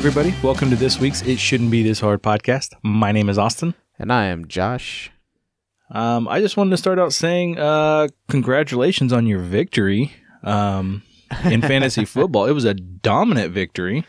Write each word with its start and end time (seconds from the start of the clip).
everybody. 0.00 0.34
Welcome 0.42 0.70
to 0.70 0.76
this 0.76 0.98
week's 0.98 1.20
It 1.20 1.38
Shouldn't 1.38 1.70
Be 1.70 1.82
This 1.82 2.00
Hard 2.00 2.22
podcast. 2.22 2.72
My 2.82 3.12
name 3.12 3.28
is 3.28 3.36
Austin. 3.36 3.74
And 3.98 4.10
I 4.10 4.28
am 4.28 4.48
Josh. 4.48 5.10
Um, 5.90 6.26
I 6.26 6.40
just 6.40 6.56
wanted 6.56 6.70
to 6.70 6.78
start 6.78 6.98
out 6.98 7.12
saying 7.12 7.58
uh, 7.58 8.08
congratulations 8.30 9.12
on 9.12 9.26
your 9.26 9.40
victory 9.40 10.14
um, 10.42 11.02
in 11.44 11.60
fantasy 11.60 12.04
football. 12.06 12.46
It 12.46 12.52
was 12.52 12.64
a 12.64 12.72
dominant 12.72 13.52
victory. 13.52 14.06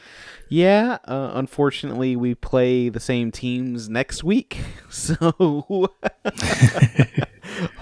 Yeah, 0.48 1.00
uh, 1.04 1.32
unfortunately, 1.34 2.16
we 2.16 2.36
play 2.36 2.88
the 2.88 3.02
same 3.02 3.30
teams 3.30 3.90
next 3.90 4.24
week, 4.24 4.60
so 4.90 5.14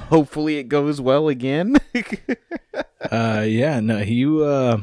hopefully 0.09 0.57
it 0.57 0.63
goes 0.63 0.99
well 0.99 1.27
again. 1.27 1.77
uh, 3.11 3.45
yeah, 3.47 3.79
no, 3.81 3.99
you 3.99 4.43
uh, 4.43 4.81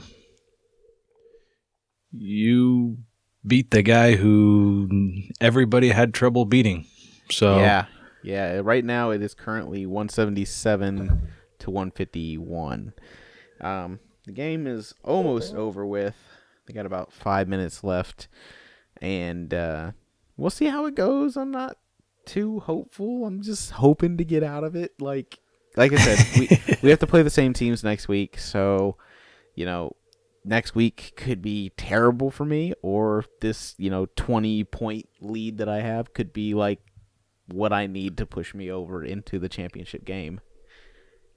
you 2.12 2.98
beat 3.46 3.70
the 3.70 3.82
guy 3.82 4.16
who 4.16 4.88
everybody 5.40 5.90
had 5.90 6.12
trouble 6.12 6.44
beating. 6.44 6.86
So 7.30 7.58
yeah, 7.58 7.86
yeah. 8.22 8.60
Right 8.62 8.84
now, 8.84 9.10
it 9.10 9.22
is 9.22 9.34
currently 9.34 9.86
177 9.86 11.28
to 11.60 11.70
151. 11.70 12.92
Um, 13.60 14.00
the 14.26 14.32
game 14.32 14.66
is 14.66 14.94
almost 15.02 15.54
over 15.54 15.86
with. 15.86 16.16
They 16.66 16.74
got 16.74 16.86
about 16.86 17.12
five 17.12 17.48
minutes 17.48 17.84
left, 17.84 18.28
and 19.00 19.54
uh, 19.54 19.92
we'll 20.36 20.50
see 20.50 20.66
how 20.66 20.86
it 20.86 20.94
goes. 20.94 21.36
I'm 21.36 21.52
not 21.52 21.78
too 22.24 22.60
hopeful. 22.60 23.24
I'm 23.24 23.40
just 23.42 23.72
hoping 23.72 24.16
to 24.18 24.24
get 24.24 24.42
out 24.42 24.64
of 24.64 24.74
it. 24.74 25.00
Like, 25.00 25.38
like 25.76 25.92
I 25.92 25.96
said, 25.96 26.38
we 26.38 26.76
we 26.82 26.90
have 26.90 26.98
to 27.00 27.06
play 27.06 27.22
the 27.22 27.30
same 27.30 27.52
teams 27.52 27.84
next 27.84 28.08
week, 28.08 28.38
so 28.38 28.96
you 29.54 29.64
know, 29.64 29.94
next 30.46 30.74
week 30.74 31.12
could 31.16 31.42
be 31.42 31.72
terrible 31.76 32.30
for 32.30 32.44
me, 32.44 32.72
or 32.82 33.24
this 33.40 33.74
you 33.78 33.90
know 33.90 34.06
20 34.16 34.64
point 34.64 35.08
lead 35.20 35.58
that 35.58 35.68
I 35.68 35.80
have 35.80 36.14
could 36.14 36.32
be 36.32 36.54
like 36.54 36.80
what 37.48 37.72
I 37.72 37.86
need 37.86 38.16
to 38.18 38.26
push 38.26 38.54
me 38.54 38.70
over 38.70 39.04
into 39.04 39.38
the 39.38 39.48
championship 39.48 40.04
game. 40.04 40.40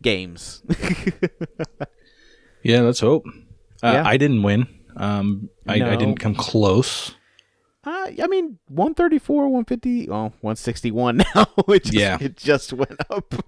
Games. 0.01 0.63
yeah, 2.63 2.81
let's 2.81 2.99
hope. 2.99 3.25
Uh, 3.83 3.91
Yeah. 3.93 4.03
I 4.05 4.17
didn't 4.17 4.43
win. 4.43 4.67
Um, 4.95 5.49
I, 5.67 5.75
I 5.75 5.95
didn't 5.95 6.19
come 6.19 6.35
close. 6.35 7.15
Uh, 7.85 8.11
I 8.21 8.27
mean, 8.27 8.59
134, 8.67 9.43
150, 9.43 10.09
well, 10.09 10.33
161 10.41 11.17
now. 11.35 11.47
it 11.69 11.83
just, 11.83 11.93
Yeah. 11.93 12.17
It 12.19 12.37
just 12.37 12.73
went 12.73 12.99
up. 13.09 13.33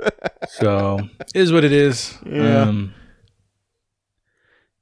So 0.49 0.99
is 1.33 1.53
what 1.53 1.63
it 1.63 1.71
is. 1.71 2.17
Yeah. 2.25 2.63
Um, 2.63 2.93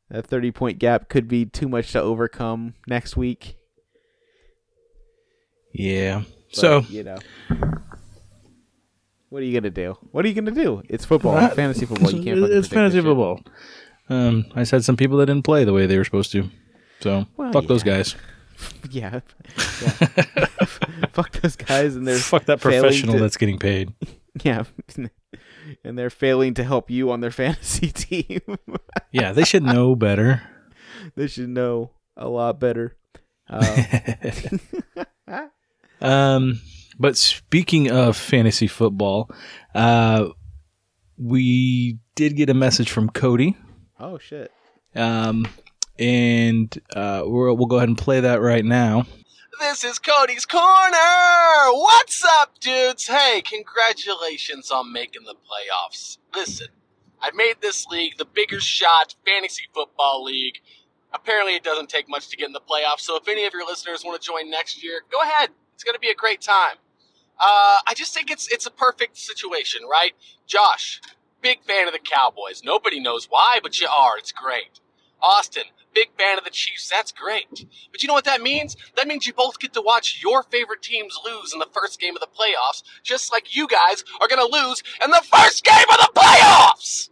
that 0.10 0.26
30 0.26 0.52
point 0.52 0.80
gap 0.80 1.10
could 1.10 1.28
be 1.28 1.46
too 1.46 1.68
much 1.68 1.92
to 1.94 2.02
overcome 2.02 2.74
next 2.88 3.16
week. 3.18 3.56
yeah. 5.74 6.24
but, 6.50 6.56
so 6.56 6.80
you 6.90 7.04
know. 7.04 7.18
What 9.30 9.44
are 9.44 9.46
you 9.46 9.52
going 9.52 9.64
to 9.64 9.70
do? 9.70 9.96
What 10.12 10.26
are 10.26 10.28
you 10.28 10.34
going 10.34 10.54
to 10.54 10.64
do? 10.64 10.82
It's 10.90 11.06
football, 11.06 11.38
Uh, 11.38 11.50
fantasy 11.50 11.86
football. 11.86 12.12
You 12.12 12.24
can't 12.24 12.40
it's 12.52 12.68
fantasy 12.68 13.00
football. 13.00 13.42
Um, 14.10 14.46
I 14.56 14.64
said 14.64 14.84
some 14.84 14.98
people 14.98 15.18
that 15.20 15.28
didn't 15.28 15.46
play 15.46 15.64
the 15.66 15.74
way 15.74 15.86
they 15.86 15.98
were 16.00 16.04
supposed 16.04 16.32
to. 16.32 16.50
So 17.02 17.28
Well, 17.38 17.52
fuck 17.54 17.68
those 17.68 17.84
guys. 17.84 18.16
Yeah. 18.92 19.22
yeah. 19.82 19.90
Fuck 21.14 21.32
those 21.40 21.56
guys 21.56 21.96
and 21.96 22.06
their 22.06 22.18
fuck 22.18 22.44
that 22.48 22.60
professional 22.60 23.14
to- 23.14 23.20
that's 23.22 23.38
getting 23.38 23.58
paid. 23.58 23.94
Yeah. 24.44 24.64
And 25.90 25.98
they're 25.98 26.12
failing 26.12 26.54
to 26.54 26.64
help 26.64 26.92
you 26.92 27.10
on 27.12 27.20
their 27.20 27.32
fantasy 27.44 27.88
team. 27.88 28.42
Yeah, 29.12 29.34
they 29.34 29.44
should 29.44 29.64
know 29.64 29.96
better. 29.96 30.44
they 31.16 31.28
should 31.28 31.50
know 31.50 31.92
a 32.16 32.30
lot 32.30 32.60
better. 32.60 32.96
Uh, 33.50 33.82
um, 36.02 36.62
but 37.00 37.18
speaking 37.18 37.90
of 37.90 38.16
fantasy 38.16 38.68
football, 38.68 39.32
uh, 39.74 40.28
we 41.18 41.98
did 42.14 42.36
get 42.36 42.52
a 42.52 42.54
message 42.54 42.92
from 42.92 43.10
Cody. 43.10 43.58
oh 44.00 44.20
shit. 44.20 44.52
Um, 44.96 45.48
and 45.98 46.78
uh, 46.96 47.24
we'll, 47.26 47.58
we'll 47.58 47.66
go 47.66 47.78
ahead 47.78 47.90
and 47.90 47.98
play 47.98 48.20
that 48.20 48.42
right 48.42 48.64
now. 48.64 49.06
This 49.60 49.84
is 49.84 50.00
Cody's 50.00 50.46
Corner! 50.46 51.74
What's 51.74 52.24
up, 52.24 52.58
dudes? 52.62 53.08
Hey, 53.08 53.42
congratulations 53.42 54.72
on 54.72 54.94
making 54.94 55.24
the 55.26 55.34
playoffs. 55.36 56.18
Listen, 56.34 56.68
I 57.22 57.32
made 57.32 57.56
this 57.60 57.86
league 57.88 58.18
the 58.18 58.24
bigger 58.24 58.62
shot 58.62 59.16
fantasy 59.26 59.64
football 59.74 60.24
league. 60.24 60.60
Apparently, 61.14 61.56
it 61.56 61.64
doesn't 61.64 61.90
take 61.90 62.08
much 62.08 62.30
to 62.30 62.38
get 62.38 62.48
in 62.48 62.54
the 62.54 62.62
playoffs, 62.62 63.02
so 63.02 63.18
if 63.18 63.28
any 63.28 63.46
of 63.46 63.52
your 63.52 63.66
listeners 63.66 64.02
want 64.06 64.20
to 64.20 64.26
join 64.26 64.50
next 64.50 64.82
year, 64.82 65.02
go 65.12 65.20
ahead. 65.22 65.50
It's 65.74 65.84
going 65.84 65.96
to 65.96 66.00
be 66.00 66.10
a 66.10 66.16
great 66.16 66.40
time. 66.40 66.78
Uh, 67.38 67.80
I 67.86 67.94
just 67.96 68.14
think 68.14 68.32
it's 68.32 68.48
it's 68.48 68.66
a 68.66 68.72
perfect 68.72 69.18
situation, 69.18 69.82
right? 69.92 70.14
Josh, 70.48 71.02
big 71.42 71.64
fan 71.64 71.86
of 71.86 71.94
the 71.94 72.00
Cowboys. 72.00 72.62
Nobody 72.64 73.02
knows 73.02 73.28
why, 73.30 73.60
but 73.62 73.82
you 73.82 73.88
are. 73.88 74.18
It's 74.18 74.32
great. 74.32 74.80
Austin, 75.22 75.66
big 75.94 76.10
fan 76.18 76.38
of 76.38 76.44
the 76.44 76.50
Chiefs. 76.50 76.90
That's 76.90 77.12
great. 77.12 77.66
But 77.92 78.02
you 78.02 78.08
know 78.08 78.14
what 78.14 78.26
that 78.26 78.42
means? 78.42 78.76
That 78.96 79.08
means 79.08 79.28
you 79.28 79.34
both 79.34 79.60
get 79.60 79.74
to 79.74 79.82
watch 79.82 80.22
your 80.24 80.44
favorite 80.44 80.82
teams 80.82 81.18
lose 81.26 81.54
in 81.54 81.60
the 81.60 81.70
first 81.74 82.00
game 82.00 82.16
of 82.16 82.22
the 82.22 82.28
playoffs, 82.28 82.84
just 83.04 83.32
like 83.32 83.56
you 83.56 83.68
guys 83.68 84.04
are 84.22 84.28
going 84.28 84.46
to 84.46 84.58
lose 84.58 84.84
in 85.04 85.12
the 85.12 85.24
first 85.32 85.64
game 85.64 85.86
of 85.90 85.98
the 85.98 86.12
playoffs! 86.16 87.10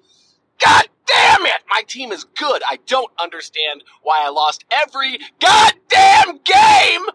God 0.60 0.88
damn 1.06 1.46
it! 1.46 1.62
My 1.70 1.84
team 1.88 2.12
is 2.12 2.24
good. 2.24 2.62
I 2.68 2.80
don't 2.88 3.12
understand 3.22 3.84
why 4.02 4.20
I 4.22 4.30
lost 4.30 4.66
every 4.72 5.20
goddamn 5.40 6.40
game! 6.44 7.06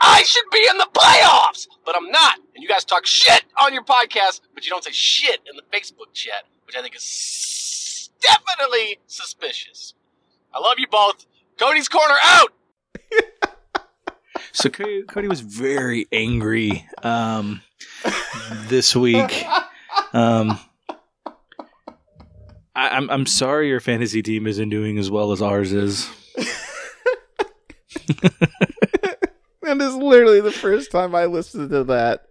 I 0.00 0.22
should 0.22 0.48
be 0.52 0.66
in 0.70 0.78
the 0.78 0.88
playoffs! 0.92 1.68
But 1.84 1.96
I'm 1.96 2.10
not. 2.10 2.38
And 2.54 2.62
you 2.62 2.68
guys 2.68 2.84
talk 2.84 3.06
shit 3.06 3.44
on 3.60 3.72
your 3.72 3.84
podcast, 3.84 4.40
but 4.54 4.64
you 4.64 4.70
don't 4.70 4.84
say 4.84 4.92
shit 4.92 5.40
in 5.48 5.56
the 5.56 5.76
Facebook 5.76 6.12
chat, 6.12 6.44
which 6.66 6.76
I 6.76 6.82
think 6.82 6.96
is 6.96 8.10
definitely 8.20 8.98
suspicious. 9.06 9.94
I 10.52 10.60
love 10.60 10.78
you 10.78 10.86
both. 10.90 11.26
Cody's 11.58 11.88
Corner 11.88 12.14
out! 12.22 12.52
So 14.52 14.70
Cody, 14.70 15.02
Cody 15.02 15.28
was 15.28 15.40
very 15.40 16.06
angry 16.12 16.86
um, 17.02 17.62
this 18.66 18.96
week. 18.96 19.44
Um, 20.12 20.58
I, 22.74 22.88
I'm 22.90 23.10
I'm 23.10 23.26
sorry 23.26 23.68
your 23.68 23.80
fantasy 23.80 24.22
team 24.22 24.46
isn't 24.46 24.68
doing 24.70 24.98
as 24.98 25.10
well 25.10 25.32
as 25.32 25.42
ours 25.42 25.72
is. 25.72 26.08
That 29.68 29.82
is 29.82 29.94
literally 29.96 30.40
the 30.40 30.50
first 30.50 30.90
time 30.90 31.14
I 31.14 31.26
listened 31.26 31.68
to 31.68 31.84
that. 31.84 32.24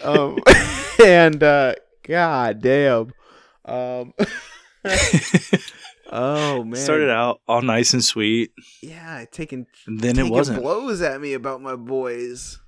Um, 0.00 0.38
and 1.04 1.42
uh, 1.42 1.74
god 2.04 2.62
damn. 2.62 3.12
Um, 3.64 4.14
oh 6.10 6.64
man. 6.64 6.76
Started 6.76 7.10
out 7.10 7.40
all 7.48 7.62
nice 7.62 7.92
and 7.94 8.04
sweet, 8.04 8.52
Yeah, 8.82 9.24
taking 9.30 9.66
and 9.86 10.00
then 10.00 10.18
it 10.18 10.26
wasn't. 10.30 10.60
blows 10.60 11.00
at 11.02 11.20
me 11.20 11.32
about 11.34 11.60
my 11.62 11.76
boys. 11.76 12.58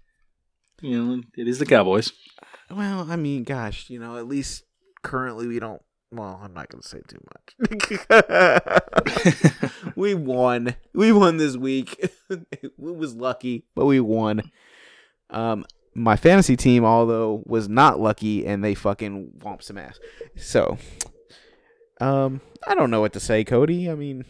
You 0.81 1.05
know, 1.05 1.23
it 1.37 1.47
is 1.47 1.59
the 1.59 1.67
Cowboys. 1.67 2.13
Well, 2.71 3.07
I 3.11 3.17
mean, 3.17 3.45
gosh, 3.45 3.89
you 3.91 3.99
know, 4.01 4.17
at 4.17 4.27
least 4.27 4.65
currently 5.03 5.47
we 5.47 5.59
don't. 5.61 5.83
Well, 6.11 6.41
I'm 6.43 6.53
not 6.53 6.69
going 6.69 6.83
to 6.83 6.89
say 6.89 7.01
too 7.09 7.21
much. 8.11 8.73
we 9.97 10.15
won. 10.15 10.75
We 10.95 11.11
won 11.13 11.37
this 11.39 11.57
week. 11.57 11.97
it 12.31 12.73
was 12.79 13.15
lucky, 13.15 13.65
but 13.75 13.87
we 13.87 13.99
won. 14.01 14.51
Um, 15.31 15.65
my 15.95 16.17
fantasy 16.17 16.57
team, 16.57 16.85
although, 16.85 17.43
was 17.47 17.69
not 17.69 17.99
lucky, 18.01 18.47
and 18.47 18.63
they 18.63 18.75
fucking 18.75 19.33
whomped 19.39 19.63
some 19.63 19.79
ass. 19.79 19.99
So, 20.37 20.77
um, 22.03 22.41
I 22.67 22.75
don't 22.75 22.91
know 22.91 23.01
what 23.01 23.13
to 23.15 23.21
say, 23.21 23.45
Cody. 23.45 23.91
I 23.91 23.95
mean, 23.95 24.25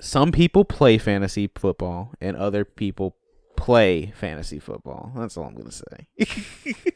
some 0.00 0.32
people 0.32 0.64
play 0.64 0.98
fantasy 0.98 1.50
football, 1.54 2.12
and 2.20 2.36
other 2.36 2.64
people 2.64 3.16
play 3.56 4.12
fantasy 4.16 4.58
football. 4.58 5.12
That's 5.16 5.36
all 5.36 5.44
I'm 5.44 5.54
going 5.54 5.70
to 5.70 5.72
say. 5.72 6.74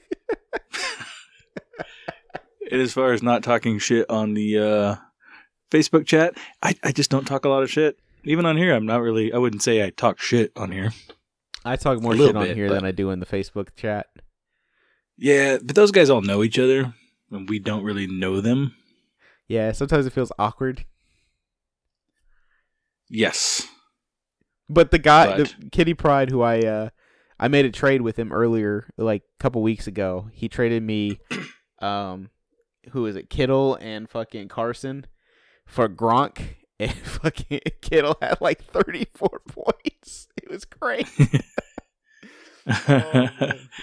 And 2.70 2.82
as 2.82 2.92
far 2.92 3.12
as 3.12 3.22
not 3.22 3.42
talking 3.42 3.78
shit 3.78 4.08
on 4.10 4.34
the 4.34 4.58
uh, 4.58 4.96
Facebook 5.70 6.06
chat, 6.06 6.36
I, 6.62 6.74
I 6.82 6.92
just 6.92 7.10
don't 7.10 7.24
talk 7.26 7.46
a 7.46 7.48
lot 7.48 7.62
of 7.62 7.70
shit. 7.70 7.98
Even 8.24 8.44
on 8.44 8.58
here, 8.58 8.74
I'm 8.74 8.84
not 8.84 9.00
really. 9.00 9.32
I 9.32 9.38
wouldn't 9.38 9.62
say 9.62 9.82
I 9.82 9.88
talk 9.88 10.20
shit 10.20 10.52
on 10.54 10.70
here. 10.70 10.92
I 11.64 11.76
talk 11.76 12.00
more 12.02 12.12
A 12.12 12.14
little 12.14 12.26
shit 12.28 12.36
on 12.36 12.44
bit, 12.44 12.56
here 12.56 12.68
but- 12.68 12.74
than 12.74 12.84
I 12.84 12.90
do 12.90 13.10
in 13.10 13.20
the 13.20 13.26
Facebook 13.26 13.74
chat. 13.74 14.08
Yeah, 15.16 15.56
but 15.62 15.74
those 15.74 15.90
guys 15.90 16.10
all 16.10 16.20
know 16.20 16.44
each 16.44 16.58
other, 16.58 16.92
and 17.30 17.48
we 17.48 17.58
don't 17.58 17.84
really 17.84 18.06
know 18.06 18.40
them. 18.40 18.74
Yeah, 19.48 19.72
sometimes 19.72 20.06
it 20.06 20.12
feels 20.12 20.30
awkward. 20.38 20.84
Yes. 23.08 23.66
But 24.68 24.90
the 24.90 24.98
guy, 24.98 25.36
But- 25.38 25.54
the 25.60 25.70
Kitty 25.70 25.94
Pride, 25.94 26.30
who 26.30 26.42
I 26.42 26.60
uh, 26.60 26.88
I 27.40 27.48
made 27.48 27.64
a 27.64 27.70
trade 27.70 28.02
with 28.02 28.18
him 28.18 28.32
earlier, 28.32 28.88
like 28.98 29.22
a 29.22 29.42
couple 29.42 29.62
weeks 29.62 29.86
ago. 29.86 30.28
He 30.32 30.48
traded 30.48 30.82
me, 30.82 31.20
um, 31.80 32.28
who 32.90 33.06
is 33.06 33.16
it, 33.16 33.30
Kittle 33.30 33.76
and 33.80 34.08
fucking 34.10 34.48
Carson 34.48 35.06
for 35.66 35.88
Gronk, 35.88 36.56
and 36.80 36.92
fucking 36.92 37.60
Kittle 37.80 38.18
had 38.20 38.40
like 38.42 38.62
thirty 38.62 39.06
four 39.14 39.40
points. 39.48 40.28
it 40.36 40.50
was 40.50 40.64
great. 40.64 41.08
Oh, 42.70 43.30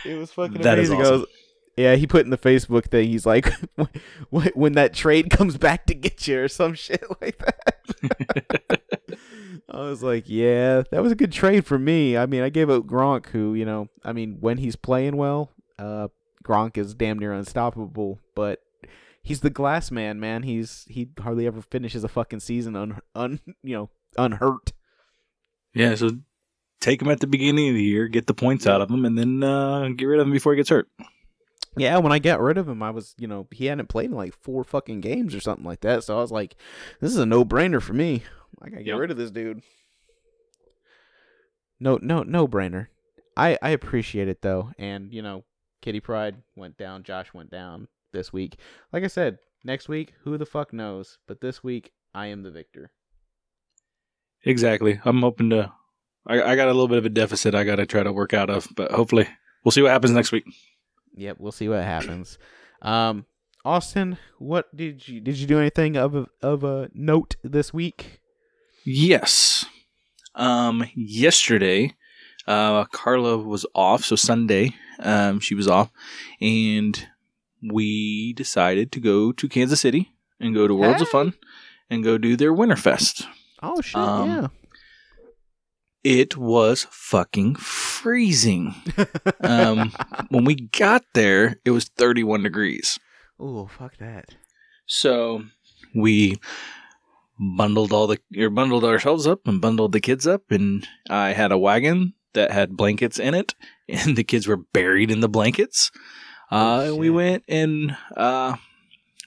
it 0.05 0.15
was 0.15 0.31
fucking 0.33 0.61
That 0.61 0.77
is 0.77 0.91
amazing. 0.91 0.97
I 0.99 1.09
awesome. 1.09 1.19
was- 1.21 1.29
yeah, 1.77 1.95
he 1.95 2.07
put 2.07 2.23
in 2.25 2.29
the 2.31 2.37
Facebook 2.37 2.85
thing. 2.85 3.09
He's 3.09 3.25
like, 3.25 3.51
"When- 4.29 4.51
"When 4.53 4.73
that 4.73 4.93
trade 4.93 5.29
comes 5.29 5.57
back 5.57 5.85
to 5.87 5.93
get 5.93 6.27
you," 6.27 6.43
or 6.43 6.47
some 6.47 6.73
shit 6.75 7.03
like 7.21 7.37
that. 7.39 8.81
I 9.69 9.77
was 9.79 10.03
like, 10.03 10.25
"Yeah, 10.27 10.83
that 10.91 11.01
was 11.03 11.11
a 11.11 11.15
good 11.15 11.31
trade 11.31 11.65
for 11.65 11.77
me." 11.79 12.17
I 12.17 12.25
mean, 12.25 12.41
I 12.43 12.49
gave 12.49 12.69
up 12.69 12.83
Gronk, 12.83 13.27
who 13.27 13.53
you 13.53 13.65
know, 13.65 13.89
I 14.03 14.13
mean, 14.13 14.37
when 14.39 14.57
he's 14.57 14.75
playing 14.75 15.17
well, 15.17 15.51
uh, 15.79 16.07
Gronk 16.43 16.77
is 16.77 16.93
damn 16.93 17.19
near 17.19 17.33
unstoppable. 17.33 18.19
But 18.35 18.59
he's 19.23 19.41
the 19.41 19.49
glass 19.49 19.91
man, 19.91 20.19
man. 20.19 20.43
He's 20.43 20.85
he 20.87 21.09
hardly 21.19 21.47
ever 21.47 21.61
finishes 21.61 22.03
a 22.03 22.07
fucking 22.09 22.41
season 22.41 22.75
un, 22.75 22.99
un 23.15 23.39
you 23.63 23.75
know 23.75 23.89
unhurt. 24.17 24.71
yeah, 25.73 25.95
so 25.95 26.11
take 26.79 27.01
him 27.01 27.09
at 27.09 27.19
the 27.19 27.27
beginning 27.27 27.69
of 27.69 27.75
the 27.75 27.83
year, 27.83 28.07
get 28.07 28.27
the 28.27 28.33
points 28.33 28.67
out 28.67 28.81
of 28.81 28.89
him, 28.89 29.03
and 29.03 29.17
then 29.17 29.43
uh, 29.43 29.89
get 29.97 30.05
rid 30.05 30.19
of 30.19 30.27
him 30.27 30.33
before 30.33 30.53
he 30.53 30.57
gets 30.57 30.69
hurt. 30.69 30.87
Yeah, 31.77 31.97
when 31.97 32.11
I 32.11 32.19
got 32.19 32.39
rid 32.41 32.57
of 32.57 32.67
him, 32.69 32.81
I 32.81 32.89
was, 32.91 33.13
you 33.17 33.27
know, 33.27 33.47
he 33.51 33.65
hadn't 33.65 33.87
played 33.89 34.09
in 34.09 34.15
like 34.15 34.33
four 34.33 34.63
fucking 34.63 35.01
games 35.01 35.35
or 35.35 35.39
something 35.41 35.65
like 35.65 35.81
that. 35.81 36.03
So 36.03 36.17
I 36.17 36.21
was 36.21 36.31
like, 36.31 36.55
this 37.01 37.11
is 37.11 37.17
a 37.17 37.25
no 37.25 37.43
brainer 37.43 37.81
for 37.81 37.93
me. 37.93 38.23
I 38.61 38.69
gotta 38.69 38.83
get 38.83 38.91
Yep. 38.93 38.99
rid 38.99 39.11
of 39.11 39.17
this 39.17 39.31
dude. 39.31 39.61
No, 41.79 41.99
no, 42.01 42.23
no 42.23 42.47
brainer. 42.47 42.87
I 43.37 43.57
I 43.61 43.69
appreciate 43.71 44.27
it 44.29 44.41
though, 44.41 44.71
and 44.77 45.11
you 45.13 45.21
know, 45.21 45.43
Kitty 45.81 45.99
Pride 45.99 46.37
went 46.55 46.77
down, 46.77 47.03
Josh 47.03 47.33
went 47.33 47.51
down 47.51 47.89
this 48.13 48.31
week. 48.31 48.57
Like 48.93 49.03
I 49.03 49.07
said, 49.07 49.39
next 49.63 49.89
week, 49.89 50.13
who 50.23 50.37
the 50.37 50.45
fuck 50.45 50.71
knows? 50.71 51.17
But 51.27 51.41
this 51.41 51.61
week, 51.63 51.91
I 52.13 52.27
am 52.27 52.43
the 52.43 52.51
victor. 52.51 52.91
Exactly. 54.45 55.01
I'm 55.03 55.21
hoping 55.21 55.49
to. 55.49 55.73
I, 56.27 56.41
I 56.41 56.55
got 56.55 56.67
a 56.69 56.73
little 56.73 56.87
bit 56.87 56.97
of 56.97 57.05
a 57.05 57.09
deficit 57.09 57.53
I 57.53 57.65
got 57.65 57.75
to 57.75 57.85
try 57.85 58.03
to 58.03 58.13
work 58.13 58.33
out 58.33 58.49
of, 58.49 58.67
but 58.75 58.91
hopefully 58.91 59.27
we'll 59.63 59.71
see 59.73 59.81
what 59.81 59.91
happens 59.91 60.13
next 60.13 60.31
week. 60.31 60.45
Yep, 61.15 61.37
we'll 61.39 61.51
see 61.51 61.69
what 61.69 61.83
happens. 61.83 62.37
Um, 62.81 63.25
Austin, 63.63 64.17
what 64.37 64.75
did 64.75 65.07
you 65.07 65.19
did 65.19 65.37
you 65.37 65.47
do 65.47 65.59
anything 65.59 65.97
of 65.97 66.15
a, 66.15 66.27
of 66.41 66.63
a 66.63 66.89
note 66.93 67.35
this 67.43 67.73
week? 67.73 68.19
Yes. 68.85 69.65
Um, 70.35 70.85
yesterday, 70.93 71.93
uh, 72.45 72.83
Carla 72.85 73.37
was 73.37 73.65
off, 73.73 74.03
so 74.03 74.15
Sunday, 74.15 74.75
um, 74.99 75.39
she 75.39 75.55
was 75.55 75.67
off, 75.67 75.89
and 76.41 77.07
we 77.63 78.33
decided 78.33 78.91
to 78.91 78.99
go 78.99 79.31
to 79.31 79.49
Kansas 79.49 79.81
City 79.81 80.11
and 80.39 80.53
go 80.53 80.67
to 80.67 80.75
Worlds 80.75 81.01
of 81.01 81.07
Fun 81.07 81.33
and 81.89 82.03
go 82.03 82.17
do 82.17 82.35
their 82.35 82.53
Winterfest. 82.53 83.25
Oh 83.63 83.81
shit, 83.81 83.95
Um, 83.95 84.51
It 86.05 86.37
was 86.37 86.85
fucking 86.91 87.55
freezing. 87.55 88.75
Um, 89.41 89.91
when 90.29 90.45
we 90.45 90.55
got 90.55 91.03
there, 91.13 91.59
it 91.65 91.71
was 91.71 91.85
31 91.85 92.43
degrees. 92.43 92.99
oh 93.39 93.67
fuck 93.67 93.97
that. 93.97 94.35
So 94.87 95.43
we 95.95 96.35
bundled 97.39 97.91
all 97.91 98.07
the 98.07 98.19
or 98.37 98.49
bundled 98.49 98.83
ourselves 98.85 99.27
up 99.27 99.47
and 99.47 99.59
bundled 99.61 99.91
the 99.91 99.99
kids 99.99 100.25
up 100.25 100.51
and 100.51 100.87
I 101.09 101.33
had 101.33 101.51
a 101.51 101.57
wagon 101.57 102.13
that 102.33 102.51
had 102.51 102.77
blankets 102.77 103.19
in 103.19 103.33
it 103.33 103.53
and 103.89 104.15
the 104.15 104.23
kids 104.23 104.47
were 104.47 104.57
buried 104.57 105.11
in 105.11 105.19
the 105.21 105.29
blankets. 105.29 105.91
Uh, 106.51 106.55
Oh, 106.55 106.79
and 106.89 106.97
we 106.97 107.09
went 107.09 107.43
and 107.47 107.97
uh, 108.15 108.55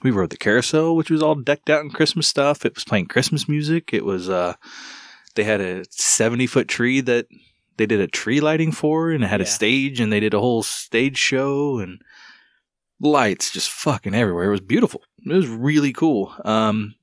we 0.03 0.11
rode 0.11 0.29
the 0.31 0.37
carousel, 0.37 0.95
which 0.95 1.11
was 1.11 1.21
all 1.21 1.35
decked 1.35 1.69
out 1.69 1.83
in 1.83 1.91
Christmas 1.91 2.27
stuff. 2.27 2.65
It 2.65 2.75
was 2.75 2.83
playing 2.85 3.07
Christmas 3.07 3.47
music. 3.49 3.93
It 3.93 4.05
was 4.05 4.29
uh, 4.29 4.53
they 5.35 5.43
had 5.43 5.61
a 5.61 5.83
seventy 5.91 6.47
foot 6.47 6.67
tree 6.67 7.01
that 7.01 7.27
they 7.77 7.85
did 7.85 7.99
a 8.01 8.07
tree 8.07 8.41
lighting 8.41 8.71
for, 8.71 9.11
and 9.11 9.23
it 9.23 9.27
had 9.27 9.41
a 9.41 9.45
stage, 9.45 9.99
and 9.99 10.11
they 10.11 10.19
did 10.19 10.33
a 10.33 10.39
whole 10.39 10.63
stage 10.63 11.17
show 11.17 11.79
and 11.79 12.01
lights 12.99 13.51
just 13.51 13.71
fucking 13.71 14.13
everywhere. 14.13 14.45
It 14.45 14.51
was 14.51 14.61
beautiful. 14.61 15.01
It 15.25 15.33
was 15.33 15.47
really 15.47 15.93
cool. 15.93 16.33
Um, 16.43 16.95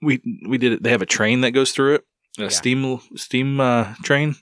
we 0.00 0.20
we 0.46 0.58
did 0.58 0.72
it. 0.74 0.82
They 0.82 0.90
have 0.90 1.02
a 1.02 1.06
train 1.06 1.40
that 1.40 1.50
goes 1.52 1.72
through 1.72 1.96
it, 1.96 2.04
a 2.38 2.42
Yeah. 2.42 2.48
steam 2.48 3.00
steam 3.16 3.60
uh, 3.60 3.94
train. 4.02 4.36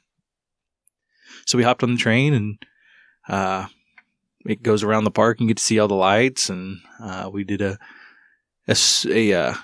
So 1.47 1.56
we 1.56 1.65
hopped 1.65 1.83
on 1.83 1.93
the 1.93 1.99
train 1.99 2.35
and 2.35 2.59
uh, 3.29 3.67
it 4.45 4.62
goes 4.62 4.83
around 4.83 5.05
the 5.05 5.11
park 5.11 5.39
and 5.41 5.49
you 5.49 5.55
get 5.55 5.59
to 5.59 5.62
see 5.65 5.79
all 5.79 5.89
the 5.89 5.95
lights. 5.95 6.50
And 6.50 6.79
uh, 7.00 7.31
we 7.33 7.43
did 7.45 7.62
a 7.62 7.79
uh, 9.33 9.55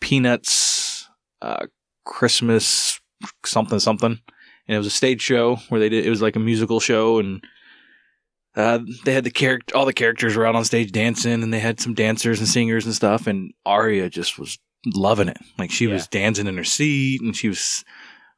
peanuts 0.00 1.08
uh, 1.42 1.66
Christmas 2.06 3.00
something 3.44 3.78
something, 3.78 4.18
and 4.68 4.74
it 4.74 4.78
was 4.78 4.86
a 4.86 4.90
stage 4.90 5.20
show 5.20 5.56
where 5.68 5.80
they 5.80 5.90
did. 5.90 6.06
It 6.06 6.10
was 6.10 6.22
like 6.22 6.36
a 6.36 6.40
musical 6.40 6.80
show 6.80 7.18
and. 7.18 7.44
Uh, 8.54 8.78
they 9.04 9.12
had 9.12 9.22
the 9.22 9.30
character, 9.30 9.76
all 9.76 9.84
the 9.84 9.92
characters 9.92 10.34
were 10.34 10.46
out 10.46 10.56
on 10.56 10.64
stage 10.64 10.90
dancing, 10.90 11.42
and 11.42 11.52
they 11.52 11.58
had 11.60 11.78
some 11.78 11.92
dancers 11.92 12.38
and 12.38 12.48
singers 12.48 12.86
and 12.86 12.94
stuff. 12.94 13.26
And 13.26 13.52
Aria 13.66 14.08
just 14.08 14.38
was 14.38 14.58
loving 14.94 15.28
it. 15.28 15.36
Like 15.58 15.70
she 15.70 15.86
was 15.86 16.06
dancing 16.06 16.46
in 16.46 16.56
her 16.56 16.64
seat, 16.64 17.20
and 17.20 17.36
she 17.36 17.48
was 17.48 17.84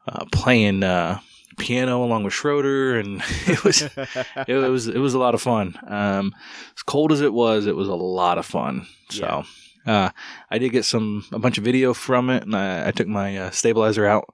uh, 0.09 0.25
playing 0.33 0.83
uh, 0.83 1.21
piano 1.59 2.03
along 2.03 2.25
with 2.25 2.33
Schroeder, 2.33 2.99
and 2.99 3.23
it 3.47 3.63
was 3.65 3.83
it, 3.83 4.49
was 4.49 4.89
it 4.89 4.99
was 4.99 5.15
a 5.15 5.19
lot 5.19 5.35
of 5.35 5.43
fun. 5.43 5.79
Um, 5.87 6.35
as 6.77 6.83
cold 6.83 7.13
as 7.13 7.21
it 7.21 7.33
was, 7.33 7.67
it 7.67 7.77
was 7.77 7.89
a 7.89 7.95
lot 7.95 8.39
of 8.39 8.47
fun. 8.47 8.87
So 9.11 9.45
uh, 9.89 10.11
I 10.51 10.59
did 10.59 10.71
get 10.71 10.85
some 10.85 11.25
a 11.33 11.39
bunch 11.39 11.59
of 11.59 11.65
video 11.65 11.95
from 11.95 12.31
it, 12.31 12.43
and 12.43 12.55
I, 12.55 12.89
I 12.89 12.91
took 12.93 13.09
my 13.09 13.37
uh, 13.37 13.51
stabilizer 13.51 14.07
out. 14.07 14.33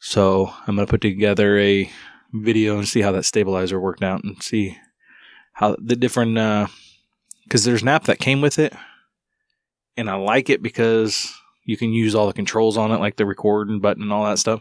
So 0.00 0.52
I'm 0.66 0.76
gonna 0.76 0.86
put 0.86 1.00
together 1.00 1.58
a 1.58 1.90
video 2.32 2.78
and 2.78 2.86
see 2.88 3.00
how 3.00 3.12
that 3.12 3.24
stabilizer 3.24 3.80
worked 3.80 4.02
out, 4.02 4.22
and 4.24 4.42
see 4.42 4.76
how 5.54 5.76
the 5.82 5.96
different 5.96 6.34
because 7.44 7.64
there's 7.64 7.82
an 7.82 7.88
app 7.88 8.04
that 8.04 8.18
came 8.18 8.40
with 8.40 8.58
it, 8.58 8.74
and 9.96 10.10
I 10.10 10.14
like 10.14 10.50
it 10.50 10.62
because 10.62 11.32
you 11.64 11.76
can 11.76 11.92
use 11.92 12.14
all 12.14 12.26
the 12.26 12.32
controls 12.32 12.76
on 12.76 12.90
it, 12.90 13.00
like 13.00 13.16
the 13.16 13.26
recording 13.26 13.80
button 13.80 14.02
and 14.02 14.12
all 14.12 14.24
that 14.24 14.38
stuff. 14.38 14.60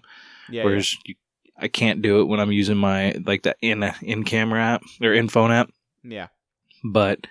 yeah, 0.50 0.64
Whereas 0.64 0.96
you, 1.06 1.16
I 1.58 1.68
can't 1.68 2.02
do 2.02 2.22
it 2.22 2.26
when 2.26 2.40
I'm 2.40 2.52
using 2.52 2.78
my 2.78 3.16
like 3.26 3.44
the 3.44 3.56
in 3.62 3.84
in 4.02 4.24
camera 4.24 4.62
app 4.62 4.84
or 5.02 5.14
in 5.14 5.28
phone 5.28 5.52
app. 5.52 5.72
yeah. 6.04 6.28
But 6.84 7.28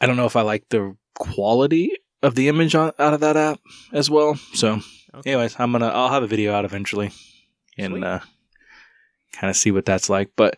I 0.00 0.06
don't 0.06 0.16
know 0.16 0.26
if 0.26 0.36
I 0.36 0.42
like 0.42 0.68
the 0.68 0.96
quality 1.14 1.92
of 2.22 2.34
the 2.34 2.48
image 2.48 2.74
on, 2.74 2.92
out 2.98 3.14
of 3.14 3.20
that 3.20 3.36
app 3.36 3.60
as 3.92 4.08
well. 4.10 4.36
So, 4.54 4.80
Okay. 5.14 5.32
anyways, 5.32 5.56
I'm 5.58 5.72
gonna 5.72 5.88
I'll 5.88 6.08
have 6.10 6.22
a 6.22 6.26
video 6.26 6.52
out 6.54 6.64
eventually 6.64 7.10
and 7.76 7.92
Sweet. 7.94 8.04
uh, 8.04 8.20
kind 9.32 9.50
of 9.50 9.56
see 9.56 9.70
what 9.70 9.84
that's 9.84 10.08
like. 10.08 10.30
But 10.36 10.56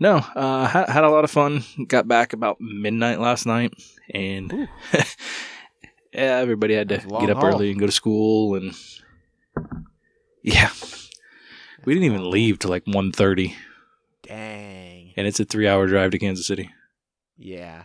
no, 0.00 0.16
uh, 0.16 0.66
had, 0.66 0.88
had 0.88 1.04
a 1.04 1.10
lot 1.10 1.22
of 1.24 1.30
fun. 1.30 1.62
Got 1.86 2.08
back 2.08 2.32
about 2.32 2.60
midnight 2.60 3.20
last 3.20 3.46
night, 3.46 3.72
and 4.12 4.50
yeah, 4.92 6.38
everybody 6.38 6.74
had 6.74 6.88
to 6.88 6.96
That 6.96 7.04
was 7.04 7.10
a 7.12 7.14
long 7.14 7.20
get 7.26 7.30
up 7.30 7.36
haul. 7.38 7.46
early 7.46 7.70
and 7.70 7.78
go 7.78 7.86
to 7.86 7.92
school, 7.92 8.56
and 8.56 8.74
yeah, 10.42 10.70
we 11.84 11.94
didn't 11.94 12.06
even 12.06 12.28
leave 12.30 12.58
till 12.58 12.70
like 12.70 12.84
1.30, 12.86 13.54
Dang. 14.22 15.12
and 15.16 15.26
it's 15.26 15.38
a 15.38 15.44
three-hour 15.44 15.86
drive 15.86 16.10
to 16.10 16.18
Kansas 16.18 16.46
City. 16.46 16.70
Yeah. 17.38 17.84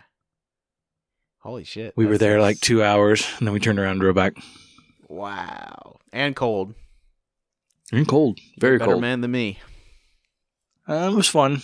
Holy 1.48 1.64
shit. 1.64 1.94
We 1.96 2.06
were 2.06 2.18
there 2.18 2.36
sucks. 2.36 2.42
like 2.42 2.60
two 2.60 2.84
hours, 2.84 3.26
and 3.38 3.48
then 3.48 3.54
we 3.54 3.62
turned 3.62 3.80
around 3.80 3.92
and 3.92 4.02
drove 4.02 4.16
back. 4.16 4.34
Wow. 5.08 5.96
And 6.12 6.36
cold. 6.36 6.74
And 7.90 8.06
cold, 8.06 8.38
very 8.60 8.78
cold. 8.80 8.80
Better 8.80 8.92
cold. 8.96 9.02
man 9.02 9.22
than 9.22 9.32
me. 9.32 9.58
Uh, 10.90 11.10
it 11.10 11.16
was 11.16 11.30
fun. 11.30 11.62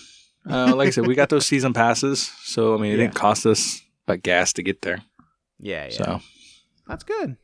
Uh, 0.49 0.73
like 0.73 0.87
I 0.87 0.91
said, 0.91 1.05
we 1.05 1.15
got 1.15 1.27
those 1.27 1.45
season 1.45 1.73
passes, 1.73 2.31
so 2.43 2.73
I 2.73 2.77
mean, 2.77 2.93
it 2.93 2.95
Yeah. 2.97 3.03
didn't 3.07 3.15
cost 3.15 3.45
us 3.45 3.81
but 4.05 4.23
gas 4.23 4.53
to 4.53 4.63
get 4.63 4.83
there. 4.83 4.99
Yeah, 5.59 5.83
yeah. 5.85 5.91
So 5.91 6.21
That's 6.87 7.03
good. 7.03 7.35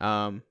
Um, 0.00 0.44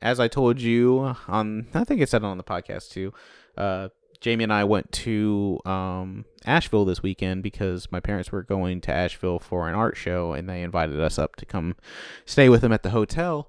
as 0.00 0.20
I 0.20 0.28
told 0.28 0.60
you 0.60 1.16
on, 1.26 1.66
I 1.74 1.82
think 1.82 2.00
I 2.00 2.04
said 2.04 2.22
it 2.22 2.26
on 2.26 2.38
the 2.38 2.44
podcast 2.44 2.90
too. 2.90 3.12
Uh, 3.56 3.88
Jamie 4.20 4.44
and 4.44 4.52
I 4.52 4.64
went 4.64 4.90
to 4.92 5.60
um 5.64 6.24
Asheville 6.44 6.84
this 6.84 7.02
weekend 7.02 7.42
because 7.42 7.90
my 7.92 8.00
parents 8.00 8.32
were 8.32 8.42
going 8.42 8.80
to 8.82 8.92
Asheville 8.92 9.38
for 9.38 9.68
an 9.68 9.74
art 9.74 9.96
show, 9.96 10.32
and 10.32 10.48
they 10.48 10.62
invited 10.62 11.00
us 11.00 11.18
up 11.18 11.36
to 11.36 11.46
come 11.46 11.76
stay 12.24 12.48
with 12.48 12.62
them 12.62 12.72
at 12.72 12.82
the 12.82 12.90
hotel. 12.90 13.48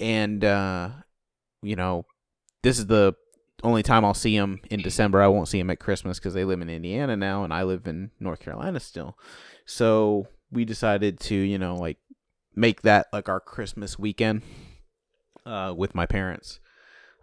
And 0.00 0.44
uh, 0.44 0.90
you 1.62 1.76
know, 1.76 2.06
this 2.62 2.78
is 2.78 2.86
the 2.86 3.14
only 3.62 3.82
time 3.82 4.04
I'll 4.04 4.14
see 4.14 4.36
them 4.36 4.60
in 4.70 4.80
December. 4.80 5.22
I 5.22 5.28
won't 5.28 5.48
see 5.48 5.58
them 5.58 5.70
at 5.70 5.80
Christmas 5.80 6.18
because 6.18 6.34
they 6.34 6.44
live 6.44 6.60
in 6.60 6.68
Indiana 6.68 7.16
now, 7.16 7.44
and 7.44 7.52
I 7.52 7.62
live 7.62 7.86
in 7.86 8.10
North 8.20 8.40
Carolina 8.40 8.80
still. 8.80 9.16
So 9.64 10.28
we 10.50 10.64
decided 10.64 11.20
to, 11.20 11.34
you 11.34 11.58
know, 11.58 11.76
like 11.76 11.98
make 12.54 12.82
that 12.82 13.06
like 13.12 13.28
our 13.28 13.40
Christmas 13.40 13.98
weekend 13.98 14.42
uh, 15.46 15.74
with 15.76 15.94
my 15.94 16.06
parents. 16.06 16.60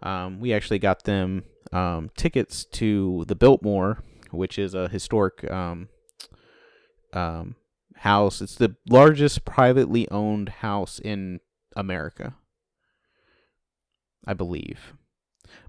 Um, 0.02 0.40
we 0.40 0.52
actually 0.52 0.80
got 0.80 1.04
them 1.04 1.44
um, 1.72 2.10
tickets 2.16 2.64
to 2.64 3.24
the 3.28 3.34
Biltmore, 3.34 4.02
which 4.30 4.58
is 4.58 4.74
a 4.74 4.88
historic 4.88 5.50
um, 5.50 5.88
um, 7.12 7.56
house. 7.96 8.40
It's 8.40 8.54
the 8.56 8.76
largest 8.88 9.44
privately 9.44 10.08
owned 10.10 10.48
house 10.48 10.98
in 10.98 11.40
America, 11.76 12.34
I 14.26 14.34
believe. 14.34 14.94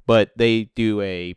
but 0.06 0.32
they 0.38 0.66
do 0.76 1.02
a 1.02 1.36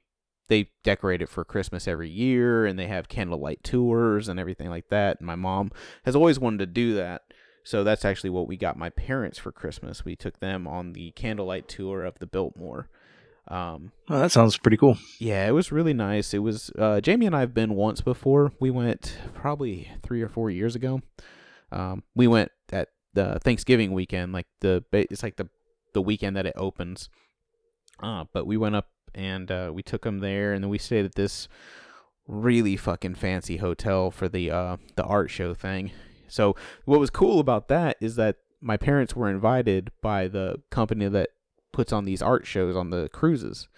they 0.48 0.70
decorate 0.84 1.22
it 1.22 1.28
for 1.28 1.44
Christmas 1.44 1.88
every 1.88 2.08
year 2.08 2.66
and 2.66 2.78
they 2.78 2.86
have 2.86 3.08
candlelight 3.08 3.64
tours 3.64 4.28
and 4.28 4.38
everything 4.38 4.70
like 4.70 4.88
that. 4.90 5.18
And 5.18 5.26
my 5.26 5.34
mom 5.34 5.72
has 6.04 6.14
always 6.14 6.38
wanted 6.38 6.58
to 6.58 6.66
do 6.66 6.94
that. 6.94 7.22
So 7.64 7.82
that's 7.82 8.04
actually 8.04 8.30
what 8.30 8.46
we 8.46 8.56
got 8.56 8.76
my 8.76 8.90
parents 8.90 9.38
for 9.38 9.50
Christmas. 9.50 10.04
We 10.04 10.14
took 10.14 10.38
them 10.38 10.68
on 10.68 10.92
the 10.92 11.10
candlelight 11.12 11.66
tour 11.66 12.04
of 12.04 12.20
the 12.20 12.26
Biltmore. 12.26 12.88
Um, 13.48 13.92
Oh, 14.08 14.18
that 14.20 14.32
sounds 14.32 14.56
pretty 14.56 14.76
cool. 14.76 14.98
yeah, 15.18 15.46
it 15.46 15.52
was 15.52 15.70
really 15.72 15.92
nice. 15.94 16.34
It 16.34 16.38
was 16.40 16.70
uh, 16.78 17.00
Jamie 17.00 17.26
and 17.26 17.34
I 17.36 17.40
have 17.40 17.54
been 17.54 17.74
once 17.74 18.00
before. 18.00 18.52
We 18.60 18.70
went 18.70 19.18
probably 19.34 19.90
three 20.02 20.22
or 20.22 20.28
four 20.28 20.50
years 20.50 20.74
ago. 20.74 21.00
Um, 21.72 22.02
we 22.14 22.26
went 22.26 22.50
at 22.72 22.88
the 23.14 23.38
Thanksgiving 23.40 23.92
weekend, 23.92 24.32
like 24.32 24.46
the 24.60 24.84
it's 24.92 25.22
like 25.22 25.36
the 25.36 25.48
the 25.94 26.02
weekend 26.02 26.36
that 26.36 26.46
it 26.46 26.54
opens. 26.56 27.08
Uh, 28.02 28.24
but 28.32 28.46
we 28.46 28.56
went 28.56 28.76
up 28.76 28.88
and 29.14 29.50
uh, 29.50 29.70
we 29.72 29.82
took 29.82 30.02
them 30.02 30.18
there, 30.18 30.52
and 30.52 30.62
then 30.62 30.68
we 30.70 30.78
stayed 30.78 31.04
at 31.04 31.14
this 31.14 31.48
really 32.28 32.76
fucking 32.76 33.14
fancy 33.14 33.56
hotel 33.58 34.10
for 34.10 34.28
the 34.28 34.50
uh, 34.50 34.76
the 34.96 35.04
art 35.04 35.30
show 35.30 35.54
thing. 35.54 35.90
So 36.28 36.56
what 36.84 37.00
was 37.00 37.10
cool 37.10 37.38
about 37.40 37.68
that 37.68 37.96
is 38.00 38.16
that 38.16 38.36
my 38.60 38.76
parents 38.76 39.14
were 39.14 39.30
invited 39.30 39.90
by 40.02 40.26
the 40.28 40.60
company 40.70 41.08
that 41.08 41.30
puts 41.76 41.92
on 41.92 42.06
these 42.06 42.22
art 42.22 42.46
shows 42.46 42.74
on 42.74 42.88
the 42.88 43.10
cruises. 43.12 43.68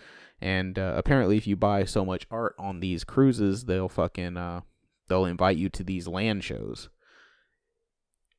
And 0.41 0.79
uh, 0.79 0.95
apparently, 0.97 1.37
if 1.37 1.49
you 1.49 1.57
buy 1.57 1.85
so 1.85 2.05
much 2.05 2.29
art 2.31 2.55
on 2.57 2.79
these 2.79 3.03
cruises, 3.03 3.65
they'll 3.65 3.89
fucking 3.89 4.37
uh, 4.37 4.61
they'll 5.09 5.25
invite 5.25 5.57
you 5.57 5.69
to 5.71 5.83
these 5.83 6.07
land 6.07 6.45
shows. 6.45 6.89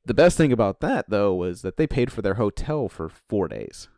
The 0.06 0.14
best 0.14 0.38
thing 0.38 0.50
about 0.50 0.80
that 0.80 1.10
though 1.10 1.34
was 1.34 1.60
that 1.60 1.76
they 1.76 1.86
paid 1.86 2.10
for 2.10 2.22
their 2.22 2.34
hotel 2.34 2.88
for 2.88 3.10
four 3.10 3.48
days. 3.48 3.88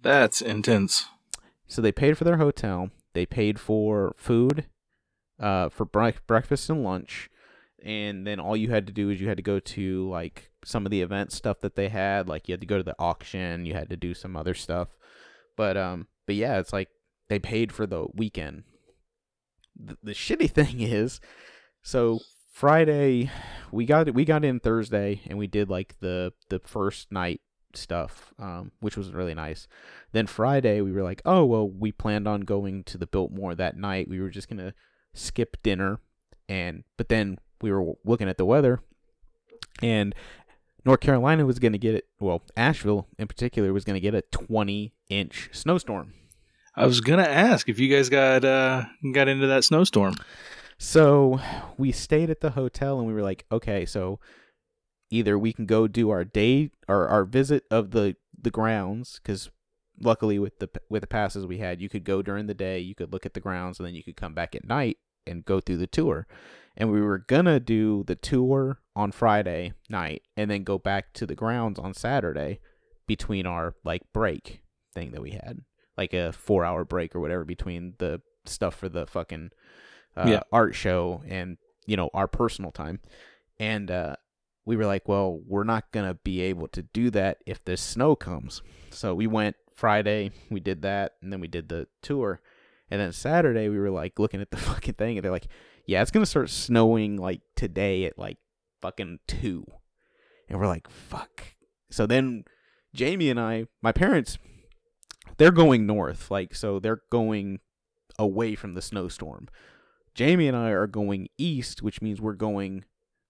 That's 0.00 0.42
intense. 0.42 1.06
So 1.66 1.80
they 1.80 1.92
paid 1.92 2.18
for 2.18 2.24
their 2.24 2.36
hotel. 2.36 2.90
They 3.14 3.24
paid 3.24 3.58
for 3.58 4.14
food, 4.18 4.66
uh, 5.40 5.70
for 5.70 5.86
bre- 5.86 6.20
breakfast 6.26 6.68
and 6.68 6.84
lunch, 6.84 7.30
and 7.84 8.26
then 8.26 8.38
all 8.40 8.56
you 8.56 8.70
had 8.70 8.86
to 8.86 8.92
do 8.92 9.10
is 9.10 9.20
you 9.20 9.28
had 9.28 9.36
to 9.36 9.42
go 9.42 9.58
to 9.58 10.08
like 10.08 10.50
some 10.64 10.86
of 10.86 10.90
the 10.90 11.02
event 11.02 11.32
stuff 11.32 11.60
that 11.60 11.74
they 11.74 11.88
had. 11.88 12.28
Like 12.28 12.48
you 12.48 12.52
had 12.52 12.60
to 12.60 12.66
go 12.66 12.78
to 12.78 12.82
the 12.82 12.96
auction. 12.98 13.66
You 13.66 13.74
had 13.74 13.90
to 13.90 13.96
do 13.96 14.14
some 14.14 14.36
other 14.36 14.54
stuff. 14.54 14.88
But 15.56 15.76
um, 15.76 16.06
but 16.26 16.34
yeah, 16.36 16.58
it's 16.58 16.72
like 16.72 16.88
they 17.28 17.38
paid 17.38 17.72
for 17.72 17.86
the 17.86 18.06
weekend. 18.14 18.64
The, 19.76 19.96
the 20.02 20.12
shitty 20.12 20.50
thing 20.52 20.80
is, 20.80 21.20
so 21.82 22.20
Friday 22.52 23.30
we 23.70 23.86
got 23.86 24.12
we 24.14 24.24
got 24.24 24.44
in 24.44 24.60
Thursday 24.60 25.22
and 25.26 25.38
we 25.38 25.46
did 25.46 25.68
like 25.68 25.96
the 26.00 26.32
the 26.48 26.60
first 26.60 27.10
night 27.10 27.40
stuff, 27.74 28.32
um, 28.38 28.72
which 28.80 28.96
was 28.96 29.12
really 29.12 29.34
nice. 29.34 29.66
Then 30.12 30.26
Friday 30.26 30.80
we 30.80 30.92
were 30.92 31.02
like, 31.02 31.22
oh 31.24 31.44
well, 31.44 31.68
we 31.68 31.90
planned 31.90 32.28
on 32.28 32.42
going 32.42 32.84
to 32.84 32.98
the 32.98 33.06
Biltmore 33.06 33.54
that 33.54 33.76
night. 33.76 34.08
We 34.08 34.20
were 34.20 34.30
just 34.30 34.48
gonna 34.48 34.74
skip 35.14 35.56
dinner, 35.62 36.00
and 36.48 36.84
but 36.96 37.08
then 37.08 37.38
we 37.62 37.72
were 37.72 37.94
looking 38.04 38.28
at 38.28 38.38
the 38.38 38.44
weather, 38.44 38.80
and 39.82 40.14
North 40.84 41.00
Carolina 41.00 41.46
was 41.46 41.58
gonna 41.58 41.78
get 41.78 41.94
it. 41.94 42.06
Well, 42.20 42.42
Asheville 42.56 43.08
in 43.18 43.28
particular 43.28 43.72
was 43.72 43.84
gonna 43.84 44.00
get 44.00 44.14
a 44.14 44.22
20 44.22 44.92
inch 45.08 45.50
snowstorm. 45.52 46.14
I 46.74 46.86
was 46.86 47.00
gonna 47.00 47.22
ask 47.22 47.68
if 47.68 47.78
you 47.78 47.94
guys 47.94 48.08
got 48.08 48.44
uh 48.44 48.84
got 49.12 49.28
into 49.28 49.46
that 49.46 49.64
snowstorm. 49.64 50.14
So 50.78 51.38
we 51.78 51.92
stayed 51.92 52.30
at 52.30 52.40
the 52.40 52.50
hotel 52.50 52.98
and 52.98 53.06
we 53.06 53.14
were 53.14 53.22
like, 53.22 53.44
okay, 53.52 53.86
so 53.86 54.18
either 55.10 55.38
we 55.38 55.52
can 55.52 55.66
go 55.66 55.86
do 55.86 56.10
our 56.10 56.24
day 56.24 56.70
or 56.88 57.08
our 57.08 57.24
visit 57.24 57.64
of 57.70 57.92
the 57.92 58.16
the 58.40 58.50
grounds 58.50 59.20
because 59.22 59.50
luckily 60.00 60.38
with 60.38 60.58
the 60.58 60.68
with 60.88 61.02
the 61.02 61.06
passes 61.06 61.46
we 61.46 61.58
had, 61.58 61.80
you 61.80 61.88
could 61.88 62.04
go 62.04 62.22
during 62.22 62.46
the 62.46 62.54
day, 62.54 62.80
you 62.80 62.94
could 62.94 63.12
look 63.12 63.26
at 63.26 63.34
the 63.34 63.40
grounds, 63.40 63.78
and 63.78 63.86
then 63.86 63.94
you 63.94 64.02
could 64.02 64.16
come 64.16 64.34
back 64.34 64.54
at 64.54 64.66
night 64.66 64.98
and 65.26 65.44
go 65.44 65.60
through 65.60 65.78
the 65.78 65.86
tour. 65.86 66.26
And 66.76 66.90
we 66.90 67.00
were 67.00 67.18
gonna 67.18 67.60
do 67.60 68.02
the 68.06 68.14
tour 68.14 68.78
on 68.96 69.12
Friday 69.12 69.72
night 69.88 70.22
and 70.36 70.50
then 70.50 70.64
go 70.64 70.78
back 70.78 71.12
to 71.14 71.26
the 71.26 71.34
grounds 71.34 71.78
on 71.78 71.92
Saturday 71.94 72.60
between 73.06 73.46
our 73.46 73.74
like 73.84 74.02
break 74.12 74.62
thing 74.94 75.12
that 75.12 75.20
we 75.22 75.30
had, 75.32 75.60
like 75.96 76.14
a 76.14 76.32
four 76.32 76.64
hour 76.64 76.84
break 76.84 77.14
or 77.14 77.20
whatever 77.20 77.44
between 77.44 77.94
the 77.98 78.20
stuff 78.46 78.74
for 78.74 78.88
the 78.88 79.06
fucking 79.06 79.50
uh, 80.16 80.28
Yeah. 80.28 80.40
art 80.50 80.74
show 80.74 81.22
and 81.26 81.56
you 81.86 81.96
know 81.96 82.10
our 82.14 82.28
personal 82.28 82.70
time 82.70 83.00
and 83.58 83.90
uh 83.90 84.14
we 84.64 84.76
were 84.76 84.84
like 84.86 85.08
well 85.08 85.40
we're 85.46 85.64
not 85.64 85.90
gonna 85.92 86.14
be 86.14 86.40
able 86.42 86.68
to 86.68 86.82
do 86.82 87.10
that 87.10 87.38
if 87.46 87.64
the 87.64 87.76
snow 87.76 88.14
comes 88.14 88.62
so 88.90 89.14
we 89.14 89.26
went 89.26 89.56
friday 89.74 90.30
we 90.50 90.60
did 90.60 90.82
that 90.82 91.12
and 91.22 91.32
then 91.32 91.40
we 91.40 91.48
did 91.48 91.68
the 91.68 91.86
tour 92.02 92.40
and 92.92 93.00
then 93.00 93.12
saturday 93.12 93.68
we 93.68 93.78
were 93.78 93.90
like 93.90 94.18
looking 94.18 94.40
at 94.40 94.50
the 94.50 94.56
fucking 94.68 94.94
thing 94.94 95.16
and 95.16 95.24
they're 95.24 95.32
like 95.32 95.48
yeah 95.86 96.02
it's 96.02 96.10
gonna 96.10 96.26
start 96.26 96.50
snowing 96.50 97.16
like 97.16 97.40
today 97.56 98.04
at 98.04 98.18
like 98.18 98.38
fucking 98.80 99.18
two 99.26 99.64
and 100.48 100.58
we're 100.58 100.66
like 100.66 100.88
fuck 100.88 101.54
so 101.90 102.06
then 102.06 102.44
jamie 102.94 103.30
and 103.30 103.40
i 103.40 103.64
my 103.80 103.92
parents 103.92 104.38
they're 105.38 105.50
going 105.50 105.86
north 105.86 106.30
like 106.30 106.54
so 106.54 106.78
they're 106.78 107.02
going 107.10 107.58
away 108.18 108.54
from 108.54 108.74
the 108.74 108.82
snowstorm 108.82 109.48
Jamie 110.14 110.48
and 110.48 110.56
I 110.56 110.70
are 110.70 110.86
going 110.86 111.28
east, 111.38 111.82
which 111.82 112.02
means 112.02 112.20
we're 112.20 112.34
going 112.34 112.84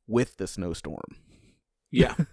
with 0.06 0.36
the 0.36 0.46
snowstorm. 0.46 1.16
Yeah. 1.90 2.14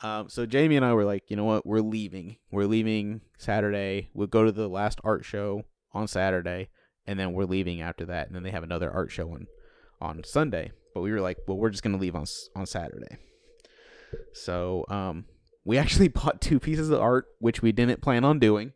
Um, 0.00 0.28
so 0.28 0.46
Jamie 0.46 0.76
and 0.76 0.84
I 0.84 0.92
were 0.92 1.04
like, 1.04 1.24
you 1.26 1.34
know 1.34 1.42
what, 1.42 1.66
we're 1.66 1.80
leaving. 1.80 2.36
We're 2.52 2.66
leaving 2.66 3.20
Saturday. 3.36 4.10
We'll 4.14 4.28
go 4.28 4.44
to 4.44 4.52
the 4.52 4.68
last 4.68 5.00
art 5.02 5.24
show 5.24 5.64
on 5.92 6.06
Saturday, 6.06 6.68
and 7.06 7.18
then 7.18 7.32
we're 7.32 7.44
leaving 7.44 7.80
after 7.80 8.04
that. 8.06 8.26
And 8.26 8.36
then 8.36 8.42
they 8.42 8.50
have 8.50 8.62
another 8.62 8.90
art 8.90 9.10
show 9.10 9.30
on 9.32 9.46
on 10.00 10.22
Sunday. 10.24 10.72
But 10.94 11.02
we 11.02 11.12
were 11.12 11.20
like, 11.20 11.38
well, 11.46 11.56
we're 11.56 11.70
just 11.70 11.82
gonna 11.82 11.98
leave 11.98 12.16
on 12.16 12.26
on 12.54 12.66
Saturday. 12.66 13.16
So 14.32 14.84
um, 14.88 15.26
we 15.64 15.78
actually 15.78 16.08
bought 16.08 16.40
two 16.40 16.58
pieces 16.60 16.90
of 16.90 17.00
art, 17.00 17.26
which 17.38 17.62
we 17.62 17.72
didn't 17.72 18.02
plan 18.02 18.24
on 18.24 18.38
doing. 18.38 18.72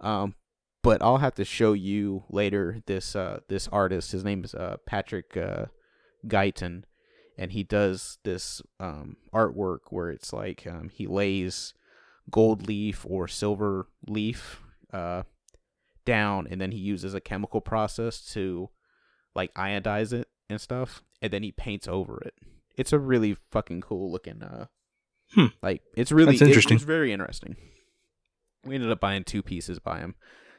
Um, 0.00 0.34
but 0.82 1.02
I'll 1.02 1.18
have 1.18 1.34
to 1.36 1.44
show 1.44 1.72
you 1.72 2.24
later 2.28 2.82
this 2.86 3.16
uh 3.16 3.40
this 3.48 3.68
artist. 3.68 4.12
His 4.12 4.24
name 4.24 4.44
is 4.44 4.54
uh 4.54 4.76
Patrick 4.86 5.36
uh 5.36 5.66
Guyton 6.26 6.84
and 7.36 7.52
he 7.52 7.62
does 7.62 8.18
this 8.24 8.62
um 8.80 9.16
artwork 9.32 9.80
where 9.90 10.10
it's 10.10 10.32
like 10.32 10.66
um 10.66 10.90
he 10.92 11.06
lays 11.06 11.74
gold 12.30 12.66
leaf 12.68 13.04
or 13.08 13.28
silver 13.28 13.88
leaf 14.06 14.60
uh 14.92 15.22
down 16.04 16.46
and 16.50 16.60
then 16.60 16.70
he 16.72 16.78
uses 16.78 17.14
a 17.14 17.20
chemical 17.20 17.60
process 17.60 18.20
to 18.32 18.68
like 19.34 19.52
iodize 19.54 20.12
it 20.12 20.28
and 20.50 20.60
stuff 20.60 21.02
and 21.22 21.32
then 21.32 21.42
he 21.42 21.52
paints 21.52 21.88
over 21.88 22.20
it. 22.20 22.34
It's 22.76 22.92
a 22.92 22.98
really 22.98 23.36
fucking 23.50 23.80
cool 23.82 24.10
looking 24.12 24.42
uh 24.42 24.66
Hmm. 25.34 25.46
like 25.62 25.82
it's 25.96 26.12
really 26.12 26.32
That's 26.32 26.42
it- 26.42 26.48
interesting. 26.48 26.74
it's 26.76 26.84
very 26.84 27.10
interesting. 27.12 27.56
We 28.64 28.74
ended 28.74 28.90
up 28.90 29.00
buying 29.00 29.24
two 29.24 29.42
pieces 29.42 29.78
by 29.78 29.98
him 29.98 30.14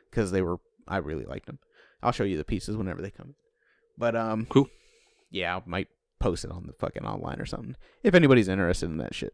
because 0.09 0.31
they 0.31 0.41
were 0.41 0.57
I 0.87 0.97
really 0.97 1.25
liked 1.25 1.45
them. 1.47 1.59
I'll 2.03 2.11
show 2.11 2.23
you 2.23 2.37
the 2.37 2.43
pieces 2.43 2.75
whenever 2.77 3.01
they 3.01 3.11
come. 3.11 3.35
But 3.97 4.15
um, 4.15 4.45
Cool. 4.49 4.67
Yeah, 5.31 5.55
I 5.57 5.61
might 5.65 5.87
post 6.19 6.45
it 6.45 6.51
on 6.51 6.67
the 6.67 6.73
fucking 6.73 7.05
online 7.05 7.39
or 7.39 7.45
something 7.45 7.75
if 8.03 8.13
anybody's 8.15 8.47
interested 8.47 8.89
in 8.89 8.97
that 8.97 9.13
shit. 9.15 9.33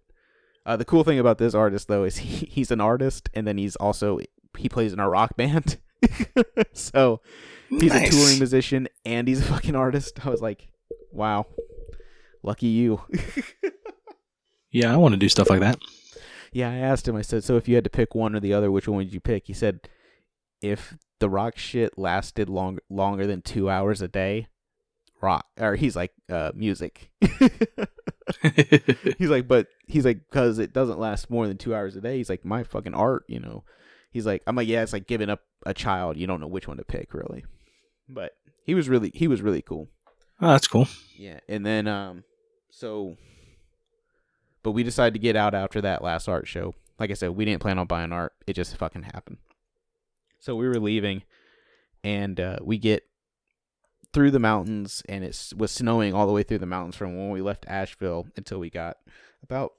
Uh, 0.65 0.75
the 0.77 0.85
cool 0.85 1.03
thing 1.03 1.17
about 1.19 1.37
this 1.37 1.55
artist 1.55 1.87
though 1.87 2.03
is 2.03 2.17
he, 2.17 2.45
he's 2.45 2.69
an 2.71 2.81
artist 2.81 3.29
and 3.33 3.47
then 3.47 3.57
he's 3.57 3.75
also 3.77 4.19
he 4.57 4.69
plays 4.69 4.93
in 4.93 4.99
a 4.99 5.09
rock 5.09 5.35
band. 5.37 5.77
so 6.73 7.21
he's 7.69 7.93
a 7.93 8.09
touring 8.09 8.37
musician 8.37 8.87
and 9.05 9.27
he's 9.27 9.41
a 9.41 9.45
fucking 9.45 9.75
artist. 9.75 10.25
I 10.25 10.29
was 10.29 10.41
like, 10.41 10.67
wow, 11.11 11.45
lucky 12.43 12.67
you. 12.67 13.01
Yeah, 14.71 14.93
I 14.93 14.97
want 14.97 15.13
to 15.13 15.17
do 15.17 15.29
stuff 15.29 15.49
like 15.49 15.59
that. 15.59 15.79
Yeah, 16.53 16.69
I 16.69 16.75
asked 16.75 17.07
him. 17.07 17.15
I 17.15 17.21
said, 17.21 17.43
"So 17.43 17.57
if 17.57 17.67
you 17.67 17.75
had 17.75 17.83
to 17.83 17.89
pick 17.89 18.15
one 18.15 18.35
or 18.35 18.39
the 18.39 18.53
other, 18.53 18.71
which 18.71 18.87
one 18.87 18.97
would 18.97 19.13
you 19.13 19.19
pick?" 19.19 19.47
He 19.47 19.53
said, 19.53 19.81
"If 20.61 20.97
the 21.19 21.29
rock 21.29 21.57
shit 21.57 21.97
lasted 21.97 22.49
long 22.49 22.79
longer 22.89 23.27
than 23.27 23.41
two 23.41 23.69
hours 23.69 24.01
a 24.01 24.07
day, 24.07 24.47
rock." 25.21 25.45
Or 25.59 25.75
he's 25.75 25.95
like, 25.95 26.11
uh, 26.29 26.51
"Music." 26.55 27.11
he's 29.17 29.29
like, 29.29 29.47
"But 29.47 29.67
he's 29.87 30.05
like, 30.05 30.19
because 30.29 30.57
it 30.59 30.73
doesn't 30.73 30.99
last 30.99 31.29
more 31.29 31.47
than 31.47 31.57
two 31.57 31.75
hours 31.75 31.95
a 31.95 32.01
day." 32.01 32.17
He's 32.17 32.29
like, 32.29 32.45
"My 32.45 32.63
fucking 32.63 32.93
art, 32.93 33.23
you 33.27 33.39
know." 33.39 33.63
He's 34.11 34.25
like, 34.25 34.43
"I'm 34.45 34.55
like, 34.55 34.67
yeah, 34.67 34.83
it's 34.83 34.93
like 34.93 35.07
giving 35.07 35.29
up 35.29 35.41
a 35.65 35.73
child. 35.73 36.17
You 36.17 36.27
don't 36.27 36.41
know 36.41 36.47
which 36.47 36.67
one 36.67 36.77
to 36.77 36.83
pick, 36.83 37.13
really." 37.13 37.45
But 38.07 38.33
he 38.65 38.75
was 38.75 38.89
really 38.89 39.11
he 39.13 39.27
was 39.27 39.41
really 39.41 39.61
cool. 39.61 39.89
oh, 40.41 40.51
that's 40.51 40.67
cool. 40.67 40.87
Yeah, 41.17 41.39
and 41.47 41.65
then 41.65 41.87
um, 41.87 42.23
so, 42.69 43.17
but 44.63 44.71
we 44.71 44.83
decided 44.83 45.13
to 45.13 45.19
get 45.19 45.35
out 45.35 45.53
after 45.53 45.81
that 45.81 46.03
last 46.03 46.27
art 46.27 46.47
show. 46.47 46.75
Like 46.99 47.09
I 47.09 47.15
said, 47.15 47.31
we 47.31 47.45
didn't 47.45 47.61
plan 47.61 47.79
on 47.79 47.87
buying 47.87 48.11
art; 48.11 48.33
it 48.45 48.53
just 48.53 48.75
fucking 48.77 49.03
happened. 49.03 49.37
So 50.39 50.55
we 50.55 50.67
were 50.67 50.79
leaving, 50.79 51.23
and 52.03 52.39
uh, 52.39 52.57
we 52.61 52.77
get 52.77 53.03
through 54.13 54.31
the 54.31 54.39
mountains, 54.39 55.01
and 55.07 55.23
it 55.23 55.53
was 55.55 55.71
snowing 55.71 56.13
all 56.13 56.27
the 56.27 56.33
way 56.33 56.43
through 56.43 56.59
the 56.59 56.65
mountains 56.65 56.95
from 56.95 57.17
when 57.17 57.29
we 57.29 57.41
left 57.41 57.65
Asheville 57.67 58.27
until 58.35 58.59
we 58.59 58.69
got 58.69 58.97
about 59.43 59.71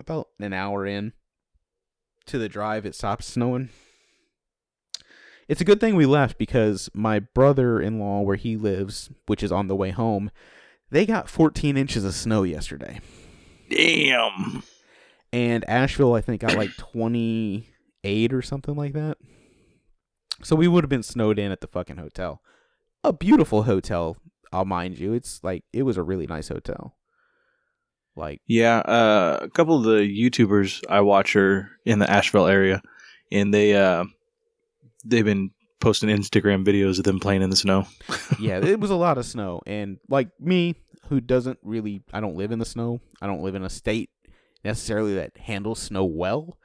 about 0.00 0.28
an 0.38 0.52
hour 0.52 0.86
in 0.86 1.12
to 2.28 2.38
the 2.38 2.48
drive. 2.48 2.86
It 2.86 2.94
stopped 2.94 3.24
snowing. 3.24 3.70
it's 5.48 5.60
a 5.60 5.64
good 5.64 5.80
thing 5.80 5.96
we 5.96 6.06
left 6.06 6.38
because 6.38 6.88
my 6.94 7.18
brother-in-law, 7.18 8.20
where 8.22 8.36
he 8.36 8.56
lives, 8.56 9.10
which 9.26 9.42
is 9.42 9.52
on 9.52 9.66
the 9.68 9.76
way 9.76 9.90
home, 9.90 10.30
they 10.90 11.04
got 11.06 11.28
14 11.28 11.76
inches 11.76 12.04
of 12.04 12.14
snow 12.14 12.42
yesterday, 12.44 13.00
Damn. 13.70 14.62
and 15.32 15.68
Asheville, 15.68 16.14
I 16.14 16.20
think, 16.22 16.40
got 16.40 16.56
like 16.56 16.76
28 16.78 18.32
or 18.32 18.42
something 18.42 18.74
like 18.74 18.92
that. 18.94 19.18
So 20.42 20.54
we 20.56 20.68
would 20.68 20.84
have 20.84 20.88
been 20.90 21.02
snowed 21.02 21.38
in 21.38 21.50
at 21.52 21.60
the 21.60 21.66
fucking 21.66 21.96
hotel. 21.96 22.40
A 23.04 23.12
beautiful 23.12 23.64
hotel, 23.64 24.16
I'll 24.52 24.64
mind 24.64 24.98
you. 24.98 25.12
It's 25.12 25.42
like 25.42 25.64
it 25.72 25.82
was 25.82 25.96
a 25.96 26.02
really 26.02 26.26
nice 26.26 26.48
hotel. 26.48 26.94
Like 28.18 28.42
Yeah, 28.46 28.78
uh, 28.78 29.38
a 29.42 29.48
couple 29.48 29.76
of 29.76 29.84
the 29.84 30.00
YouTubers 30.00 30.82
I 30.88 31.00
watch 31.00 31.36
are 31.36 31.70
in 31.84 31.98
the 31.98 32.10
Asheville 32.10 32.46
area, 32.46 32.82
and 33.32 33.54
they 33.54 33.74
uh, 33.74 34.04
they've 35.04 35.24
been 35.24 35.50
posting 35.80 36.08
Instagram 36.08 36.66
videos 36.66 36.98
of 36.98 37.04
them 37.04 37.20
playing 37.20 37.42
in 37.42 37.50
the 37.50 37.56
snow. 37.56 37.86
yeah, 38.38 38.58
it 38.58 38.80
was 38.80 38.90
a 38.90 38.96
lot 38.96 39.18
of 39.18 39.26
snow. 39.26 39.60
And 39.66 39.98
like 40.08 40.28
me, 40.40 40.74
who 41.08 41.20
doesn't 41.20 41.58
really, 41.62 42.02
I 42.12 42.20
don't 42.20 42.36
live 42.36 42.52
in 42.52 42.58
the 42.58 42.64
snow. 42.64 43.00
I 43.20 43.26
don't 43.26 43.42
live 43.42 43.54
in 43.54 43.64
a 43.64 43.70
state 43.70 44.10
necessarily 44.64 45.14
that 45.14 45.36
handles 45.36 45.80
snow 45.80 46.04
well. 46.04 46.58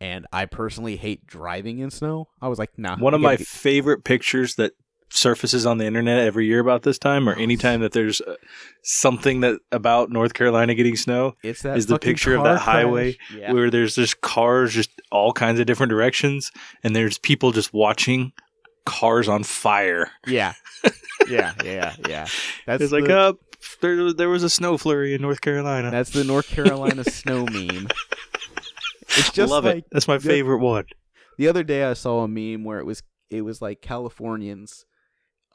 And 0.00 0.26
I 0.32 0.46
personally 0.46 0.96
hate 0.96 1.26
driving 1.26 1.80
in 1.80 1.90
snow. 1.90 2.28
I 2.40 2.48
was 2.48 2.58
like, 2.58 2.78
nah. 2.78 2.96
One 2.98 3.14
of 3.14 3.20
my 3.20 3.36
get- 3.36 3.46
favorite 3.46 4.04
pictures 4.04 4.54
that 4.56 4.72
surfaces 5.10 5.64
on 5.66 5.78
the 5.78 5.86
internet 5.86 6.18
every 6.18 6.46
year 6.46 6.60
about 6.60 6.82
this 6.82 6.98
time, 6.98 7.28
or 7.28 7.34
anytime 7.34 7.80
that 7.80 7.92
there's 7.92 8.20
uh, 8.20 8.34
something 8.82 9.40
that 9.40 9.58
about 9.72 10.10
North 10.10 10.34
Carolina 10.34 10.74
getting 10.74 10.96
snow, 10.96 11.34
it's 11.42 11.62
that 11.62 11.76
is 11.78 11.86
the 11.86 11.98
picture 11.98 12.34
of 12.36 12.44
that 12.44 12.58
highway. 12.58 13.16
Yeah. 13.34 13.52
where 13.52 13.70
there's 13.70 13.94
just 13.94 14.20
cars 14.20 14.74
just 14.74 14.90
all 15.10 15.32
kinds 15.32 15.60
of 15.60 15.66
different 15.66 15.90
directions, 15.90 16.50
and 16.82 16.94
there's 16.94 17.18
people 17.18 17.52
just 17.52 17.72
watching 17.72 18.32
cars 18.84 19.28
on 19.28 19.44
fire. 19.44 20.10
yeah, 20.26 20.54
yeah, 21.28 21.52
yeah, 21.64 21.94
yeah. 22.08 22.26
That's 22.66 22.82
it's 22.84 22.92
like, 22.92 23.04
the, 23.04 23.18
up 23.18 23.36
there, 23.80 24.12
there 24.12 24.28
was 24.28 24.42
a 24.42 24.50
snow 24.50 24.76
flurry 24.78 25.14
in 25.14 25.22
North 25.22 25.40
Carolina. 25.40 25.90
that's 25.90 26.10
the 26.10 26.24
North 26.24 26.48
Carolina 26.48 27.04
snow 27.04 27.44
meme. 27.50 27.88
It's 29.16 29.32
just 29.32 29.50
Love 29.50 29.64
like 29.64 29.78
it. 29.78 29.84
That's 29.90 30.06
my 30.08 30.18
the- 30.18 30.28
favorite 30.28 30.58
one. 30.58 30.84
The 31.38 31.48
other 31.48 31.62
day 31.62 31.84
I 31.84 31.92
saw 31.94 32.24
a 32.24 32.28
meme 32.28 32.64
where 32.64 32.78
it 32.78 32.84
was 32.86 33.02
it 33.30 33.42
was 33.42 33.60
like 33.62 33.80
Californians 33.82 34.86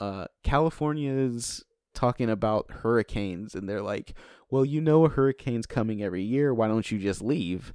uh 0.03 0.25
California's 0.43 1.63
talking 1.93 2.29
about 2.29 2.69
hurricanes 2.81 3.53
and 3.55 3.67
they're 3.69 3.81
like, 3.81 4.13
"Well, 4.49 4.65
you 4.65 4.81
know 4.81 5.05
a 5.05 5.09
hurricane's 5.09 5.65
coming 5.67 6.01
every 6.01 6.23
year, 6.23 6.53
why 6.53 6.67
don't 6.67 6.89
you 6.91 6.99
just 6.99 7.21
leave?" 7.21 7.71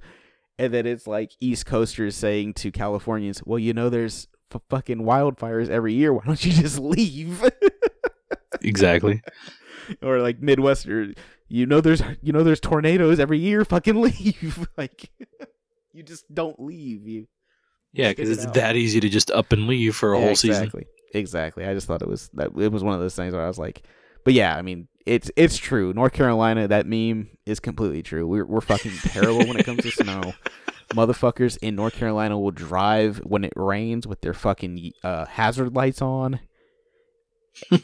And 0.57 0.73
then 0.73 0.85
it's 0.85 1.07
like 1.07 1.31
East 1.39 1.65
Coasters 1.65 2.15
saying 2.15 2.53
to 2.55 2.71
Californians, 2.71 3.41
"Well, 3.45 3.59
you 3.59 3.73
know 3.73 3.89
there's 3.89 4.27
f- 4.53 4.61
fucking 4.69 4.99
wildfires 5.03 5.69
every 5.69 5.93
year, 5.93 6.13
why 6.13 6.23
don't 6.25 6.43
you 6.45 6.51
just 6.51 6.79
leave?" 6.95 7.43
Exactly. 8.61 9.21
or 10.01 10.19
like 10.19 10.41
Midwestern, 10.41 11.15
"You 11.47 11.65
know 11.65 11.81
there's 11.81 12.01
you 12.21 12.33
know 12.33 12.43
there's 12.43 12.59
tornadoes 12.59 13.19
every 13.19 13.39
year, 13.39 13.63
fucking 13.65 13.95
leave." 14.07 14.67
like 14.77 15.09
you 15.93 16.03
just 16.03 16.25
don't 16.33 16.59
leave. 16.59 17.07
You 17.07 17.27
Yeah, 17.93 18.09
because 18.09 18.29
it 18.29 18.33
it's 18.33 18.45
out. 18.45 18.53
that 18.55 18.75
easy 18.75 18.99
to 18.99 19.09
just 19.09 19.31
up 19.31 19.51
and 19.53 19.65
leave 19.67 19.95
for 19.95 20.13
a 20.13 20.19
Yeah, 20.19 20.25
whole 20.25 20.35
season. 20.35 20.71
Exactly. 21.13 21.65
I 21.65 21.73
just 21.73 21.87
thought 21.87 22.01
it 22.01 22.07
was 22.07 22.29
that 22.33 22.51
it 22.57 22.71
was 22.71 22.83
one 22.83 22.93
of 22.93 22.99
those 22.99 23.15
things 23.15 23.33
where 23.33 23.43
I 23.43 23.47
was 23.47 23.59
like, 23.59 23.83
but 24.23 24.33
yeah, 24.33 24.55
I 24.55 24.61
mean, 24.61 24.87
it's 25.05 25.31
it's 25.35 25.57
true. 25.57 25.93
North 25.93 26.13
Carolina, 26.13 26.67
that 26.67 26.85
meme 26.85 27.29
is 27.45 27.59
completely 27.59 28.03
true. 28.03 28.27
We're 28.27 28.45
we're 28.45 28.61
fucking 28.61 28.91
terrible 29.03 29.39
when 29.39 29.57
it 29.57 29.65
comes 29.65 29.83
to 29.83 29.91
snow. 29.91 30.33
Motherfuckers 30.89 31.57
in 31.61 31.75
North 31.75 31.93
Carolina 31.93 32.39
will 32.39 32.51
drive 32.51 33.17
when 33.19 33.43
it 33.43 33.53
rains 33.55 34.07
with 34.07 34.21
their 34.21 34.33
fucking 34.33 34.91
uh, 35.03 35.25
hazard 35.25 35.75
lights 35.75 36.01
on. 36.01 36.39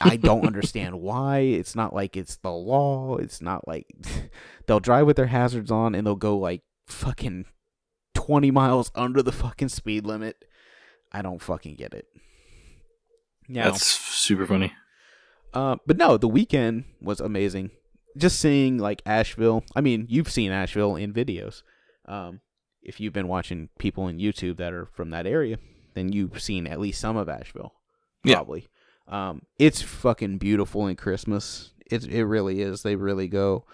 I 0.02 0.18
don't 0.18 0.46
understand 0.46 0.96
why. 1.02 1.40
It's 1.40 1.76
not 1.76 1.94
like 1.94 2.18
it's 2.18 2.38
the 2.38 2.52
law. 2.52 3.18
It's 3.18 3.42
not 3.42 3.68
like 3.68 3.88
they'll 4.68 4.80
drive 4.80 5.06
with 5.06 5.18
their 5.18 5.28
hazards 5.28 5.72
on 5.72 5.94
and 5.94 6.06
they'll 6.06 6.16
go 6.16 6.38
like 6.38 6.64
fucking 6.88 7.46
20 8.16 8.52
miles 8.52 8.92
under 8.96 9.22
the 9.22 9.32
fucking 9.32 9.70
speed 9.70 10.06
limit. 10.06 10.44
I 11.12 11.22
don't 11.22 11.42
fucking 11.42 11.76
get 11.76 11.94
it. 11.94 12.08
Yeah. 13.48 13.66
That's 13.66 13.86
super 13.86 14.46
funny. 14.46 14.74
Uh, 15.54 15.78
but 15.86 15.98
no, 15.98 16.18
the 16.18 16.28
weekend 16.28 16.86
was 17.02 17.20
amazing. 17.20 17.72
Just 18.18 18.40
seeing 18.40 18.78
like 18.78 19.02
Asheville. 19.06 19.64
I 19.76 19.82
mean, 19.82 20.06
you've 20.10 20.32
seen 20.32 20.52
Asheville 20.52 20.96
in 20.96 21.14
videos. 21.14 21.64
Um, 22.06 22.42
if 22.82 23.00
you've 23.00 23.14
been 23.14 23.28
watching 23.28 23.70
people 23.80 24.08
in 24.08 24.20
YouTube 24.20 24.58
that 24.58 24.74
are 24.74 24.86
from 24.86 25.10
that 25.12 25.26
area, 25.26 25.58
then 25.96 26.12
you've 26.12 26.42
seen 26.42 26.68
at 26.68 26.80
least 26.80 27.02
some 27.02 27.18
of 27.18 27.30
Asheville. 27.30 27.74
Yeah. 28.24 28.36
Probably. 28.36 28.68
Um, 29.08 29.44
it's 29.60 29.82
fucking 29.82 30.38
beautiful 30.38 30.88
in 30.88 30.96
Christmas. 30.96 31.72
It 31.86 32.06
it 32.06 32.26
really 32.26 32.62
is. 32.62 32.82
They 32.82 32.96
really 32.96 33.28
go 33.28 33.66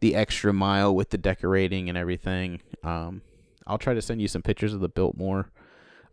the 0.00 0.14
extra 0.14 0.52
mile 0.52 0.94
with 0.94 1.10
the 1.10 1.18
decorating 1.18 1.88
and 1.88 1.96
everything. 1.96 2.60
Um, 2.82 3.22
I'll 3.66 3.78
try 3.78 3.94
to 3.94 4.02
send 4.02 4.20
you 4.20 4.28
some 4.28 4.42
pictures 4.42 4.74
of 4.74 4.80
the 4.80 4.88
Biltmore. 4.88 5.50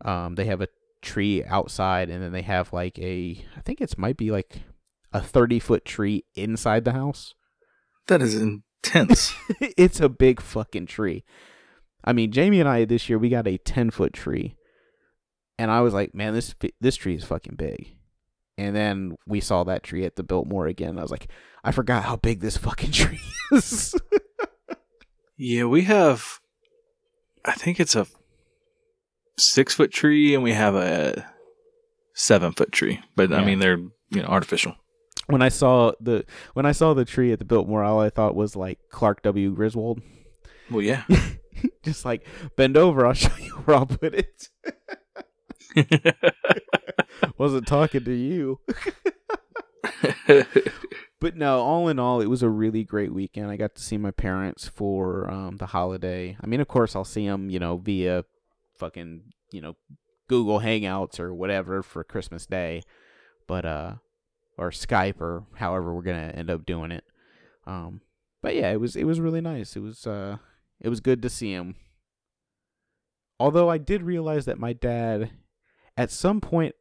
Um, 0.04 0.34
they 0.34 0.46
have 0.46 0.62
a 0.62 0.68
tree 1.02 1.44
outside, 1.44 2.08
and 2.08 2.22
then 2.22 2.32
they 2.32 2.42
have 2.42 2.72
like 2.72 2.98
a, 2.98 3.44
I 3.56 3.60
think 3.60 3.80
it's 3.80 3.98
might 3.98 4.16
be 4.16 4.30
like 4.30 4.62
a 5.12 5.20
thirty 5.20 5.58
foot 5.58 5.84
tree 5.84 6.24
inside 6.34 6.84
the 6.84 6.92
house. 6.92 7.34
That 8.06 8.22
is 8.22 8.34
intense. 8.34 9.34
it's 9.60 10.00
a 10.00 10.08
big 10.08 10.40
fucking 10.40 10.86
tree. 10.86 11.24
I 12.04 12.12
mean, 12.12 12.32
Jamie 12.32 12.60
and 12.60 12.68
I 12.68 12.84
this 12.84 13.08
year 13.08 13.18
we 13.18 13.28
got 13.28 13.46
a 13.46 13.58
ten 13.58 13.90
foot 13.90 14.12
tree, 14.12 14.56
and 15.58 15.70
I 15.70 15.80
was 15.80 15.94
like, 15.94 16.14
man, 16.14 16.34
this 16.34 16.54
this 16.80 16.96
tree 16.96 17.14
is 17.14 17.24
fucking 17.24 17.56
big. 17.56 17.96
And 18.58 18.76
then 18.76 19.16
we 19.26 19.40
saw 19.40 19.64
that 19.64 19.82
tree 19.82 20.04
at 20.04 20.16
the 20.16 20.22
Biltmore 20.22 20.66
again. 20.66 20.98
I 20.98 21.02
was 21.02 21.10
like, 21.10 21.28
I 21.64 21.72
forgot 21.72 22.04
how 22.04 22.16
big 22.16 22.40
this 22.40 22.56
fucking 22.56 22.90
tree 22.92 23.20
is. 23.50 23.94
yeah, 25.36 25.64
we 25.64 25.82
have. 25.82 26.40
I 27.44 27.52
think 27.52 27.80
it's 27.80 27.96
a 27.96 28.06
six 29.36 29.74
foot 29.74 29.92
tree, 29.92 30.34
and 30.34 30.42
we 30.42 30.52
have 30.52 30.74
a 30.74 31.26
seven 32.14 32.52
foot 32.52 32.72
tree. 32.72 33.00
But 33.16 33.32
I 33.32 33.44
mean, 33.44 33.58
they're 33.58 33.78
you 33.78 34.22
know 34.22 34.28
artificial. 34.28 34.76
when 35.26 35.42
I 35.42 35.48
saw 35.48 35.92
the 36.00 36.24
when 36.54 36.66
I 36.66 36.72
saw 36.72 36.94
the 36.94 37.04
tree 37.04 37.32
at 37.32 37.38
the 37.38 37.44
Biltmore, 37.44 37.82
all 37.82 38.00
I 38.00 38.10
thought 38.10 38.34
was 38.34 38.56
like 38.56 38.78
Clark 38.90 39.22
W. 39.22 39.54
Griswold. 39.54 40.00
Well, 40.70 40.82
yeah. 40.82 41.04
Just 41.82 42.04
like 42.04 42.26
bend 42.56 42.76
over, 42.76 43.06
I'll 43.06 43.12
show 43.14 43.36
you 43.38 43.50
where 43.50 43.76
I'll 43.76 43.86
put 43.86 44.14
it. 44.14 44.48
Wasn't 47.38 47.66
talking 47.66 48.04
to 48.04 48.12
you. 48.12 48.60
But 51.22 51.36
no, 51.36 51.60
all 51.60 51.86
in 51.86 52.00
all, 52.00 52.20
it 52.20 52.26
was 52.26 52.42
a 52.42 52.48
really 52.48 52.82
great 52.82 53.14
weekend. 53.14 53.48
I 53.48 53.56
got 53.56 53.76
to 53.76 53.80
see 53.80 53.96
my 53.96 54.10
parents 54.10 54.66
for 54.66 55.30
um, 55.30 55.56
the 55.58 55.66
holiday. 55.66 56.36
I 56.40 56.48
mean, 56.48 56.60
of 56.60 56.66
course, 56.66 56.96
I'll 56.96 57.04
see 57.04 57.28
them, 57.28 57.48
you 57.48 57.60
know, 57.60 57.76
via 57.76 58.24
fucking, 58.82 59.22
you 59.52 59.60
know, 59.60 59.76
Google 60.28 60.58
Hangouts 60.58 61.20
or 61.20 61.32
whatever 61.32 61.84
for 61.84 62.02
Christmas 62.02 62.46
Day, 62.46 62.82
but 63.46 63.64
uh, 63.64 63.94
or 64.58 64.70
Skype 64.70 65.20
or 65.20 65.44
however 65.54 65.94
we're 65.94 66.02
gonna 66.02 66.32
end 66.34 66.50
up 66.50 66.66
doing 66.66 66.90
it. 66.90 67.04
Um, 67.64 68.00
but 68.42 68.56
yeah, 68.56 68.72
it 68.72 68.80
was 68.80 68.96
it 68.96 69.04
was 69.04 69.20
really 69.20 69.40
nice. 69.40 69.76
It 69.76 69.80
was 69.80 70.04
uh, 70.04 70.38
it 70.80 70.88
was 70.88 70.98
good 70.98 71.22
to 71.22 71.30
see 71.30 71.52
him. 71.52 71.76
Although 73.38 73.70
I 73.70 73.78
did 73.78 74.02
realize 74.02 74.46
that 74.46 74.58
my 74.58 74.72
dad, 74.72 75.30
at 75.96 76.10
some 76.10 76.40
point, 76.40 76.74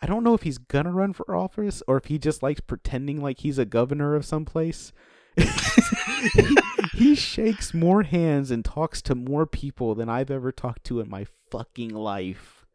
I 0.00 0.06
don't 0.06 0.24
know 0.24 0.34
if 0.34 0.42
he's 0.42 0.58
gonna 0.58 0.92
run 0.92 1.12
for 1.12 1.36
office 1.36 1.82
or 1.86 1.98
if 1.98 2.06
he 2.06 2.18
just 2.18 2.42
likes 2.42 2.60
pretending 2.60 3.20
like 3.20 3.40
he's 3.40 3.58
a 3.58 3.66
governor 3.66 4.14
of 4.14 4.24
some 4.24 4.46
place. 4.46 4.94
he, 6.92 7.14
shakes 7.14 7.72
more 7.74 8.02
hands 8.02 8.50
and 8.50 8.64
talks 8.64 9.00
to 9.02 9.14
more 9.14 9.46
people 9.46 9.94
than 9.94 10.08
I've 10.08 10.30
ever 10.30 10.52
talked 10.52 10.84
to 10.84 11.00
in 11.00 11.08
my 11.08 11.26
fucking 11.50 11.90
life. 11.90 12.66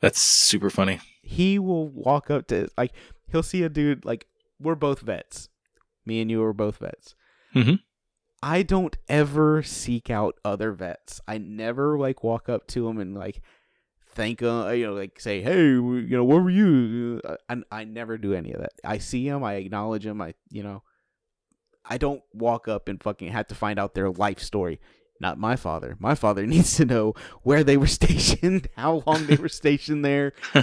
That's 0.00 0.20
super 0.20 0.70
funny. 0.70 1.00
He 1.22 1.58
will 1.58 1.88
walk 1.88 2.30
up 2.30 2.46
to 2.48 2.68
like 2.76 2.92
he'll 3.30 3.42
see 3.42 3.62
a 3.62 3.68
dude 3.68 4.04
like 4.04 4.26
we're 4.60 4.74
both 4.74 5.00
vets. 5.00 5.48
Me 6.04 6.20
and 6.20 6.30
you 6.30 6.42
are 6.42 6.52
both 6.52 6.78
vets. 6.78 7.14
Mhm. 7.54 7.80
I 8.42 8.62
don't 8.62 8.96
ever 9.08 9.62
seek 9.62 10.10
out 10.10 10.38
other 10.44 10.72
vets. 10.72 11.20
I 11.26 11.38
never 11.38 11.98
like 11.98 12.22
walk 12.22 12.48
up 12.50 12.66
to 12.68 12.86
them 12.86 12.98
and 12.98 13.14
like 13.14 13.40
thank 14.10 14.40
them, 14.40 14.76
you 14.76 14.86
know, 14.86 14.92
like 14.92 15.18
say, 15.18 15.40
"Hey, 15.40 15.62
you 15.70 16.06
know, 16.10 16.24
where 16.24 16.42
were 16.42 16.50
you?" 16.50 17.20
Uh, 17.24 17.36
And 17.48 17.64
I 17.72 17.84
never 17.84 18.18
do 18.18 18.34
any 18.34 18.52
of 18.52 18.60
that. 18.60 18.72
I 18.84 18.98
see 18.98 19.26
them, 19.28 19.42
I 19.42 19.54
acknowledge 19.54 20.04
them, 20.04 20.20
I, 20.20 20.34
you 20.50 20.62
know, 20.62 20.82
I 21.84 21.98
don't 21.98 22.22
walk 22.32 22.68
up 22.68 22.88
and 22.88 23.02
fucking 23.02 23.32
have 23.32 23.48
to 23.48 23.54
find 23.54 23.78
out 23.78 23.94
their 23.94 24.10
life 24.10 24.40
story. 24.40 24.80
Not 25.20 25.38
my 25.38 25.54
father. 25.54 25.96
My 25.98 26.14
father 26.14 26.46
needs 26.46 26.76
to 26.76 26.84
know 26.84 27.14
where 27.42 27.62
they 27.62 27.76
were 27.76 27.86
stationed, 28.00 28.68
how 28.76 29.02
long 29.06 29.26
they 29.26 29.36
were 29.36 29.48
stationed 29.48 30.04
there. 30.04 30.32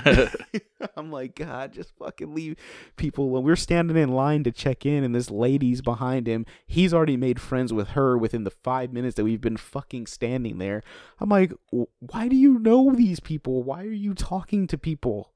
I'm 0.96 1.12
like, 1.12 1.36
God, 1.36 1.74
just 1.74 1.96
fucking 1.98 2.34
leave 2.34 2.58
people. 2.98 3.30
When 3.30 3.44
we're 3.44 3.56
standing 3.56 3.98
in 3.98 4.10
line 4.10 4.44
to 4.44 4.52
check 4.52 4.86
in, 4.86 5.04
and 5.04 5.16
this 5.16 5.32
lady's 5.32 5.82
behind 5.82 6.28
him, 6.28 6.46
he's 6.66 6.94
already 6.94 7.18
made 7.18 7.40
friends 7.40 7.72
with 7.72 7.90
her 7.90 8.18
within 8.18 8.44
the 8.44 8.52
five 8.52 8.92
minutes 8.92 9.16
that 9.16 9.24
we've 9.24 9.42
been 9.42 9.58
fucking 9.58 10.08
standing 10.08 10.58
there. 10.58 10.84
I'm 11.20 11.30
like, 11.30 11.54
why 11.70 12.28
do 12.28 12.36
you 12.36 12.60
know 12.60 12.94
these 12.94 13.20
people? 13.20 13.64
Why 13.64 13.84
are 13.84 13.92
you 13.92 14.14
talking 14.14 14.68
to 14.68 14.78
people? 14.78 15.32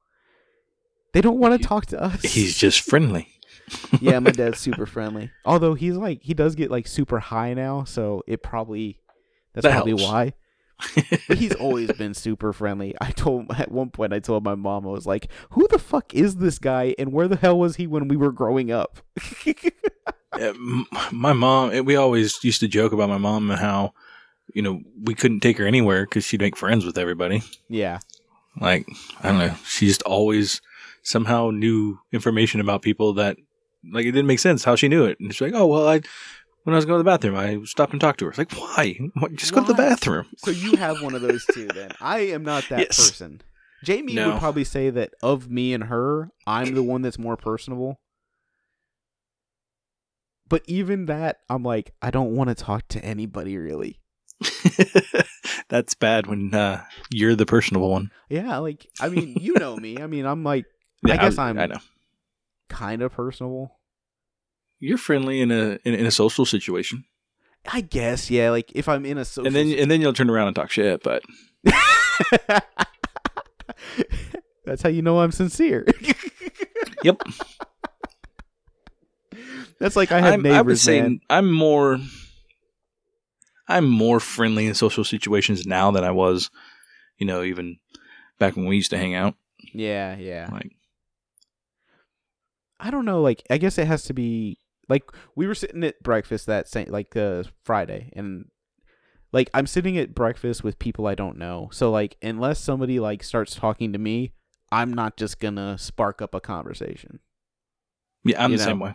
They 1.14 1.22
don't 1.22 1.40
want 1.40 1.60
to 1.60 1.66
talk 1.66 1.86
to 1.88 2.04
us. 2.04 2.22
He's 2.22 2.58
just 2.58 2.82
friendly. 2.82 3.35
Yeah, 4.02 4.20
my 4.20 4.32
dad's 4.32 4.60
super 4.68 4.86
friendly. 4.86 5.32
Although 5.46 5.74
he's 5.74 5.96
like, 5.98 6.22
he 6.22 6.34
does 6.34 6.56
get 6.56 6.72
like 6.72 6.88
super 6.88 7.20
high 7.20 7.54
now, 7.54 7.84
so 7.84 8.24
it 8.28 8.44
probably 8.44 9.00
that's 9.54 9.64
That 9.64 9.72
probably 9.74 9.92
helps. 9.92 10.04
why. 10.04 10.34
But 11.30 11.38
he's 11.38 11.56
always 11.56 11.90
been 11.94 12.14
super 12.14 12.52
friendly. 12.52 12.94
I 13.00 13.12
told 13.12 13.50
at 13.58 13.72
one 13.72 13.90
point 13.92 14.12
I 14.12 14.20
told 14.20 14.44
my 14.44 14.56
mom 14.56 14.86
I 14.86 14.92
was 14.92 15.06
like, 15.06 15.30
"Who 15.52 15.68
the 15.70 15.80
fuck 15.80 16.14
is 16.14 16.36
this 16.38 16.60
guy 16.60 16.94
and 17.00 17.14
where 17.14 17.28
the 17.30 17.38
hell 17.38 17.58
was 17.58 17.78
he 17.78 17.88
when 17.88 18.08
we 18.10 18.18
were 18.18 18.32
growing 18.34 18.72
up?" 18.72 19.00
Yeah, 20.38 20.52
my 21.14 21.32
mom, 21.32 21.72
eh, 21.72 21.80
we 21.80 21.96
always 21.96 22.44
used 22.44 22.60
to 22.60 22.68
joke 22.68 22.92
about 22.92 23.08
my 23.08 23.18
mom 23.18 23.50
and 23.50 23.58
how, 23.60 23.94
you 24.54 24.62
know, 24.62 24.82
we 25.02 25.14
couldn't 25.16 25.40
take 25.40 25.58
her 25.60 25.66
anywhere 25.66 26.04
because 26.06 26.26
she'd 26.26 26.42
make 26.42 26.58
friends 26.58 26.86
with 26.86 26.98
everybody. 26.98 27.42
yeah. 27.70 28.00
Like, 28.60 28.86
I 29.22 29.30
don't 29.30 29.40
know. 29.40 29.54
She 29.66 29.88
just 29.88 30.02
always 30.04 30.62
somehow 31.04 31.52
knew 31.52 32.00
information 32.14 32.60
about 32.62 32.82
people 32.82 33.14
that, 33.14 33.38
like, 33.92 34.06
it 34.06 34.12
didn't 34.12 34.28
make 34.28 34.40
sense 34.40 34.64
how 34.64 34.76
she 34.76 34.88
knew 34.88 35.06
it. 35.06 35.20
And 35.20 35.34
she's 35.34 35.42
like, 35.42 35.54
oh, 35.54 35.66
well, 35.68 35.88
I, 35.88 36.02
when 36.64 36.74
I 36.74 36.78
was 36.78 36.86
going 36.86 36.98
to 37.00 37.04
the 37.04 37.10
bathroom, 37.10 37.36
I 37.36 37.60
stopped 37.66 37.92
and 37.94 38.02
talked 38.02 38.20
to 38.20 38.26
her. 38.26 38.30
It's 38.32 38.38
like, 38.38 38.52
why? 38.54 38.98
Why- 39.16 39.30
Just 39.30 39.54
go 39.54 39.62
to 39.62 39.68
the 39.68 39.74
bathroom. 39.74 40.28
So 40.38 40.52
you 40.52 40.76
have 40.78 41.02
one 41.02 41.14
of 41.16 41.22
those 41.22 41.46
too 41.46 41.68
then. 41.68 41.92
I 42.02 42.20
am 42.20 42.44
not 42.44 42.68
that 42.70 42.80
Yes. 42.80 42.98
person. 42.98 43.42
Jamie 43.84 44.14
No. 44.16 44.32
would 44.32 44.40
probably 44.40 44.64
say 44.64 44.90
that 44.90 45.14
of 45.22 45.50
me 45.50 45.74
and 45.74 45.84
her, 45.86 46.32
I'm 46.48 46.74
the 46.74 46.82
one 46.84 47.02
that's 47.04 47.20
more 47.20 47.38
personable. 47.38 48.00
But 50.48 50.62
even 50.68 51.06
that, 51.08 51.38
I'm 51.50 51.64
like, 51.64 51.92
I 52.02 52.12
don't 52.12 52.36
want 52.36 52.50
to 52.50 52.56
talk 52.56 52.88
to 52.90 53.04
anybody 53.04 53.58
really. 53.58 54.00
That's 55.70 55.96
bad 55.96 56.28
when 56.28 56.54
uh, 56.54 56.84
you're 57.10 57.36
the 57.36 57.46
personable 57.46 57.90
one. 57.90 58.12
Yeah, 58.30 58.58
like 58.58 58.86
I 59.00 59.10
mean, 59.10 59.38
you 59.40 59.54
know 59.56 59.76
me. 59.78 59.98
I 60.00 60.06
mean, 60.08 60.26
I'm 60.26 60.44
like 60.44 60.66
I 61.06 61.18
guess 61.18 61.38
I'm- 61.40 61.58
I 61.58 61.66
know. 61.68 61.78
kind 62.70 63.02
of 63.02 63.12
personable. 63.12 63.75
You're 64.80 64.98
friendly 64.98 65.42
in 65.42 65.52
a 65.52 65.80
in, 65.86 65.94
in 65.94 66.06
a 66.06 66.12
social 66.12 66.46
situation, 66.46 67.06
I 67.72 67.82
guess, 67.82 68.30
yeah. 68.30 68.50
Like 68.52 68.72
if 68.76 68.88
I'm 68.88 69.06
in 69.06 69.18
a 69.18 69.26
social, 69.26 69.48
and 69.48 69.56
then 69.56 69.72
and 69.80 69.90
then 69.90 70.02
you'll 70.02 70.14
turn 70.14 70.30
around 70.30 70.48
and 70.48 70.56
talk 70.56 70.72
shit. 70.72 71.02
But 71.04 71.24
that's 74.66 74.82
how 74.82 74.90
you 74.90 75.02
know 75.02 75.20
I'm 75.20 75.32
sincere. 75.32 75.86
Yep. 77.04 77.22
That's 79.80 79.96
like 79.96 80.12
I 80.12 80.20
have 80.20 80.34
I'm, 80.36 80.42
neighbors, 80.42 80.58
I 80.58 80.62
would 80.64 80.80
say 80.80 81.02
man. 81.02 81.20
I'm 81.30 81.52
more 81.52 82.00
I'm 83.68 83.88
more 83.88 84.20
friendly 84.20 84.66
in 84.66 84.74
social 84.74 85.04
situations 85.04 85.68
now 85.68 85.92
than 85.92 86.04
I 86.04 86.10
was, 86.10 86.50
you 87.20 87.28
know, 87.28 87.44
even 87.44 87.78
back 88.40 88.56
when 88.56 88.66
we 88.66 88.76
used 88.76 88.90
to 88.90 88.98
hang 88.98 89.14
out. 89.14 89.36
Yeah, 89.72 90.16
yeah. 90.18 90.50
Like, 90.52 90.72
I 92.80 92.90
don't 92.90 93.06
know. 93.06 93.22
Like 93.22 93.44
I 93.52 93.60
guess 93.60 93.78
it 93.78 93.86
has 93.86 94.04
to 94.06 94.14
be 94.14 94.58
like 94.90 95.04
we 95.36 95.48
were 95.48 95.56
sitting 95.56 95.84
at 95.84 96.02
breakfast 96.04 96.46
that 96.48 96.68
same 96.68 96.88
like 96.90 97.16
uh 97.16 97.44
Friday, 97.64 98.12
and 98.14 98.46
like 99.32 99.50
I'm 99.54 99.68
sitting 99.68 99.98
at 99.98 100.16
breakfast 100.16 100.64
with 100.64 100.80
people 100.80 101.08
I 101.08 101.16
don't 101.16 101.38
know. 101.38 101.70
So 101.72 101.92
like 101.92 102.18
unless 102.22 102.60
somebody 102.60 103.00
like 103.00 103.24
starts 103.24 103.56
talking 103.56 103.94
to 103.94 104.00
me, 104.00 104.34
I'm 104.72 104.94
not 104.94 105.18
just 105.18 105.40
gonna 105.40 105.78
spark 105.78 106.22
up 106.22 106.34
a 106.36 106.40
conversation. 106.40 107.20
yeah, 108.24 108.44
I'm 108.44 108.52
You 108.52 108.58
the 108.58 108.64
know. 108.64 108.70
same 108.70 108.80
way. 108.80 108.94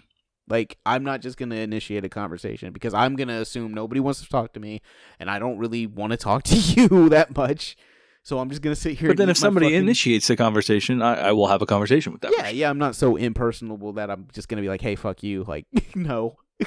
Like 0.49 0.79
I'm 0.85 1.05
not 1.05 1.21
just 1.21 1.37
gonna 1.37 1.57
initiate 1.57 2.05
a 2.05 2.09
conversation 2.09 2.73
because 2.73 2.93
I'm 2.95 3.15
gonna 3.17 3.41
assume 3.41 3.73
nobody 3.73 4.01
wants 4.01 4.21
to 4.23 4.29
talk 4.29 4.53
to 4.55 4.61
me, 4.61 4.81
and 5.21 5.31
I 5.31 5.39
don't 5.39 5.59
really 5.59 5.87
want 5.87 6.11
to 6.13 6.17
talk 6.17 6.43
to 6.45 6.57
you 6.57 7.09
that 7.11 7.37
much. 7.37 7.77
So 8.23 8.39
I'm 8.39 8.49
just 8.51 8.61
gonna 8.63 8.77
sit 8.77 8.99
here. 8.99 9.09
But 9.09 9.13
and 9.13 9.19
then 9.21 9.31
if 9.31 9.37
somebody 9.39 9.67
fucking- 9.67 9.79
initiates 9.79 10.29
the 10.29 10.37
conversation, 10.37 11.01
I, 11.03 11.29
I 11.29 11.33
will 11.33 11.47
have 11.47 11.63
a 11.63 11.67
conversation 11.67 12.13
with 12.13 12.21
them. 12.21 12.33
yeah, 12.37 12.49
yeah, 12.51 12.71
I'm 12.71 12.79
not 12.79 12.95
so 12.95 13.17
impersonable 13.17 13.95
that 13.95 14.11
I'm 14.11 14.29
just 14.33 14.49
gonna 14.49 14.63
be 14.63 14.69
like, 14.69 14.83
"Hey, 14.83 14.95
fuck 14.95 15.23
you," 15.23 15.45
like 15.45 15.67
no. 15.95 16.37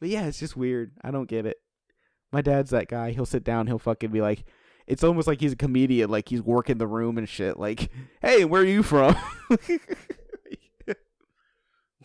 but 0.00 0.08
yeah, 0.08 0.26
it's 0.26 0.38
just 0.38 0.56
weird. 0.56 0.92
I 1.02 1.10
don't 1.10 1.28
get 1.28 1.46
it. 1.46 1.56
My 2.32 2.42
dad's 2.42 2.70
that 2.70 2.88
guy. 2.88 3.12
He'll 3.12 3.24
sit 3.26 3.44
down. 3.44 3.66
He'll 3.66 3.78
fucking 3.78 4.10
be 4.10 4.20
like, 4.20 4.44
it's 4.86 5.02
almost 5.02 5.26
like 5.26 5.40
he's 5.40 5.52
a 5.52 5.56
comedian. 5.56 6.10
Like 6.10 6.28
he's 6.28 6.42
working 6.42 6.78
the 6.78 6.86
room 6.86 7.16
and 7.18 7.28
shit. 7.28 7.58
Like, 7.58 7.90
hey, 8.20 8.44
where 8.44 8.62
are 8.62 8.64
you 8.64 8.82
from? 8.82 9.16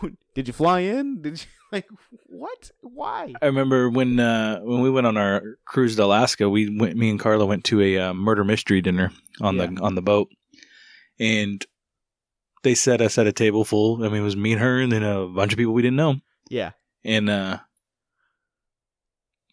Did 0.36 0.48
you 0.48 0.54
fly 0.54 0.82
in? 0.82 1.22
Did 1.22 1.40
you 1.42 1.48
like 1.72 1.88
what? 2.28 2.72
Why? 2.82 3.34
I 3.42 3.46
remember 3.46 3.90
when 3.90 4.20
uh, 4.20 4.60
when 4.60 4.82
we 4.82 4.90
went 4.90 5.08
on 5.08 5.18
our 5.18 5.58
cruise 5.66 5.96
to 5.96 6.04
Alaska, 6.04 6.50
we 6.50 6.70
went. 6.70 6.96
Me 6.96 7.10
and 7.10 7.20
Carla 7.20 7.46
went 7.46 7.64
to 7.66 7.82
a 7.82 7.98
uh, 7.98 8.14
murder 8.14 8.44
mystery 8.44 8.82
dinner 8.82 9.12
on 9.40 9.58
the 9.58 9.80
on 9.82 9.96
the 9.96 10.02
boat, 10.02 10.30
and 11.20 11.66
they 12.64 12.76
set 12.76 13.02
us 13.02 13.18
at 13.18 13.28
a 13.28 13.32
table 13.32 13.66
full. 13.66 14.04
I 14.04 14.10
mean, 14.10 14.22
it 14.22 14.26
was 14.26 14.36
me 14.36 14.54
and 14.54 14.62
her, 14.62 14.80
and 14.80 14.92
then 14.92 15.04
a 15.04 15.28
bunch 15.28 15.54
of 15.54 15.58
people 15.58 15.74
we 15.74 15.82
didn't 15.82 15.98
know. 15.98 16.16
Yeah. 16.50 16.72
and 17.06 17.30
uh 17.30 17.60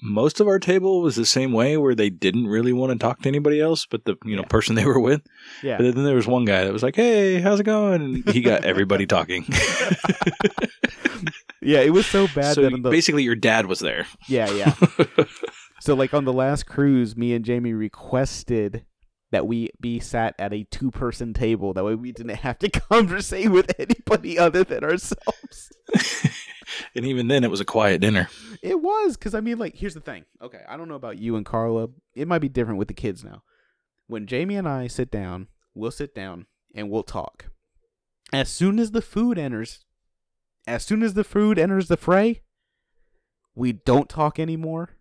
most 0.00 0.40
of 0.40 0.46
our 0.46 0.58
table 0.58 1.02
was 1.02 1.16
the 1.16 1.26
same 1.26 1.52
way 1.52 1.76
where 1.76 1.94
they 1.94 2.08
didn't 2.10 2.46
really 2.46 2.72
want 2.72 2.92
to 2.92 2.98
talk 2.98 3.20
to 3.22 3.28
anybody 3.28 3.60
else 3.60 3.84
but 3.86 4.04
the 4.04 4.16
you 4.24 4.36
know 4.36 4.42
Yeah. 4.42 4.48
person 4.48 4.74
they 4.76 4.84
were 4.84 5.00
with 5.00 5.22
Yeah. 5.62 5.76
but 5.78 5.94
then 5.94 6.04
there 6.04 6.14
was 6.14 6.26
one 6.26 6.44
guy 6.44 6.64
that 6.64 6.72
was 6.72 6.82
like 6.82 6.94
hey 6.96 7.40
how's 7.40 7.58
it 7.60 7.64
going 7.64 8.00
and 8.02 8.28
he 8.30 8.40
got 8.40 8.64
everybody 8.64 9.06
talking 9.16 9.44
Yeah, 11.60 11.80
it 11.80 11.90
was 11.90 12.06
so 12.06 12.28
bad 12.34 12.54
so 12.54 12.62
that 12.62 12.70
the 12.82 12.90
basically 12.90 13.24
your 13.24 13.34
dad 13.34 13.66
was 13.66 13.80
there 13.80 14.06
Yeah, 14.28 14.50
yeah. 14.50 14.74
So 15.80 15.94
like 15.94 16.12
on 16.12 16.24
the 16.24 16.32
last 16.32 16.66
cruise, 16.66 17.16
me 17.16 17.32
and 17.34 17.44
Jamie 17.44 17.72
requested 17.72 18.84
that 19.30 19.46
we 19.46 19.70
be 19.80 20.00
sat 20.00 20.34
at 20.38 20.52
a 20.52 20.64
two 20.64 20.90
person 20.90 21.32
table. 21.32 21.72
That 21.72 21.84
way 21.84 21.94
we 21.94 22.10
didn't 22.12 22.34
have 22.36 22.58
to 22.60 22.68
conversate 22.68 23.50
with 23.50 23.72
anybody 23.78 24.38
other 24.38 24.64
than 24.64 24.82
ourselves. 24.84 25.70
And 26.94 27.04
even 27.06 27.28
then 27.28 27.44
it 27.44 27.50
was 27.50 27.60
a 27.60 27.64
quiet 27.64 28.00
dinner 28.00 28.28
It 28.62 28.80
was 28.82 29.16
because 29.16 29.34
I 29.34 29.40
mean, 29.40 29.58
like, 29.58 29.76
here's 29.76 29.94
the 29.94 30.00
thing. 30.00 30.24
Okay, 30.42 30.62
I 30.68 30.76
don't 30.76 30.88
know 30.88 30.94
about 30.94 31.18
you 31.18 31.36
and 31.36 31.46
Carla. 31.46 31.88
It 32.14 32.26
might 32.28 32.40
be 32.40 32.48
different 32.48 32.78
with 32.78 32.88
the 32.88 32.94
kids 32.94 33.22
now. 33.24 33.42
When 34.08 34.26
Jamie 34.26 34.56
and 34.56 34.68
I 34.68 34.86
sit 34.88 35.10
down, 35.10 35.48
we'll 35.74 35.90
sit 35.92 36.14
down 36.14 36.46
and 36.74 36.90
we'll 36.90 37.02
talk. 37.04 37.46
As 38.32 38.48
soon 38.48 38.78
as 38.78 38.90
the 38.90 39.02
food 39.02 39.38
enters, 39.38 39.84
as 40.66 40.84
soon 40.84 41.02
as 41.02 41.14
the 41.14 41.24
food 41.24 41.58
enters 41.58 41.88
the 41.88 41.96
fray, 41.96 42.42
we 43.54 43.72
don't 43.72 44.08
talk 44.08 44.38
anymore. 44.38 44.96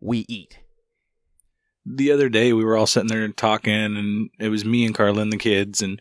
We 0.00 0.24
eat. 0.28 0.58
the 1.86 2.10
other 2.12 2.28
day 2.28 2.52
we 2.52 2.64
were 2.64 2.76
all 2.76 2.86
sitting 2.86 3.08
there 3.08 3.26
talking 3.28 3.72
and 3.96 4.30
it 4.38 4.48
was 4.48 4.64
me 4.64 4.84
and 4.84 4.94
Carla 4.94 5.22
and 5.22 5.32
the 5.32 5.36
kids 5.38 5.80
and 5.82 6.00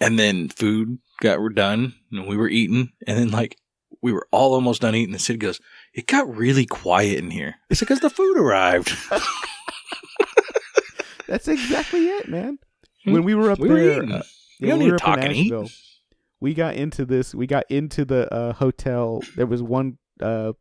and 0.00 0.18
then 0.18 0.48
food 0.48 0.98
got 1.20 1.38
done 1.54 1.94
and 2.10 2.26
we 2.26 2.36
were 2.36 2.48
eating 2.48 2.90
and 3.06 3.18
then 3.18 3.30
like 3.30 3.56
we 4.02 4.12
were 4.12 4.26
all 4.30 4.54
almost 4.54 4.82
done 4.82 4.94
eating 4.94 5.14
and 5.14 5.20
Sid 5.20 5.40
goes 5.40 5.60
it 5.94 6.06
got 6.06 6.34
really 6.34 6.66
quiet 6.66 7.18
in 7.18 7.30
here 7.30 7.56
it's 7.68 7.80
because 7.80 8.00
the 8.00 8.10
food 8.10 8.38
arrived 8.38 8.96
That's 11.26 11.48
exactly 11.48 12.08
it, 12.08 12.28
man. 12.28 12.58
Hmm. 13.04 13.12
When 13.12 13.24
we 13.24 13.34
were 13.34 13.50
up 13.50 13.58
we 13.60 13.68
were 13.68 13.74
there, 13.76 13.96
eating. 14.02 14.12
uh, 14.12 14.22
You 14.58 14.66
yeah, 14.66 14.70
don't 14.72 14.78
need 14.80 14.92
were 14.92 14.98
to 14.98 15.04
talk 15.04 15.18
and 15.22 15.32
eat. 15.32 15.52
We 16.40 16.54
got 16.54 16.74
into 16.74 17.04
this. 17.04 17.34
We 17.34 17.46
got 17.46 17.64
into 17.70 18.04
the 18.04 18.32
uh, 18.34 18.52
hotel. 18.54 19.22
There 19.36 19.46
was 19.46 19.62
one 19.62 19.98
uh, 20.20 20.52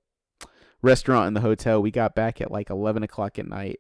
restaurant 0.82 1.28
in 1.30 1.34
the 1.34 1.42
hotel. 1.42 1.82
We 1.82 1.90
got 1.92 2.16
back 2.16 2.42
at 2.42 2.52
like 2.52 2.70
eleven 2.70 3.02
o'clock 3.02 3.40
at 3.40 3.48
night, 3.48 3.80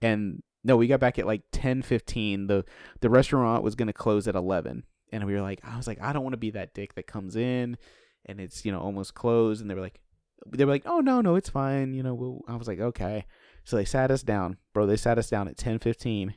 and 0.00 0.42
no, 0.62 0.76
we 0.76 0.86
got 0.86 1.00
back 1.00 1.18
at 1.18 1.26
like 1.26 1.42
ten 1.52 1.82
fifteen. 1.82 2.46
the 2.46 2.64
The 3.00 3.10
restaurant 3.10 3.64
was 3.64 3.74
gonna 3.74 3.92
close 3.94 4.28
at 4.28 4.36
eleven, 4.36 4.84
and 5.10 5.24
we 5.24 5.32
were 5.34 5.40
like, 5.42 5.60
I 5.64 5.76
was 5.76 5.86
like, 5.88 6.00
I 6.00 6.12
don't 6.12 6.22
want 6.22 6.34
to 6.34 6.38
be 6.38 6.50
that 6.50 6.74
dick 6.74 6.94
that 6.94 7.06
comes 7.06 7.34
in, 7.34 7.78
and 8.26 8.40
it's 8.40 8.64
you 8.64 8.72
know 8.72 8.80
almost 8.80 9.14
closed, 9.14 9.60
and 9.60 9.70
they 9.70 9.74
were 9.74 9.80
like, 9.80 10.00
they 10.46 10.64
were 10.64 10.72
like, 10.72 10.84
oh 10.86 11.00
no, 11.00 11.20
no, 11.20 11.34
it's 11.36 11.48
fine. 11.48 11.94
You 11.94 12.02
know, 12.02 12.14
we'll, 12.14 12.40
I 12.48 12.56
was 12.56 12.68
like, 12.68 12.80
okay. 12.80 13.26
So 13.64 13.76
they 13.76 13.84
sat 13.84 14.10
us 14.10 14.22
down, 14.22 14.56
bro. 14.72 14.86
They 14.86 14.96
sat 14.96 15.18
us 15.18 15.30
down 15.30 15.48
at 15.48 15.56
ten 15.56 15.78
fifteen. 15.78 16.34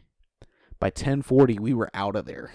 By 0.80 0.90
ten 0.90 1.22
forty, 1.22 1.58
we 1.58 1.74
were 1.74 1.90
out 1.94 2.16
of 2.16 2.26
there. 2.26 2.54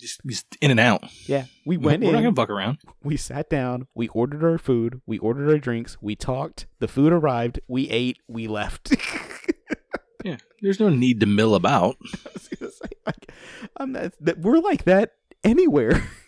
just, 0.00 0.20
just 0.26 0.56
in 0.60 0.70
and 0.70 0.80
out 0.80 1.04
Yeah, 1.26 1.44
we 1.64 1.76
went 1.76 2.02
we're 2.02 2.12
not 2.12 2.22
gonna 2.22 2.34
fuck 2.34 2.50
around 2.50 2.78
we 3.02 3.16
sat 3.16 3.48
down. 3.48 3.86
We 3.94 4.08
ordered 4.08 4.44
our 4.44 4.58
food. 4.58 5.00
We 5.06 5.18
ordered 5.18 5.50
our 5.50 5.58
drinks. 5.58 5.98
We 6.00 6.16
talked. 6.16 6.66
The 6.80 6.88
food 6.88 7.12
arrived. 7.12 7.60
We 7.68 7.88
ate. 7.90 8.18
We 8.26 8.48
left. 8.48 8.96
yeah 10.24 10.38
there's 10.60 10.80
no 10.80 10.88
need 10.88 11.20
to 11.20 11.26
mill 11.26 11.54
about 11.54 11.96
I 12.26 12.30
was 12.32 12.48
gonna 12.48 12.72
say, 12.72 12.88
like, 13.06 13.32
I'm 13.76 13.92
not, 13.92 14.12
that 14.20 14.38
we're 14.38 14.58
like 14.58 14.84
that 14.84 15.12
anywhere. 15.44 16.08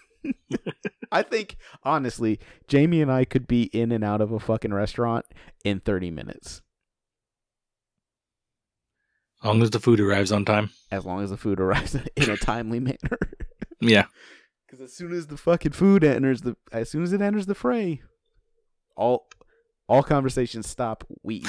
I 1.12 1.22
think 1.22 1.57
honestly, 1.85 2.38
Jamie 2.66 3.00
and 3.02 3.11
I 3.11 3.24
could 3.24 3.46
be 3.46 3.64
in 3.64 3.92
and 3.92 4.04
out 4.04 4.20
of 4.20 4.33
a 4.33 4.38
fucking 4.40 4.74
restaurant 4.74 5.24
in 5.64 5.81
30 5.81 6.11
minutes 6.11 6.61
As 9.42 9.46
long 9.46 9.62
as 9.62 9.70
the 9.70 9.81
food 9.81 10.00
arrives 10.00 10.33
on 10.33 10.44
time. 10.44 10.70
as 10.90 11.04
long 11.04 11.22
as 11.22 11.31
the 11.31 11.37
food 11.37 11.61
arrives 11.61 11.94
in 12.16 12.31
a 12.31 12.37
timely 12.37 12.81
manner. 12.81 13.18
Yeah. 13.81 14.07
Because 14.66 14.81
as 14.83 14.92
soon 14.94 15.12
as 15.12 15.28
the 15.28 15.37
fucking 15.37 15.72
food 15.72 16.04
enters 16.04 16.42
the, 16.42 16.57
as 16.72 16.90
soon 16.90 17.02
as 17.02 17.12
it 17.12 17.22
enters 17.22 17.46
the 17.46 17.54
fray, 17.54 18.02
all 18.96 19.26
all 19.88 20.02
conversations 20.02 20.68
stop. 20.68 21.04
We 21.22 21.42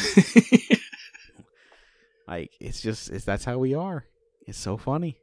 like 2.28 2.52
it's 2.62 2.82
just 2.82 3.10
it's 3.10 3.26
that's 3.26 3.44
how 3.46 3.58
we 3.58 3.74
are. 3.74 4.06
It's 4.48 4.58
so 4.58 4.78
funny. 4.78 5.18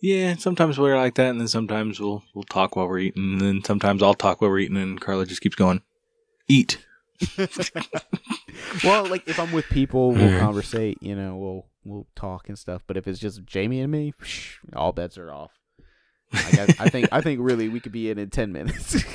Yeah, 0.00 0.36
sometimes 0.36 0.78
we're 0.78 0.96
like 0.96 1.14
that, 1.16 1.30
and 1.30 1.40
then 1.40 1.48
sometimes 1.48 2.00
we'll 2.00 2.22
we'll 2.34 2.44
talk 2.44 2.76
while 2.76 2.88
we're 2.88 2.98
eating, 2.98 3.32
and 3.32 3.40
then 3.40 3.64
sometimes 3.64 4.02
I'll 4.02 4.14
talk 4.14 4.40
while 4.40 4.50
we're 4.50 4.60
eating, 4.60 4.76
and 4.76 5.00
Carla 5.00 5.26
just 5.26 5.40
keeps 5.40 5.56
going, 5.56 5.82
eat. 6.48 6.78
well, 8.84 9.06
like 9.06 9.28
if 9.28 9.38
I'm 9.38 9.52
with 9.52 9.66
people, 9.66 10.12
we'll 10.12 10.40
conversate. 10.40 10.98
You 11.02 11.14
know, 11.14 11.36
we'll 11.36 11.66
we'll 11.84 12.06
talk 12.16 12.48
and 12.48 12.58
stuff. 12.58 12.82
But 12.86 12.96
if 12.96 13.06
it's 13.06 13.18
just 13.18 13.44
Jamie 13.44 13.80
and 13.80 13.92
me, 13.92 14.14
psh, 14.20 14.56
all 14.74 14.92
bets 14.92 15.18
are 15.18 15.30
off. 15.30 15.52
I, 16.32 16.74
I 16.78 16.88
think 16.88 17.08
I 17.12 17.20
think 17.20 17.40
really 17.42 17.68
we 17.68 17.80
could 17.80 17.92
be 17.92 18.10
in 18.10 18.18
in 18.18 18.30
ten 18.30 18.52
minutes. 18.52 19.04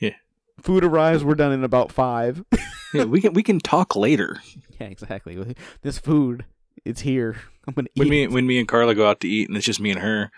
Yeah. 0.00 0.14
Food 0.60 0.84
arrives. 0.84 1.24
We're 1.24 1.34
done 1.34 1.52
in 1.52 1.64
about 1.64 1.90
five. 1.92 2.44
Yeah, 2.92 3.04
we 3.04 3.20
can 3.20 3.32
we 3.32 3.42
can 3.42 3.58
talk 3.58 3.96
later. 3.96 4.40
Yeah, 4.78 4.88
exactly. 4.88 5.56
This 5.80 5.98
food, 5.98 6.44
it's 6.86 7.00
here. 7.02 7.36
I'm 7.68 7.74
gonna 7.74 7.88
When 7.96 8.06
eat. 8.06 8.10
me 8.10 8.26
when 8.28 8.46
me 8.46 8.58
and 8.58 8.68
Carla 8.68 8.94
go 8.94 9.08
out 9.08 9.20
to 9.20 9.28
eat, 9.28 9.48
and 9.48 9.56
it's 9.56 9.66
just 9.66 9.80
me 9.80 9.90
and 9.90 10.00
her, 10.00 10.30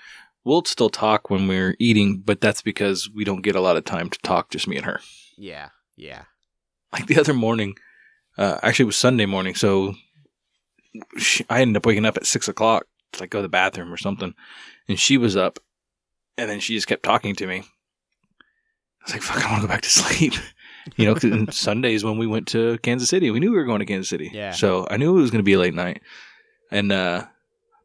we'll 0.45 0.65
still 0.65 0.91
talk 0.91 1.31
when 1.31 1.47
we're 1.49 1.77
eating, 1.79 2.19
but 2.25 2.41
that's 2.41 2.63
because 2.63 3.09
we 3.15 3.25
don't 3.25 3.43
get 3.43 3.55
a 3.57 3.61
lot 3.61 3.77
of 3.77 3.85
time 3.85 4.09
to 4.11 4.19
talk, 4.21 4.51
just 4.51 4.67
me 4.69 4.77
and 4.77 4.87
her. 4.87 5.01
yeah, 5.37 5.69
yeah. 5.97 6.23
like 6.93 7.07
the 7.07 7.19
other 7.21 7.35
morning 7.35 7.75
uh 8.39 8.59
actually 8.63 8.85
it 8.85 8.87
was 8.87 8.97
sunday 8.97 9.27
morning 9.27 9.53
so 9.55 9.95
she, 11.19 11.45
i 11.51 11.61
ended 11.61 11.77
up 11.77 11.85
waking 11.87 12.07
up 12.07 12.17
at 12.17 12.25
six 12.25 12.47
o'clock 12.49 12.87
to 13.13 13.21
like 13.21 13.31
go 13.31 13.39
to 13.39 13.43
the 13.43 13.49
bathroom 13.49 13.93
or 13.93 13.97
something 13.97 14.33
and 14.89 14.99
she 14.99 15.17
was 15.19 15.37
up 15.37 15.59
and 16.37 16.49
then 16.49 16.61
she 16.61 16.75
just 16.75 16.87
kept 16.87 17.03
talking 17.03 17.35
to 17.35 17.47
me 17.49 17.57
i 17.59 19.05
was 19.05 19.13
like 19.13 19.23
fuck 19.23 19.45
i 19.45 19.51
want 19.51 19.61
to 19.63 19.67
go 19.67 19.73
back 19.73 19.83
to 19.83 19.91
sleep 20.01 20.35
you 20.97 21.05
know 21.05 21.15
'cause 21.15 21.33
sundays 21.57 22.05
when 22.05 22.17
we 22.17 22.27
went 22.29 22.47
to 22.47 22.79
kansas 22.79 23.09
city 23.09 23.31
we 23.31 23.41
knew 23.41 23.51
we 23.51 23.57
were 23.57 23.65
going 23.65 23.81
to 23.81 23.87
kansas 23.87 24.09
city 24.09 24.31
Yeah. 24.33 24.53
so 24.53 24.87
i 24.91 24.97
knew 24.97 25.17
it 25.19 25.21
was 25.21 25.31
going 25.31 25.41
to 25.41 25.51
be 25.51 25.55
a 25.55 25.59
late 25.59 25.75
night 25.75 26.01
and 26.71 26.91
uh 26.93 27.25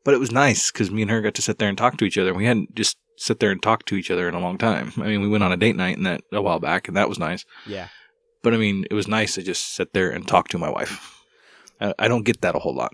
but 0.06 0.14
it 0.14 0.20
was 0.20 0.32
nice 0.32 0.72
because 0.72 0.92
me 0.92 1.02
and 1.02 1.12
her 1.12 1.22
got 1.22 1.34
to 1.36 1.42
sit 1.42 1.58
there 1.60 1.70
and 1.70 1.78
talk 1.78 1.98
to 1.98 2.06
each 2.06 2.18
other 2.18 2.34
we 2.34 2.46
hadn't 2.46 2.76
just 2.76 2.98
sit 3.18 3.40
there 3.40 3.52
and 3.52 3.62
talk 3.62 3.86
to 3.86 3.96
each 3.96 4.10
other 4.12 4.28
in 4.28 4.34
a 4.36 4.40
long 4.40 4.58
time 4.58 4.92
i 4.98 5.04
mean 5.08 5.22
we 5.22 5.30
went 5.30 5.44
on 5.44 5.52
a 5.52 5.58
date 5.58 5.76
night 5.76 5.96
and 5.98 6.06
that 6.06 6.22
a 6.32 6.42
while 6.42 6.60
back 6.60 6.88
and 6.88 6.98
that 6.98 7.08
was 7.10 7.20
nice 7.20 7.46
Yeah. 7.68 7.88
but 8.42 8.54
I 8.54 8.58
mean, 8.58 8.86
it 8.92 8.94
was 8.94 9.08
nice 9.08 9.36
to 9.36 9.42
just 9.44 9.74
sit 9.76 9.94
there 9.94 10.10
and 10.12 10.28
talk 10.28 10.50
to 10.50 10.58
my 10.58 10.70
wife. 10.70 11.22
I, 11.80 11.94
I 11.98 12.08
don't 12.10 12.26
get 12.26 12.42
that 12.42 12.56
a 12.56 12.60
whole 12.60 12.76
lot. 12.76 12.92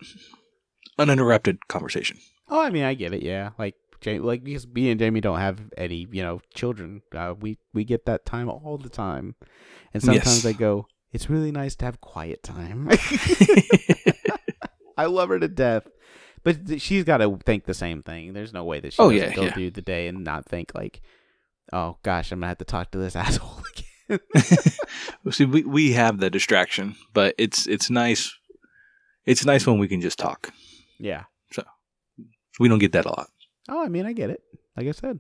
Uninterrupted 1.00 1.68
conversation. 1.68 2.18
Oh, 2.50 2.62
I 2.62 2.70
mean, 2.70 2.84
I 2.84 2.94
get 2.94 3.14
it. 3.14 3.24
Yeah, 3.24 3.52
like 3.58 3.76
Jamie, 4.02 4.20
like 4.20 4.44
because 4.44 4.68
me 4.68 4.92
and 4.92 5.00
Jamie 5.00 5.22
don't 5.22 5.40
have 5.40 5.60
any, 5.78 6.08
you 6.12 6.22
know, 6.22 6.42
children. 6.54 7.02
Uh, 7.16 7.34
we 7.40 7.58
we 7.74 7.84
get 7.84 8.06
that 8.06 8.26
time 8.26 8.50
all 8.50 8.78
the 8.78 8.90
time, 8.90 9.36
and 9.94 10.04
sometimes 10.04 10.44
Yes. 10.44 10.46
I 10.46 10.54
go, 10.54 10.86
"It's 11.12 11.30
really 11.30 11.52
nice 11.52 11.76
to 11.78 11.86
have 11.86 12.00
quiet 12.02 12.44
time." 12.44 12.90
I 15.00 15.06
love 15.06 15.30
her 15.30 15.40
to 15.40 15.48
death, 15.48 15.88
but 16.44 16.82
she's 16.82 17.04
got 17.04 17.18
to 17.18 17.38
think 17.46 17.66
the 17.66 17.74
same 17.74 18.04
thing. 18.04 18.34
There's 18.34 18.54
no 18.54 18.64
way 18.64 18.80
that 18.80 18.94
she 18.94 19.02
Oh, 19.02 19.10
yeah, 19.10 19.34
go 19.34 19.44
yeah. 19.44 19.54
through 19.54 19.72
the 19.72 19.82
day 19.82 20.08
and 20.08 20.24
not 20.24 20.46
think 20.46 20.72
like, 20.76 21.02
"Oh 21.74 21.98
gosh, 22.04 22.32
I'm 22.32 22.40
gonna 22.40 22.48
have 22.50 22.58
to 22.60 22.66
talk 22.66 22.92
to 22.92 22.98
this 22.98 23.16
asshole 23.24 23.64
again." 24.10 24.20
See, 25.32 25.46
we, 25.46 25.64
we 25.64 25.92
have 25.94 26.20
the 26.20 26.30
distraction, 26.30 26.96
but 27.14 27.36
it's 27.38 27.68
it's 27.68 27.90
nice. 27.90 28.34
It's 29.26 29.46
nice 29.46 29.68
when 29.68 29.78
we 29.80 29.88
can 29.88 30.02
just 30.02 30.18
talk. 30.20 30.52
yeah. 31.00 31.24
So 31.52 31.64
we 32.60 32.68
don't 32.68 32.80
get 32.80 32.92
that 32.94 33.06
a 33.06 33.10
lot. 33.10 33.30
Oh, 33.70 33.84
I 33.84 33.88
mean, 33.90 34.06
I 34.06 34.14
get 34.14 34.30
it. 34.32 34.42
Like 34.76 34.88
I 34.88 34.92
said, 34.92 35.20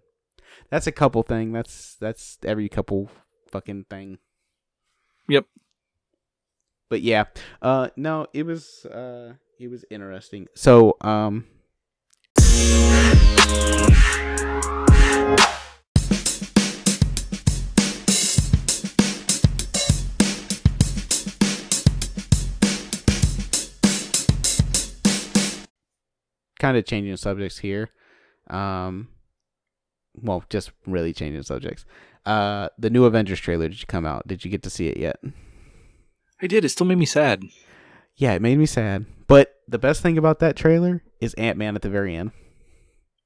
that's 0.71 0.87
a 0.87 0.91
couple 0.91 1.21
thing. 1.23 1.51
That's 1.53 1.95
that's 1.99 2.37
every 2.43 2.67
couple 2.69 3.09
fucking 3.51 3.85
thing. 3.89 4.17
Yep. 5.27 5.45
But 6.89 7.01
yeah, 7.03 7.25
uh, 7.61 7.89
no, 7.95 8.25
it 8.33 8.45
was 8.47 8.83
uh, 8.85 9.33
it 9.59 9.69
was 9.69 9.83
interesting. 9.91 10.47
So, 10.55 10.95
um, 11.01 11.45
kind 26.57 26.77
of 26.77 26.85
changing 26.85 27.17
subjects 27.17 27.57
here. 27.57 27.89
Um, 28.49 29.09
well, 30.15 30.43
just 30.49 30.71
really 30.87 31.13
changing 31.13 31.43
subjects. 31.43 31.85
Uh, 32.25 32.69
the 32.77 32.89
new 32.89 33.05
Avengers 33.05 33.39
trailer 33.39 33.67
did 33.67 33.81
you 33.81 33.87
come 33.87 34.05
out? 34.05 34.25
Did 34.27 34.45
you 34.45 34.51
get 34.51 34.63
to 34.63 34.69
see 34.69 34.87
it 34.87 34.97
yet? 34.97 35.19
I 36.41 36.47
did. 36.47 36.63
It 36.63 36.69
still 36.69 36.87
made 36.87 36.97
me 36.97 37.05
sad. 37.05 37.43
Yeah, 38.15 38.33
it 38.33 38.41
made 38.41 38.57
me 38.57 38.65
sad. 38.65 39.05
But 39.29 39.53
the 39.67 39.77
best 39.77 40.01
thing 40.01 40.17
about 40.17 40.39
that 40.39 40.57
trailer 40.57 41.03
is 41.21 41.35
Ant 41.35 41.57
Man 41.57 41.75
at 41.75 41.83
the 41.83 41.89
very 41.89 42.15
end. 42.15 42.31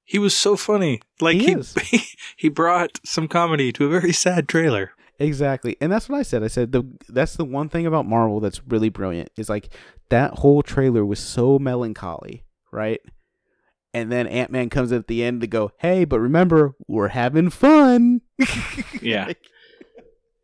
He 0.04 0.20
was 0.20 0.36
so 0.36 0.58
funny. 0.58 1.02
Like 1.22 1.38
He 1.38 1.46
he 1.46 1.52
is. 1.54 1.74
he, 2.38 2.50
brought 2.50 3.00
some 3.06 3.30
comedy 3.30 3.72
to 3.72 3.86
a 3.86 3.90
very 3.90 4.12
sad 4.12 4.50
trailer. 4.50 4.92
Exactly, 5.18 5.78
and 5.80 5.92
that's 5.92 6.10
what 6.10 6.20
I 6.20 6.24
said. 6.24 6.44
I 6.44 6.48
said 6.48 6.74
the 6.74 6.84
that's 7.08 7.36
the 7.38 7.46
one 7.46 7.70
thing 7.70 7.86
about 7.86 8.06
Marvel 8.06 8.42
that's 8.42 8.62
really 8.68 8.90
brilliant 8.90 9.32
is 9.38 9.48
like 9.48 9.74
that 10.10 10.40
whole 10.40 10.62
trailer 10.62 11.06
was 11.06 11.20
so 11.20 11.58
melancholy, 11.58 12.44
right? 12.72 13.00
And 13.94 14.12
then 14.12 14.28
Ant 14.28 14.52
Man 14.52 14.70
comes 14.70 14.92
at 14.92 15.08
the 15.08 15.24
end 15.24 15.40
to 15.40 15.48
go, 15.48 15.72
"Hey, 15.78 16.04
but 16.04 16.20
remember, 16.20 16.76
we're 16.88 17.10
having 17.10 17.50
fun." 17.50 18.22
Yeah. 19.02 19.32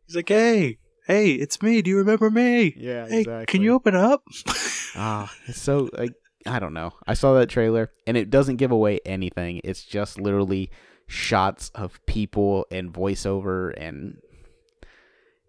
He's 0.06 0.16
like, 0.16 0.28
"Hey, 0.28 0.78
hey, 1.10 1.32
it's 1.32 1.60
me. 1.62 1.82
Do 1.82 1.90
you 1.90 1.98
remember 1.98 2.30
me? 2.30 2.74
yeah. 2.76 3.06
Hey, 3.08 3.44
can 3.46 3.62
you 3.62 3.74
open 3.74 3.94
up?" 3.94 4.22
Ah, 4.96 5.32
it's 5.46 5.60
so 5.60 5.88
like 5.96 6.14
I 6.46 6.58
don't 6.58 6.74
know. 6.74 6.92
I 7.06 7.14
saw 7.14 7.34
that 7.34 7.48
trailer 7.48 7.92
and 8.08 8.16
it 8.16 8.28
doesn't 8.28 8.56
give 8.56 8.72
away 8.72 8.98
anything. 9.06 9.60
It's 9.62 9.84
just 9.84 10.18
literally 10.20 10.70
shots 11.06 11.70
of 11.76 12.04
people 12.06 12.66
and 12.72 12.92
voiceover 12.92 13.72
and 13.76 14.16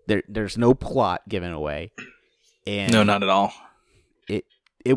there 0.08 0.22
there's 0.28 0.60
no 0.60 0.76
plot 0.76 1.22
given 1.28 1.52
away. 1.52 1.92
And 2.68 2.92
no, 2.92 3.02
not 3.04 3.24
at 3.24 3.30
all. 3.30 3.52
it 4.30 4.46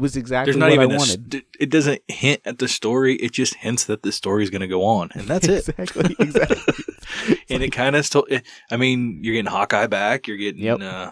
was 0.01 0.17
exactly 0.17 0.53
There's 0.53 0.61
not 0.61 0.67
what 0.71 0.75
even 0.85 0.93
I 0.93 0.97
wanted. 0.97 1.33
st- 1.33 1.45
it 1.61 1.71
doesn't 1.71 2.03
hint 2.09 2.41
at 2.45 2.59
the 2.59 2.69
story. 2.69 3.17
It 3.17 3.33
just 3.33 3.55
hints 3.55 3.85
that 3.85 4.03
the 4.03 4.13
story 4.13 4.43
is 4.43 4.51
going 4.51 4.61
to 4.63 4.69
go 4.69 4.85
on, 4.85 5.11
and 5.15 5.23
that's 5.27 5.47
it. 5.49 5.69
exactly, 5.69 6.17
exactly. 6.19 6.75
and 7.51 7.63
it 7.63 7.71
kind 7.71 7.95
of 7.97 8.05
still. 8.07 8.27
I 8.71 8.77
mean, 8.77 9.21
you're 9.23 9.35
getting 9.35 9.51
Hawkeye 9.51 9.87
back. 9.87 10.27
You're 10.29 10.37
getting. 10.37 10.63
Yep. 10.63 10.81
Uh, 10.81 11.11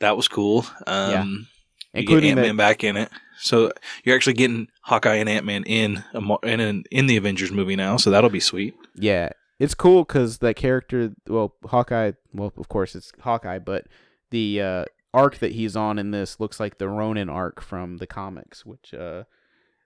that 0.00 0.16
was 0.16 0.28
cool. 0.28 0.64
Um, 0.86 1.48
You 1.92 2.00
Including 2.00 2.30
Ant 2.32 2.40
Man 2.40 2.56
back 2.56 2.84
in 2.84 2.96
it, 2.96 3.10
so 3.38 3.72
you're 4.04 4.14
actually 4.14 4.34
getting 4.34 4.68
Hawkeye 4.82 5.16
and 5.16 5.28
Ant 5.28 5.44
Man 5.46 5.64
in 5.64 6.04
a, 6.14 6.36
in 6.46 6.60
an, 6.60 6.84
in 6.90 7.06
the 7.06 7.16
Avengers 7.16 7.50
movie 7.50 7.76
now. 7.76 7.96
So 7.96 8.10
that'll 8.10 8.30
be 8.30 8.40
sweet. 8.40 8.74
yeah, 8.94 9.30
it's 9.58 9.74
cool 9.74 10.04
because 10.04 10.38
that 10.38 10.54
character, 10.54 11.12
well, 11.26 11.54
Hawkeye, 11.64 12.12
well, 12.32 12.52
of 12.56 12.68
course 12.68 12.94
it's 12.94 13.10
Hawkeye, 13.20 13.58
but 13.58 13.86
the 14.30 14.60
uh, 14.62 14.84
arc 15.14 15.38
that 15.38 15.52
he's 15.52 15.76
on 15.76 15.98
in 15.98 16.10
this 16.10 16.38
looks 16.40 16.60
like 16.60 16.78
the 16.78 16.88
Ronin 16.88 17.28
arc 17.28 17.60
from 17.60 17.96
the 17.96 18.06
comics, 18.06 18.64
which 18.66 18.92
uh, 18.94 19.24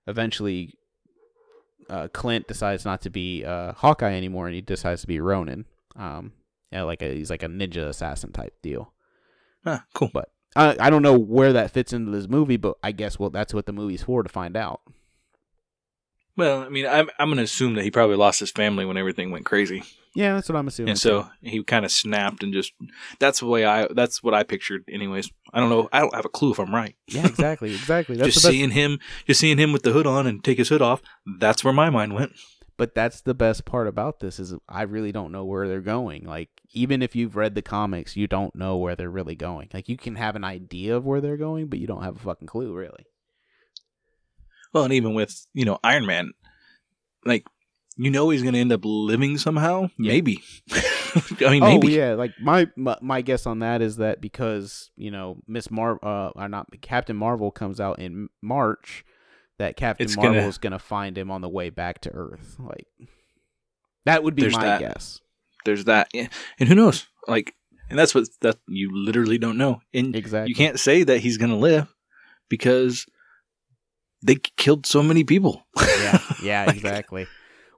eventually 0.07 0.75
uh, 1.89 2.09
Clint 2.13 2.49
decides 2.49 2.85
not 2.85 3.03
to 3.03 3.11
be 3.11 3.45
uh, 3.45 3.73
Hawkeye 3.73 4.15
anymore, 4.15 4.47
and 4.47 4.55
he 4.55 4.61
decides 4.61 5.03
to 5.03 5.07
be 5.07 5.21
Ronin. 5.21 5.67
Um, 5.97 6.33
yeah, 6.71 6.83
like 6.83 7.03
a, 7.03 7.15
he's 7.15 7.31
like 7.31 7.43
a 7.43 7.49
ninja 7.49 7.89
assassin 7.89 8.33
type 8.33 8.55
deal. 8.63 8.93
Ah, 9.65 9.85
cool. 9.95 10.11
But 10.13 10.31
I 10.57 10.77
I 10.79 10.91
don't 10.91 11.03
know 11.03 11.19
where 11.19 11.53
that 11.53 11.71
fits 11.71 11.93
into 11.93 12.11
this 12.11 12.29
movie, 12.29 12.57
but 12.57 12.77
I 12.83 12.93
guess 12.93 13.19
well 13.19 13.31
that's 13.31 13.55
what 13.55 13.67
the 13.67 13.73
movie's 13.73 14.03
for 14.03 14.23
to 14.23 14.29
find 14.29 14.57
out. 14.57 14.81
Well, 16.37 16.63
I 16.63 16.69
mean, 16.69 16.87
I'm 16.87 17.11
I'm 17.19 17.29
going 17.29 17.39
to 17.39 17.45
assume 17.45 17.75
that 17.75 17.85
he 17.85 17.91
probably 17.91 18.17
lost 18.17 18.41
his 18.41 18.51
family 18.51 18.85
when 18.85 18.97
everything 18.97 19.31
went 19.31 19.45
crazy, 19.45 19.83
Yeah, 20.15 20.35
that's 20.35 20.49
what 20.49 20.57
I'm 20.57 20.69
assuming. 20.69 20.91
and 20.91 20.99
so 20.99 21.27
he 21.41 21.63
kind 21.65 21.85
of 21.85 21.91
snapped 21.91 22.43
and 22.43 22.53
just. 22.53 22.73
That's 23.19 23.41
the 23.41 23.47
way 23.47 23.65
I. 23.65 23.89
That's 23.95 24.23
what 24.23 24.35
I 24.35 24.43
pictured. 24.43 24.85
Anyways, 24.91 25.31
I 25.55 25.61
don't 25.61 25.71
know. 25.71 25.89
I 25.93 26.01
don't 26.01 26.15
have 26.15 26.27
a 26.27 26.31
clue 26.31 26.53
if 26.53 26.59
I'm 26.59 26.75
right. 26.75 26.95
yeah, 27.09 27.27
exactly, 27.27 27.71
exactly. 27.71 28.17
That's 28.17 28.35
just 28.35 28.45
the 28.45 28.49
best, 28.49 28.53
seeing 28.53 28.71
him, 28.73 28.99
just 29.27 29.41
seeing 29.41 29.59
him 29.59 29.73
with 29.73 29.83
the 29.83 29.93
hood 29.93 30.07
on 30.07 30.27
and 30.27 30.45
take 30.45 30.59
his 30.59 30.69
hood 30.69 30.83
off. 30.83 31.01
That's 31.39 31.65
where 31.65 31.73
my 31.73 31.89
mind 31.89 32.15
went. 32.15 32.33
but 32.77 32.95
that's 32.95 33.21
the 33.21 33.35
best 33.35 33.65
part 33.65 33.87
about 33.87 34.21
this 34.21 34.39
is 34.39 34.55
I 34.69 34.83
really 34.83 35.13
don't 35.13 35.33
know 35.33 35.45
where 35.45 35.69
they're 35.69 35.81
going. 35.81 36.25
Like 36.25 36.51
even 36.73 37.03
if 37.03 37.15
you've 37.17 37.37
read 37.37 37.55
the 37.55 37.63
comics, 37.63 38.17
you 38.17 38.27
don't 38.27 38.55
know 38.55 38.77
where 38.77 38.97
they're 38.97 39.11
really 39.11 39.37
going. 39.37 39.69
Like 39.73 39.89
you 39.89 39.97
can 39.97 40.17
have 40.17 40.37
an 40.37 40.45
idea 40.45 40.97
of 40.97 41.05
where 41.05 41.21
they're 41.21 41.37
going, 41.37 41.69
but 41.69 41.79
you 41.79 41.87
don't 41.87 42.03
have 42.03 42.17
a 42.17 42.21
fucking 42.21 42.49
clue 42.49 42.75
really. 42.75 43.07
Well, 44.73 44.85
and 44.85 44.93
even 44.93 45.15
with 45.15 45.47
you 45.55 45.65
know 45.65 45.79
Iron 45.85 46.07
Man, 46.07 46.33
like 47.25 47.45
you 47.97 48.11
know 48.11 48.31
he's 48.31 48.43
going 48.43 48.55
to 48.55 48.61
end 48.61 48.73
up 48.73 48.81
living 48.85 49.39
somehow. 49.39 49.83
Yeah. 49.99 50.13
Maybe. 50.13 50.43
I 50.73 51.51
mean, 51.51 51.63
oh 51.63 51.67
maybe. 51.79 51.89
yeah, 51.93 52.15
like 52.15 52.33
my, 52.41 52.69
my 52.77 52.97
my 53.03 53.21
guess 53.21 53.45
on 53.47 53.59
that 53.59 53.83
is 53.83 53.97
that 53.97 54.21
because 54.23 54.91
you 54.97 55.11
know 55.11 55.39
Miss 55.47 55.71
Mar 55.71 55.99
uh 56.03 56.31
or 56.35 56.49
not 56.49 56.69
Captain 56.81 57.17
Marvel 57.17 57.51
comes 57.51 57.81
out 57.81 57.99
in 57.99 58.29
March, 58.41 59.05
that 59.59 59.77
Captain 59.77 60.05
It's 60.07 60.17
Marvel 60.17 60.35
gonna- 60.37 60.47
is 60.49 60.57
gonna 60.59 60.79
find 60.79 61.19
him 61.19 61.31
on 61.31 61.43
the 61.43 61.49
way 61.51 61.69
back 61.69 62.01
to 62.03 62.11
Earth. 62.11 62.57
Like 62.59 62.87
that 64.07 64.25
would 64.25 64.35
be 64.35 64.43
There's 64.43 64.57
my 64.57 64.65
that. 64.65 64.81
guess. 64.81 65.21
There's 65.65 65.85
that. 65.85 66.09
Yeah. 66.15 66.29
And 66.59 66.69
who 66.69 66.75
knows? 66.75 67.07
Like, 67.29 67.55
and 67.91 67.99
that's 67.99 68.15
what 68.15 68.25
that 68.41 68.57
you 68.67 68.91
literally 68.93 69.39
don't 69.39 69.59
know. 69.59 69.81
And 69.95 70.17
Exactly. 70.17 70.49
you 70.49 70.55
can't 70.57 70.81
say 70.81 71.03
that 71.05 71.19
he's 71.21 71.37
going 71.37 71.51
to 71.53 71.57
live 71.57 71.87
because 72.49 73.07
they 74.25 74.37
killed 74.57 74.87
so 74.87 75.03
many 75.03 75.23
people. 75.25 75.63
yeah, 75.81 76.19
yeah, 76.43 76.65
Like- 76.67 76.77
exactly. 76.77 77.27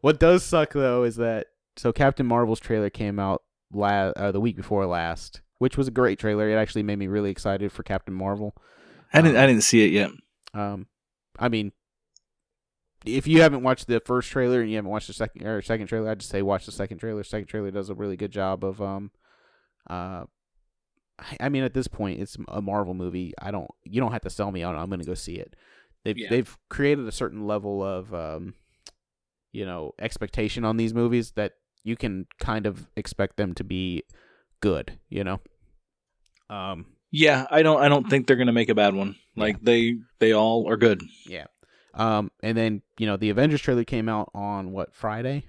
What 0.05 0.21
does 0.21 0.45
suck 0.45 0.75
though 0.75 1.03
is 1.05 1.17
that 1.17 1.47
so 1.79 1.90
Captain 1.90 2.27
Marvel's 2.27 2.61
trailer 2.61 2.90
came 2.90 3.19
out 3.19 3.43
la- 3.73 4.11
uh, 4.14 4.33
the 4.33 4.40
week 4.40 4.55
before 4.55 4.85
last, 4.85 5.40
which 5.61 5.79
was 5.79 5.88
a 5.88 5.90
great 5.90 6.19
trailer. 6.19 6.47
It 6.51 6.57
actually 6.57 6.83
made 6.83 6.99
me 6.99 7.07
really 7.07 7.31
excited 7.31 7.73
for 7.73 7.83
Captain 7.85 8.12
Marvel. 8.12 8.55
I 9.14 9.23
didn't. 9.23 9.37
Um, 9.38 9.43
I 9.43 9.47
didn't 9.47 9.62
see 9.62 9.83
it 9.83 9.93
yet. 9.93 10.11
Um, 10.53 10.88
I 11.38 11.49
mean, 11.49 11.73
if 13.07 13.27
you 13.27 13.40
haven't 13.40 13.62
watched 13.62 13.87
the 13.87 13.99
first 13.99 14.29
trailer 14.31 14.61
and 14.61 14.69
you 14.69 14.77
haven't 14.77 14.90
watched 14.90 15.07
the 15.07 15.14
second 15.14 15.47
or 15.47 15.62
second 15.62 15.87
trailer, 15.87 16.11
I'd 16.11 16.21
just 16.21 16.31
say 16.31 16.43
watch 16.43 16.67
the 16.67 16.73
second 16.73 16.99
trailer. 16.99 17.25
Second 17.25 17.47
trailer 17.47 17.71
does 17.71 17.88
a 17.88 17.95
really 17.95 18.19
good 18.19 18.31
job 18.31 18.62
of 18.62 18.83
um, 18.83 19.11
uh, 19.88 20.25
I- 21.40 21.49
mean, 21.49 21.64
at 21.64 21.73
this 21.73 21.88
point, 21.88 22.21
it's 22.21 22.37
a 22.49 22.61
Marvel 22.61 22.93
movie. 22.93 23.33
I 23.40 23.51
don't, 23.51 23.71
you 23.85 24.03
don't 24.03 24.12
have 24.12 24.21
to 24.21 24.29
sell 24.31 24.53
me 24.53 24.62
on. 24.62 24.75
it. 24.75 24.79
I'm 24.79 24.90
going 24.90 25.01
to 25.01 25.07
go 25.07 25.14
see 25.14 25.37
it. 25.37 25.57
They've 26.05 26.19
Yeah. 26.19 26.29
they've 26.29 26.59
created 26.69 27.09
a 27.09 27.12
certain 27.12 27.47
level 27.47 27.83
of 27.83 28.12
um, 28.12 28.53
you 29.55 29.64
know, 29.64 29.93
expectation 29.99 30.64
on 30.64 30.77
these 30.77 30.93
movies 30.93 31.33
that 31.37 31.53
you 31.85 31.97
can 31.97 32.27
kind 32.40 32.67
of 32.67 32.88
expect 32.97 33.37
them 33.37 33.55
to 33.55 33.64
be 33.64 34.03
good. 34.61 34.99
You 35.09 35.25
know, 35.25 35.40
um, 36.51 36.87
Yeah, 37.11 37.47
I 37.51 37.62
don't. 37.62 37.81
I 37.81 37.88
don't 37.88 38.11
think 38.11 38.27
they're 38.27 38.37
going 38.37 38.49
to 38.49 38.53
make 38.53 38.69
a 38.69 38.75
bad 38.75 38.95
one. 38.95 39.17
Like 39.37 39.61
they, 39.62 39.99
they 40.19 40.33
all 40.33 40.69
are 40.69 40.77
good. 40.77 41.03
Yeah. 41.27 41.47
Um, 41.95 42.31
and 42.43 42.59
then 42.59 42.83
you 42.99 43.07
know 43.07 43.17
the 43.17 43.31
Avengers 43.31 43.62
trailer 43.62 43.85
came 43.85 44.09
out 44.09 44.31
on 44.35 44.73
what 44.73 44.93
Friday, 44.93 45.47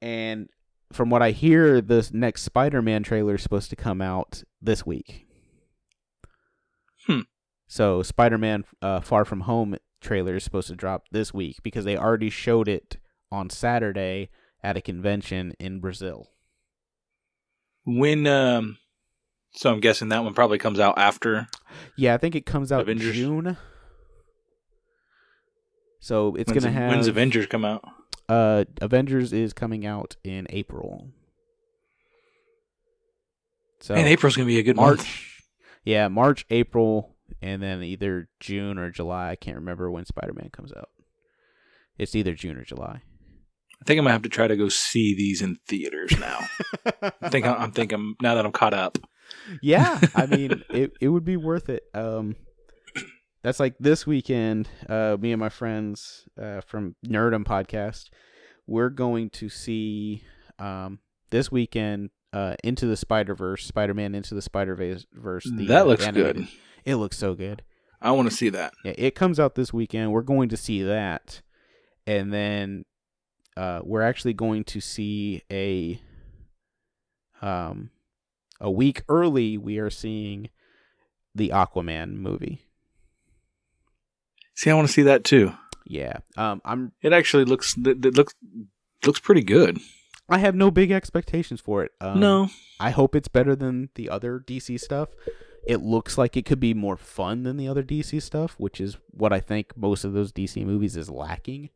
and 0.00 0.48
from 0.92 1.10
what 1.10 1.22
I 1.22 1.32
hear, 1.32 1.80
the 1.80 2.08
next 2.12 2.42
Spider-Man 2.42 3.02
trailer 3.02 3.34
is 3.34 3.42
supposed 3.42 3.70
to 3.70 3.76
come 3.76 4.00
out 4.00 4.44
this 4.62 4.86
week. 4.86 5.26
Hmm. 7.06 7.22
So 7.66 8.04
Spider-Man 8.04 8.64
uh, 8.80 9.00
Far 9.00 9.24
From 9.24 9.40
Home 9.40 9.76
trailer 10.04 10.36
is 10.36 10.44
supposed 10.44 10.68
to 10.68 10.76
drop 10.76 11.04
this 11.10 11.34
week 11.34 11.56
because 11.62 11.84
they 11.84 11.96
already 11.96 12.30
showed 12.30 12.68
it 12.68 12.98
on 13.32 13.50
Saturday 13.50 14.28
at 14.62 14.76
a 14.76 14.80
convention 14.80 15.54
in 15.58 15.80
Brazil. 15.80 16.30
When, 17.84 18.26
um, 18.26 18.78
so 19.54 19.72
I'm 19.72 19.80
guessing 19.80 20.08
that 20.10 20.22
one 20.24 20.34
probably 20.34 20.58
comes 20.58 20.78
out 20.78 20.96
after. 20.98 21.48
Yeah, 21.96 22.14
I 22.14 22.18
think 22.18 22.34
it 22.34 22.46
comes 22.46 22.70
out 22.70 22.82
Avengers? 22.82 23.14
June. 23.14 23.56
So 26.00 26.34
it's 26.36 26.50
when's, 26.52 26.64
gonna 26.64 26.76
have 26.76 26.90
when's 26.90 27.06
Avengers 27.08 27.46
come 27.46 27.64
out? 27.64 27.82
Uh, 28.28 28.64
Avengers 28.80 29.32
is 29.32 29.52
coming 29.52 29.86
out 29.86 30.16
in 30.22 30.46
April. 30.50 31.08
So 33.80 33.94
Man, 33.94 34.06
April's 34.06 34.36
going 34.36 34.48
to 34.48 34.52
be 34.54 34.58
a 34.58 34.62
good 34.62 34.76
March, 34.76 34.98
month. 34.98 35.08
yeah, 35.84 36.08
March, 36.08 36.46
April, 36.48 37.13
and 37.44 37.62
then 37.62 37.82
either 37.82 38.28
June 38.40 38.78
or 38.78 38.90
July. 38.90 39.30
I 39.30 39.36
can't 39.36 39.58
remember 39.58 39.90
when 39.90 40.06
Spider 40.06 40.32
Man 40.32 40.48
comes 40.50 40.72
out. 40.72 40.88
It's 41.98 42.14
either 42.14 42.32
June 42.32 42.56
or 42.56 42.64
July. 42.64 43.02
I 43.80 43.84
think 43.84 43.98
I'm 43.98 44.04
gonna 44.04 44.12
have 44.14 44.22
to 44.22 44.30
try 44.30 44.48
to 44.48 44.56
go 44.56 44.70
see 44.70 45.14
these 45.14 45.42
in 45.42 45.56
theaters 45.68 46.18
now. 46.18 46.38
I 47.20 47.28
think 47.28 47.44
I'm, 47.46 47.60
I'm 47.60 47.72
thinking 47.78 48.14
now 48.22 48.34
that 48.34 48.46
I'm 48.46 48.52
caught 48.52 48.72
up. 48.72 48.96
yeah, 49.60 50.00
I 50.14 50.24
mean, 50.34 50.64
it 50.70 50.92
it 51.02 51.08
would 51.08 51.24
be 51.24 51.36
worth 51.36 51.68
it. 51.68 51.82
Um, 51.92 52.36
that's 53.42 53.60
like 53.60 53.74
this 53.78 54.06
weekend. 54.06 54.70
Uh, 54.88 55.18
me 55.20 55.32
and 55.32 55.40
my 55.40 55.50
friends 55.50 56.26
uh, 56.40 56.62
from 56.62 56.96
Nerdum 57.06 57.44
podcast, 57.44 58.08
we're 58.66 58.88
going 58.88 59.28
to 59.30 59.50
see 59.50 60.22
um 60.58 61.00
this 61.30 61.52
weekend 61.52 62.08
uh 62.32 62.54
into 62.64 62.86
the 62.86 62.96
Spider 62.96 63.34
Verse, 63.34 63.66
Spider 63.66 63.92
Man 63.92 64.14
into 64.14 64.34
the 64.34 64.40
Spider 64.40 64.74
Verse. 65.12 65.44
that 65.68 65.86
looks 65.86 66.06
good. 66.08 66.48
It 66.84 66.96
looks 66.96 67.18
so 67.18 67.34
good. 67.34 67.62
I 68.00 68.10
want 68.10 68.28
to 68.28 68.36
see 68.36 68.50
that. 68.50 68.74
Yeah, 68.84 68.92
it 68.98 69.14
comes 69.14 69.40
out 69.40 69.54
this 69.54 69.72
weekend. 69.72 70.12
We're 70.12 70.22
going 70.22 70.50
to 70.50 70.56
see 70.56 70.82
that, 70.82 71.40
and 72.06 72.32
then 72.32 72.84
uh, 73.56 73.80
we're 73.82 74.02
actually 74.02 74.34
going 74.34 74.64
to 74.64 74.80
see 74.80 75.42
a 75.50 76.00
um 77.40 77.90
a 78.60 78.70
week 78.70 79.02
early. 79.08 79.56
We 79.56 79.78
are 79.78 79.90
seeing 79.90 80.50
the 81.34 81.48
Aquaman 81.48 82.14
movie. 82.16 82.66
See, 84.54 84.70
I 84.70 84.74
want 84.74 84.86
to 84.86 84.92
see 84.92 85.02
that 85.02 85.24
too. 85.24 85.52
Yeah, 85.86 86.18
um, 86.36 86.62
I'm. 86.64 86.92
It 87.02 87.12
actually 87.12 87.44
looks 87.44 87.76
it, 87.76 88.16
looks 88.16 88.34
looks 89.06 89.20
pretty 89.20 89.42
good. 89.42 89.78
I 90.28 90.38
have 90.38 90.54
no 90.54 90.70
big 90.70 90.90
expectations 90.90 91.60
for 91.60 91.84
it. 91.84 91.92
Um, 92.00 92.20
no, 92.20 92.48
I 92.80 92.90
hope 92.90 93.14
it's 93.14 93.28
better 93.28 93.54
than 93.54 93.90
the 93.94 94.08
other 94.08 94.38
DC 94.38 94.80
stuff. 94.80 95.10
It 95.66 95.78
looks 95.78 96.18
like 96.18 96.36
it 96.36 96.44
could 96.44 96.60
be 96.60 96.74
more 96.74 96.96
fun 96.96 97.42
than 97.44 97.56
the 97.56 97.68
other 97.68 97.82
DC 97.82 98.20
stuff, 98.20 98.54
which 98.58 98.80
is 98.80 98.98
what 99.10 99.32
I 99.32 99.40
think 99.40 99.76
most 99.76 100.04
of 100.04 100.12
those 100.12 100.32
DC 100.32 100.64
movies 100.64 100.96
is 100.96 101.08
lacking. 101.08 101.70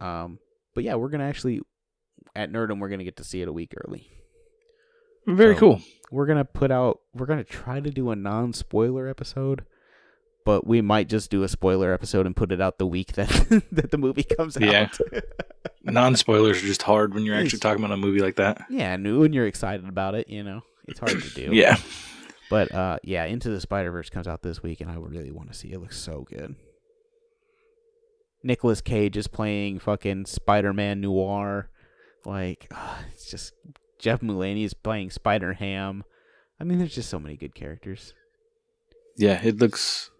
Um, 0.00 0.38
but 0.74 0.84
yeah, 0.84 0.94
we're 0.94 1.08
gonna 1.10 1.24
actually 1.24 1.60
at 2.34 2.50
Nerdum 2.52 2.80
we're 2.80 2.88
gonna 2.88 3.04
get 3.04 3.16
to 3.16 3.24
see 3.24 3.40
it 3.42 3.48
a 3.48 3.52
week 3.52 3.72
early. 3.86 4.10
very 5.26 5.54
So- 5.54 5.60
cool. 5.60 5.80
We're 6.12 6.26
gonna 6.26 6.44
put 6.44 6.70
out 6.70 7.00
we're 7.14 7.26
gonna 7.26 7.44
try 7.44 7.80
to 7.80 7.90
do 7.90 8.10
a 8.10 8.16
non 8.16 8.52
spoiler 8.52 9.08
episode, 9.08 9.64
but 10.44 10.66
we 10.66 10.80
might 10.80 11.08
just 11.08 11.30
do 11.30 11.42
a 11.42 11.48
spoiler 11.48 11.92
episode 11.92 12.26
and 12.26 12.36
put 12.36 12.52
it 12.52 12.60
out 12.60 12.78
the 12.78 12.86
week 12.86 13.12
that 13.14 13.28
that 13.72 13.90
the 13.90 13.98
movie 13.98 14.22
comes 14.22 14.56
Yeah. 14.60 14.88
out. 14.92 14.98
Non 15.82 16.16
spoilers 16.16 16.62
are 16.62 16.66
just 16.66 16.82
hard 16.82 17.14
when 17.14 17.24
you're 17.24 17.36
actually 17.36 17.60
talking 17.60 17.84
about 17.84 17.94
a 17.94 17.96
movie 17.96 18.18
like 18.20 18.36
that. 18.36 18.62
yeah, 18.70 18.94
and 18.94 19.18
when 19.20 19.32
you're 19.32 19.46
excited 19.46 19.88
about 19.88 20.14
it, 20.16 20.28
you 20.28 20.42
know, 20.42 20.62
it's 20.88 20.98
hard 20.98 21.20
to 21.22 21.30
do. 21.34 21.50
Yeah, 21.54 21.76
But 22.50 22.72
uh, 22.72 22.98
yeah, 23.02 23.24
Into 23.24 23.48
the 23.48 23.60
Spider 23.60 23.90
Verse 23.90 24.10
comes 24.10 24.28
out 24.28 24.42
this 24.42 24.62
week, 24.62 24.80
and 24.80 24.90
I 24.90 24.94
really 24.96 25.32
want 25.32 25.50
to 25.52 25.58
see 25.58 25.68
it. 25.72 25.74
It 25.74 25.80
looks 25.80 25.98
so 25.98 26.26
good. 26.28 26.54
Nicolas 28.42 28.80
Cage 28.80 29.16
is 29.16 29.26
playing 29.26 29.80
fucking 29.80 30.26
Spider 30.26 30.72
Man 30.72 31.00
Noir. 31.00 31.68
Like, 32.24 32.68
ah, 32.72 33.00
it's 33.12 33.28
just 33.30 33.52
Jeff 33.98 34.20
Mulaney 34.20 34.64
is 34.64 34.74
playing 34.74 35.10
Spider 35.10 35.54
Ham. 35.54 36.04
I 36.60 36.64
mean, 36.64 36.78
there's 36.78 36.94
just 36.94 37.10
so 37.10 37.18
many 37.18 37.36
good 37.36 37.54
characters. 37.54 38.14
yeah. 39.16 39.40
It 39.42 39.58
looks. 39.58 40.10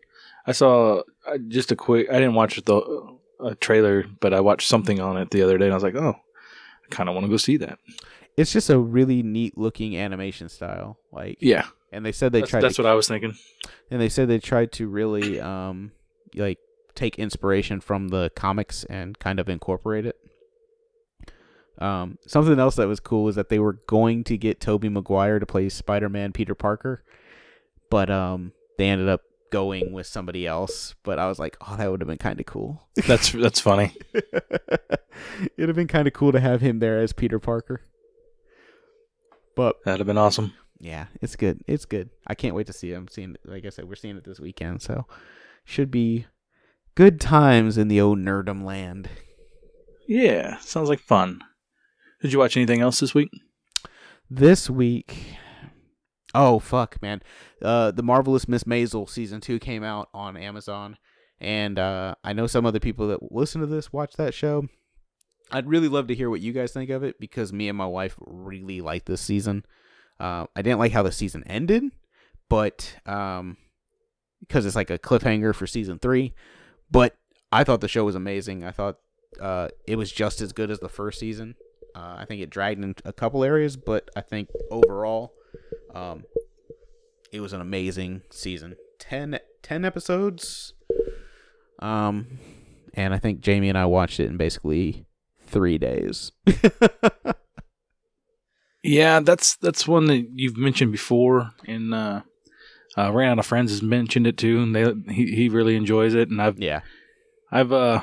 I 0.47 0.53
saw 0.53 1.03
uh, 1.27 1.39
just 1.49 1.73
a 1.73 1.77
quick. 1.77 2.09
I 2.11 2.15
didn't 2.15 2.35
watch 2.35 2.63
the 2.65 3.17
uh, 3.41 3.55
trailer, 3.61 4.05
but 4.21 4.33
I 4.35 4.41
watched 4.41 4.69
something 4.69 5.01
on 5.01 5.17
it 5.17 5.31
the 5.31 5.43
other 5.43 5.59
day, 5.59 5.67
and 5.67 5.73
I 5.73 5.77
was 5.77 5.83
like, 5.83 5.97
oh, 5.97 6.15
I 6.85 6.95
kind 6.95 7.09
of 7.09 7.15
want 7.15 7.25
to 7.25 7.31
go 7.31 7.37
see 7.37 7.57
that. 7.59 7.79
It's 8.37 8.53
just 8.53 8.69
a 8.71 8.79
really 8.79 9.23
neat 9.23 9.57
looking 9.57 9.97
animation 9.97 10.49
style. 10.49 10.99
Like, 11.11 11.39
Yeah, 11.41 11.67
and 11.93 12.05
they 12.05 12.13
said 12.13 12.33
they 12.33 12.41
that's, 12.41 12.51
tried. 12.51 12.63
that's 12.63 12.77
to, 12.77 12.83
what 12.83 12.91
I 12.91 12.95
was 12.95 13.09
thinking. 13.09 13.35
and 13.91 14.01
they 14.01 14.09
said 14.09 14.29
they 14.29 14.39
tried 14.39 14.73
to 14.73 14.89
really 14.89 15.41
um 15.41 15.93
like 16.35 16.59
take 16.95 17.19
inspiration 17.19 17.81
from 17.81 18.09
the 18.09 18.31
comics 18.35 18.85
and 18.85 19.19
kind 19.19 19.39
of 19.39 19.49
incorporate 19.49 20.07
it. 20.07 20.17
Um, 21.79 22.19
something 22.27 22.59
else 22.59 22.77
that 22.77 22.89
was 22.89 23.01
cool 23.01 23.25
was 23.25 23.37
that 23.37 23.51
they 23.51 23.59
were 23.59 23.75
going 23.87 24.25
to 24.25 24.39
get 24.39 24.61
Tobey 24.61 24.89
Maguire 24.89 25.39
to 25.39 25.45
play 25.45 25.69
Spider-Man 25.69 26.33
Peter 26.33 26.55
Parker, 26.55 27.05
but 27.91 28.09
um, 28.09 28.53
they 28.79 28.89
ended 28.89 29.11
up 29.11 29.21
going 29.51 29.93
with 29.93 30.07
somebody 30.07 30.47
else. 30.47 30.95
But 31.03 31.19
I 31.19 31.29
was 31.29 31.39
like, 31.39 31.57
oh, 31.61 31.77
that 31.77 31.91
would 31.91 32.01
have 32.01 32.09
been 32.09 32.19
kind 32.19 32.41
of 32.41 32.47
cool. 32.47 32.83
That's 33.07 33.31
that's 33.33 33.61
funny. 33.61 33.93
It'd 35.57 35.69
have 35.69 35.77
been 35.77 35.87
kind 35.87 36.09
of 36.09 36.15
cool 36.15 36.33
to 36.33 36.41
have 36.41 36.61
him 36.63 36.79
there 36.79 36.99
as 37.01 37.13
Peter 37.13 37.39
Parker. 37.39 37.83
But 39.55 39.77
That'd 39.85 40.01
have 40.01 40.07
been 40.07 40.19
awesome. 40.19 40.55
Yeah, 40.79 41.07
it's 41.21 41.37
good. 41.37 41.61
It's 41.67 41.85
good. 41.85 42.11
I 42.27 42.35
can't 42.35 42.55
wait 42.55 42.67
to 42.69 42.73
see 42.73 42.93
it. 42.93 42.97
I'm 42.97 43.09
Seeing, 43.09 43.35
it- 43.35 43.41
like 43.51 43.65
I 43.65 43.71
said, 43.71 43.87
we're 43.89 43.95
seeing 43.97 44.17
it 44.17 44.25
this 44.25 44.41
weekend, 44.41 44.83
so 44.83 45.07
should 45.65 45.91
be 45.91 46.27
good 46.95 47.21
times 47.21 47.77
in 47.79 47.89
the 47.89 48.01
old 48.01 48.19
nerdum 48.19 48.65
land. 48.65 49.09
Yeah, 50.09 50.59
sounds 50.59 50.89
like 50.89 51.01
fun. 51.01 51.41
Did 52.23 52.33
you 52.33 52.39
watch 52.39 52.57
anything 52.57 52.81
else 52.81 53.01
this 53.01 53.15
week? 53.15 53.29
This 54.31 54.69
week, 54.71 55.17
oh 56.35 56.59
fuck, 56.59 57.01
man, 57.03 57.23
uh, 57.63 57.91
the 57.93 58.03
marvelous 58.03 58.49
Miss 58.49 58.65
Maisel 58.65 59.09
season 59.09 59.41
two 59.41 59.59
came 59.59 59.85
out 59.85 60.09
on 60.15 60.37
Amazon, 60.37 60.97
and 61.41 61.79
uh, 61.79 62.15
I 62.25 62.33
know 62.33 62.47
some 62.47 62.67
other 62.67 62.81
people 62.81 63.09
that 63.09 63.33
listen 63.33 63.61
to 63.61 63.67
this 63.67 63.93
watch 63.93 64.15
that 64.15 64.35
show. 64.35 64.67
I'd 65.53 65.69
really 65.69 65.87
love 65.89 66.09
to 66.09 66.15
hear 66.15 66.29
what 66.29 66.41
you 66.41 66.53
guys 66.53 66.73
think 66.73 66.91
of 66.91 67.05
it 67.05 67.21
because 67.21 67.53
me 67.53 67.69
and 67.69 67.79
my 67.79 67.87
wife 67.87 68.17
really 68.21 68.81
like 68.81 69.05
this 69.05 69.21
season. 69.21 69.65
Uh, 70.19 70.47
I 70.55 70.63
didn't 70.63 70.79
like 70.79 70.93
how 70.93 71.03
the 71.03 71.13
season 71.13 71.45
ended, 71.47 71.85
but 72.49 72.97
um, 73.07 73.57
because 74.41 74.67
it's 74.67 74.77
like 74.77 74.91
a 74.91 74.99
cliffhanger 74.99 75.55
for 75.55 75.67
season 75.67 75.99
three. 75.99 76.35
But 76.91 77.17
I 77.53 77.65
thought 77.65 77.81
the 77.81 77.89
show 77.89 78.05
was 78.05 78.15
amazing. 78.15 78.65
I 78.65 78.71
thought 78.71 78.99
uh, 79.41 79.69
it 79.87 79.97
was 79.97 80.11
just 80.13 80.41
as 80.41 80.53
good 80.53 80.71
as 80.71 80.79
the 80.81 80.89
first 80.89 81.19
season. 81.19 81.57
Uh, 81.95 82.17
I 82.19 82.25
think 82.27 82.43
it 82.43 82.51
dragged 82.51 82.83
in 82.83 82.95
a 83.05 83.13
couple 83.13 83.43
areas, 83.43 83.77
but 83.77 84.11
I 84.15 84.21
think 84.21 84.51
overall, 84.71 85.33
um, 85.95 86.25
it 87.33 87.41
was 87.41 87.53
an 87.53 87.61
amazing 87.61 88.23
season. 88.31 88.77
10, 88.99 89.39
10 89.63 89.85
episodes. 89.85 90.75
Um, 91.79 92.39
and 92.95 93.15
I 93.15 93.19
think 93.19 93.41
Jamie 93.41 93.69
and 93.69 93.79
I 93.79 93.87
watched 93.87 94.21
it 94.21 94.27
in 94.27 94.37
basically 94.37 95.07
three 95.41 95.79
days. 95.79 96.33
Yeah, 98.87 99.21
that's 99.21 99.57
that's 99.57 99.87
one 99.89 100.07
that 100.07 100.29
you've 100.35 100.57
mentioned 100.57 100.93
before, 100.93 101.51
and 101.67 101.93
uh, 101.93 102.23
uh, 102.97 103.13
ran 103.13 103.33
out 103.33 103.39
of 103.39 103.47
friends 103.47 103.71
has 103.73 103.83
mentioned 103.83 104.27
it 104.27 104.39
too, 104.39 104.63
and 104.63 104.75
they 104.75 105.13
he, 105.13 105.35
he 105.35 105.49
really 105.49 105.77
enjoys 105.77 106.15
it, 106.15 106.31
and 106.31 106.41
I've 106.41 106.59
yeah. 106.59 106.81
I've 107.51 107.73
uh 107.73 108.01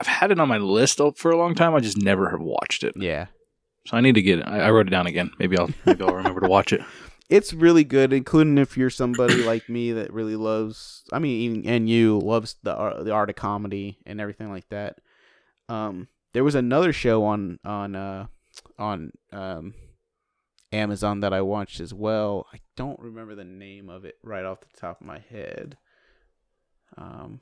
I've 0.00 0.06
had 0.06 0.30
it 0.30 0.40
on 0.40 0.48
my 0.48 0.58
list 0.58 1.00
for 1.16 1.30
a 1.30 1.36
long 1.36 1.54
time. 1.54 1.74
I 1.74 1.80
just 1.80 1.96
never 1.98 2.30
have 2.30 2.40
watched 2.40 2.82
it, 2.84 2.94
Yeah. 2.96 3.26
so 3.86 3.96
I 3.96 4.00
need 4.00 4.16
to 4.16 4.22
get 4.22 4.40
it. 4.40 4.46
I, 4.46 4.60
I 4.60 4.70
wrote 4.70 4.86
it 4.86 4.90
down 4.90 5.06
again. 5.06 5.30
Maybe 5.38 5.56
I'll 5.58 5.70
maybe 5.86 6.02
I'll 6.04 6.14
remember 6.14 6.40
to 6.40 6.48
watch 6.48 6.72
it. 6.72 6.80
it's 7.30 7.52
really 7.54 7.84
good, 7.84 8.12
including 8.12 8.58
if 8.58 8.76
you're 8.76 8.90
somebody 8.90 9.42
like 9.44 9.68
me 9.68 9.92
that 9.92 10.12
really 10.12 10.36
loves. 10.36 11.04
I 11.12 11.18
mean, 11.18 11.40
even 11.42 11.66
and 11.66 11.88
you 11.88 12.18
loves 12.18 12.56
the 12.62 12.74
art, 12.74 13.04
the 13.04 13.12
art 13.12 13.30
of 13.30 13.36
comedy 13.36 13.98
and 14.04 14.20
everything 14.20 14.50
like 14.50 14.68
that. 14.70 14.98
Um, 15.68 16.08
there 16.32 16.44
was 16.44 16.54
another 16.54 16.92
show 16.92 17.24
on 17.24 17.58
on 17.64 17.94
uh 17.94 18.26
on 18.78 19.12
um 19.32 19.74
Amazon 20.72 21.20
that 21.20 21.32
I 21.32 21.40
watched 21.40 21.80
as 21.80 21.94
well. 21.94 22.46
I 22.52 22.58
don't 22.76 22.98
remember 22.98 23.34
the 23.34 23.44
name 23.44 23.88
of 23.88 24.04
it 24.04 24.16
right 24.22 24.44
off 24.44 24.60
the 24.60 24.76
top 24.80 25.00
of 25.00 25.06
my 25.06 25.20
head. 25.30 25.76
Um, 26.96 27.40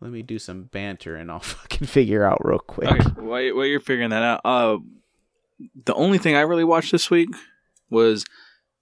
let 0.00 0.10
me 0.10 0.22
do 0.22 0.38
some 0.38 0.64
banter 0.64 1.14
and 1.16 1.30
I'll 1.30 1.38
fucking 1.40 1.86
figure 1.86 2.24
out 2.24 2.44
real 2.44 2.58
quick. 2.58 2.90
Okay, 2.90 3.02
while, 3.20 3.40
you- 3.40 3.56
while 3.56 3.64
you're 3.66 3.80
figuring 3.80 4.10
that 4.10 4.22
out, 4.22 4.40
uh, 4.44 4.78
the 5.84 5.94
only 5.94 6.18
thing 6.18 6.34
I 6.36 6.40
really 6.40 6.64
watched 6.64 6.92
this 6.92 7.10
week 7.10 7.28
was 7.88 8.24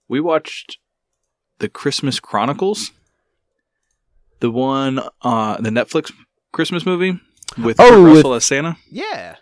we 0.07 0.19
watched 0.19 0.77
the 1.59 1.69
Christmas 1.69 2.19
Chronicles, 2.19 2.91
the 4.39 4.51
one, 4.51 4.99
uh, 5.21 5.61
the 5.61 5.69
Netflix 5.69 6.11
Christmas 6.51 6.85
movie 6.85 7.19
with 7.57 7.79
Oh, 7.79 7.89
Kurt 7.91 8.03
with- 8.03 8.15
Russell 8.17 8.33
as 8.33 8.45
Santa. 8.45 8.77
Yeah, 8.89 9.35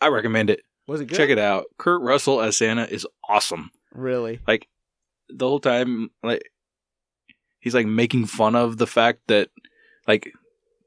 I 0.00 0.08
recommend 0.08 0.50
it. 0.50 0.62
was 0.86 1.00
it 1.00 1.06
good? 1.06 1.16
Check 1.16 1.30
it 1.30 1.38
out. 1.38 1.64
Kurt 1.78 2.02
Russell 2.02 2.40
as 2.40 2.56
Santa 2.56 2.84
is 2.86 3.06
awesome. 3.28 3.70
Really? 3.92 4.40
Like 4.46 4.68
the 5.28 5.46
whole 5.46 5.60
time, 5.60 6.10
like 6.22 6.42
he's 7.60 7.74
like 7.74 7.86
making 7.86 8.26
fun 8.26 8.54
of 8.54 8.78
the 8.78 8.86
fact 8.86 9.20
that 9.28 9.48
like 10.08 10.32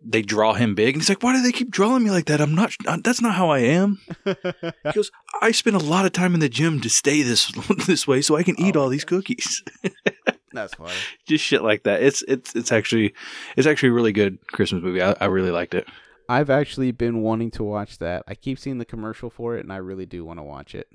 they 0.05 0.21
draw 0.21 0.53
him 0.53 0.75
big, 0.75 0.95
and 0.95 1.01
he's 1.01 1.07
like, 1.09 1.23
"Why 1.23 1.33
do 1.33 1.41
they 1.41 1.51
keep 1.53 1.71
drawing 1.71 2.03
me 2.03 2.11
like 2.11 2.25
that? 2.25 2.41
I'm 2.41 2.53
not. 2.55 2.73
Uh, 2.85 2.97
that's 3.01 3.21
not 3.21 3.35
how 3.35 3.49
I 3.49 3.59
am." 3.59 3.99
He 4.25 4.91
goes, 4.93 5.11
I 5.41 5.51
spend 5.51 5.75
a 5.77 5.79
lot 5.79 6.05
of 6.05 6.11
time 6.11 6.33
in 6.33 6.39
the 6.41 6.49
gym 6.49 6.81
to 6.81 6.89
stay 6.89 7.21
this 7.21 7.51
this 7.87 8.05
way 8.07 8.21
so 8.21 8.35
I 8.35 8.43
can 8.43 8.59
eat 8.59 8.75
Oh, 8.75 8.81
all 8.81 8.89
these 8.89 9.05
cookies. 9.05 9.63
That's 10.51 10.75
funny. 10.75 10.93
Just 11.25 11.43
shit 11.43 11.63
like 11.63 11.83
that. 11.83 12.03
It's 12.03 12.21
it's 12.27 12.53
it's 12.55 12.71
actually 12.71 13.13
it's 13.57 13.65
actually 13.65 13.89
a 13.89 13.93
really 13.93 14.11
good 14.11 14.37
Christmas 14.47 14.83
movie. 14.83 15.01
I, 15.01 15.15
I 15.19 15.25
really 15.25 15.51
liked 15.51 15.73
it. 15.73 15.87
I've 16.29 16.49
actually 16.49 16.91
been 16.91 17.21
wanting 17.21 17.51
to 17.51 17.63
watch 17.63 17.97
that. 17.99 18.23
I 18.27 18.35
keep 18.35 18.57
seeing 18.59 18.77
the 18.77 18.85
commercial 18.85 19.29
for 19.29 19.55
it, 19.57 19.61
and 19.63 19.71
I 19.73 19.77
really 19.77 20.05
do 20.05 20.23
want 20.25 20.39
to 20.39 20.43
watch 20.43 20.73
it. 20.75 20.87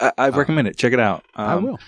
I, 0.00 0.12
I 0.18 0.28
Uh, 0.28 0.32
recommend 0.38 0.68
it. 0.68 0.76
Check 0.76 0.92
it 0.92 1.00
out. 1.00 1.24
I 1.34 1.54
Um, 1.54 1.64
will. 1.64 1.78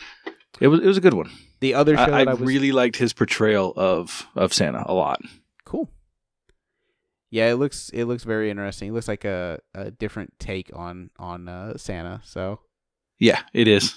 It 0.60 0.68
was 0.68 0.80
it 0.80 0.86
was 0.86 0.96
a 0.96 1.00
good 1.00 1.14
one. 1.14 1.30
The 1.60 1.74
other 1.74 1.96
show 1.96 2.02
I, 2.04 2.20
I 2.20 2.24
I 2.24 2.34
was 2.34 2.40
really 2.40 2.72
liked 2.72 2.96
his 2.96 3.12
portrayal 3.12 3.72
of 3.76 4.26
of 4.34 4.52
Santa 4.52 4.82
a 4.86 4.94
lot. 4.94 5.20
cool. 5.64 5.90
Yeah, 7.30 7.50
it 7.50 7.56
looks 7.56 7.90
it 7.90 8.04
looks 8.06 8.24
very 8.24 8.48
interesting. 8.50 8.88
It 8.88 8.92
looks 8.92 9.08
like 9.08 9.24
a, 9.26 9.60
a 9.74 9.90
different 9.90 10.38
take 10.38 10.70
on 10.74 11.10
on 11.18 11.48
uh, 11.48 11.76
Santa. 11.76 12.20
So 12.24 12.60
Yeah, 13.18 13.42
it 13.52 13.68
is. 13.68 13.96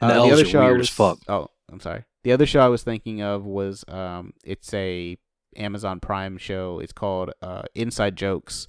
And 0.00 0.10
the 0.10 0.14
Uh, 0.20 0.26
elves 0.28 0.54
are 0.54 0.64
weird 0.64 0.80
as 0.80 0.88
fuck. 0.88 1.18
Oh, 1.28 1.48
I'm 1.70 1.78
sorry. 1.78 2.04
The 2.24 2.32
other 2.32 2.46
show 2.46 2.60
I 2.60 2.66
was 2.68 2.82
thinking 2.82 3.22
of 3.22 3.44
was 3.46 3.84
um, 3.86 4.32
it's 4.44 4.74
a 4.74 5.16
Amazon 5.56 6.00
Prime 6.00 6.38
show. 6.38 6.80
It's 6.80 6.92
called 6.92 7.32
uh, 7.42 7.62
Inside 7.74 8.16
Jokes, 8.16 8.66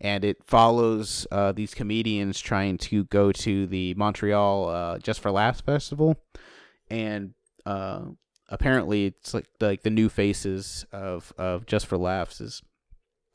and 0.00 0.24
it 0.24 0.38
follows 0.46 1.26
uh, 1.30 1.52
these 1.52 1.74
comedians 1.74 2.40
trying 2.40 2.78
to 2.78 3.04
go 3.04 3.32
to 3.32 3.66
the 3.66 3.94
Montreal 3.94 4.68
uh, 4.68 4.98
Just 4.98 5.20
for 5.20 5.30
Laughs 5.30 5.60
festival, 5.60 6.16
and 6.88 7.34
uh, 7.66 8.02
apparently 8.48 9.06
it's 9.06 9.34
like 9.34 9.46
the, 9.58 9.66
like 9.66 9.82
the 9.82 9.90
new 9.90 10.08
faces 10.08 10.86
of 10.92 11.32
of 11.38 11.66
Just 11.66 11.86
for 11.86 11.98
Laughs 11.98 12.40
is 12.40 12.62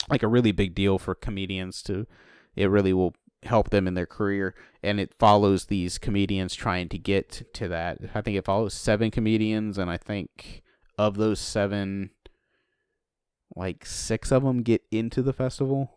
like 0.10 0.24
a 0.24 0.28
really 0.28 0.52
big 0.52 0.76
deal 0.76 0.98
for 0.98 1.16
comedians 1.16 1.82
to. 1.84 2.08
It 2.56 2.70
really 2.70 2.94
will 2.94 3.16
help 3.44 3.70
them 3.70 3.88
in 3.88 3.94
their 3.94 4.06
career 4.06 4.54
and 4.82 5.00
it 5.00 5.14
follows 5.20 5.66
these 5.66 5.98
comedians 5.98 6.56
trying 6.56 6.90
to 6.90 6.98
get 6.98 7.44
to 7.54 7.68
that. 7.68 7.98
I 8.16 8.22
think 8.22 8.38
it 8.38 8.46
follows 8.46 8.74
seven 8.74 9.12
comedians, 9.12 9.78
and 9.78 9.90
I 9.90 9.98
think 9.98 10.62
of 10.98 11.18
those 11.18 11.40
seven, 11.40 12.12
like 13.56 13.86
six 13.86 14.32
of 14.32 14.44
them 14.44 14.62
get 14.64 14.84
into 14.92 15.22
the 15.22 15.34
festival. 15.34 15.92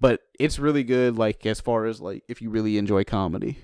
But 0.00 0.20
it's 0.38 0.58
really 0.58 0.82
good, 0.82 1.16
like 1.16 1.46
as 1.46 1.60
far 1.60 1.86
as 1.86 2.00
like 2.00 2.24
if 2.28 2.42
you 2.42 2.50
really 2.50 2.76
enjoy 2.78 3.04
comedy. 3.04 3.58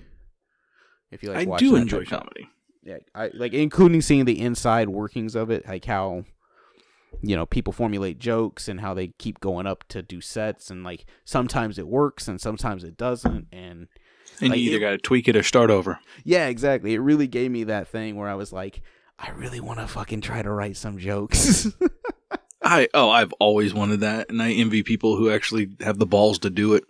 If 1.11 1.23
you 1.23 1.31
like, 1.31 1.47
I 1.47 1.57
do 1.57 1.75
enjoy 1.75 2.03
type 2.05 2.19
comedy. 2.19 2.49
yeah, 2.83 2.97
I 3.15 3.31
like 3.33 3.53
including 3.53 4.01
seeing 4.01 4.25
the 4.25 4.39
inside 4.39 4.89
workings 4.89 5.35
of 5.35 5.49
it, 5.49 5.67
like 5.67 5.85
how 5.85 6.23
you 7.21 7.35
know 7.35 7.45
people 7.45 7.73
formulate 7.73 8.19
jokes 8.19 8.67
and 8.69 8.79
how 8.79 8.93
they 8.93 9.07
keep 9.07 9.39
going 9.39 9.65
up 9.67 9.85
to 9.89 10.01
do 10.01 10.21
sets, 10.21 10.69
and 10.69 10.83
like 10.83 11.05
sometimes 11.25 11.77
it 11.77 11.87
works 11.87 12.27
and 12.27 12.39
sometimes 12.39 12.83
it 12.83 12.95
doesn't, 12.95 13.47
and 13.51 13.87
And 14.39 14.51
Like, 14.51 14.59
you 14.59 14.69
either 14.69 14.79
got 14.79 14.91
to 14.91 14.97
tweak 14.99 15.27
it 15.27 15.35
or 15.35 15.43
start 15.43 15.69
over. 15.71 15.99
yeah, 16.23 16.47
exactly. 16.47 16.93
It 16.93 16.99
really 16.99 17.27
gave 17.27 17.51
me 17.51 17.65
that 17.65 17.87
thing 17.89 18.15
where 18.15 18.29
I 18.29 18.35
was 18.35 18.53
like, 18.53 18.81
I 19.17 19.31
really 19.31 19.59
want 19.59 19.79
to 19.79 19.87
fucking 19.87 20.21
try 20.21 20.41
to 20.41 20.51
write 20.51 20.77
some 20.77 20.99
jokes. 20.99 21.67
I 22.69 22.87
oh, 22.93 23.09
I've 23.09 23.33
always 23.39 23.73
wanted 23.73 24.01
that, 24.01 24.29
and 24.29 24.41
I 24.41 24.51
envy 24.51 24.83
people 24.83 25.15
who 25.15 25.31
actually 25.31 25.69
have 25.79 25.97
the 25.97 26.05
balls 26.05 26.37
to 26.39 26.51
do 26.51 26.75
it. 26.75 26.83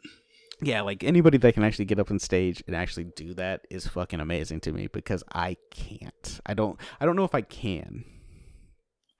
yeah, 0.61 0.81
like 0.81 1.05
anybody 1.05 1.37
that 1.37 1.53
can 1.53 1.63
actually 1.63 1.85
get 1.85 1.99
up 1.99 2.11
on 2.11 2.19
stage 2.19 2.61
and 2.67 2.75
actually 2.75 3.05
do 3.05 3.33
that 3.35 3.61
is 3.69 3.87
fucking 3.87 4.19
amazing 4.19 4.59
to 4.61 4.73
me 4.73 4.87
because 4.87 5.23
I 5.33 5.55
can't. 5.71 6.41
I 6.45 6.53
don't. 6.53 6.77
I 6.99 7.05
don't 7.05 7.15
know 7.15 7.23
if 7.23 7.33
I 7.33 7.41
can. 7.41 8.03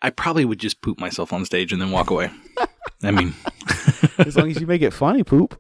I 0.02 0.10
probably 0.10 0.44
would 0.44 0.60
just 0.60 0.82
poop 0.82 1.00
myself 1.00 1.32
on 1.32 1.46
stage 1.46 1.72
and 1.72 1.82
then 1.82 1.92
walk 1.92 2.10
away. 2.10 2.30
I 3.04 3.12
mean, 3.12 3.34
As 4.18 4.36
long 4.36 4.52
as 4.52 4.60
you 4.60 4.68
make 4.68 4.82
it 4.82 4.94
funny, 4.94 5.24
poop. 5.24 5.60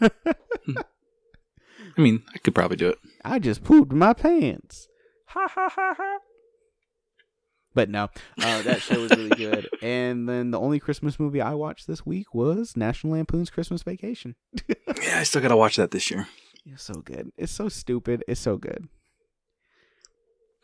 I 0.00 2.00
mean, 2.00 2.22
I 2.34 2.38
could 2.38 2.54
probably 2.54 2.76
do 2.76 2.88
it. 2.88 2.98
I 3.24 3.38
just 3.38 3.64
pooped 3.64 3.92
my 3.92 4.12
pants. 4.14 4.88
Ha 5.26 5.48
ha 5.48 5.68
ha 5.68 5.94
ha. 5.96 6.18
But 7.74 7.90
no, 7.90 8.04
uh, 8.42 8.62
that 8.62 8.82
show 8.82 9.00
was 9.00 9.10
really 9.10 9.28
good. 9.36 9.68
And 9.82 10.28
then 10.28 10.50
the 10.50 10.58
only 10.58 10.80
Christmas 10.80 11.20
movie 11.20 11.40
I 11.40 11.54
watched 11.54 11.86
this 11.86 12.04
week 12.04 12.34
was 12.34 12.76
National 12.76 13.12
Lampoon's 13.12 13.50
Christmas 13.50 13.82
Vacation. 13.82 14.34
Yeah, 15.02 15.20
I 15.20 15.22
still 15.22 15.40
got 15.42 15.48
to 15.48 15.56
watch 15.56 15.76
that 15.76 15.92
this 15.92 16.10
year. 16.10 16.26
It's 16.66 16.82
so 16.82 16.94
good. 16.94 17.30
It's 17.36 17.52
so 17.52 17.68
stupid. 17.68 18.24
It's 18.26 18.40
so 18.40 18.56
good. 18.56 18.88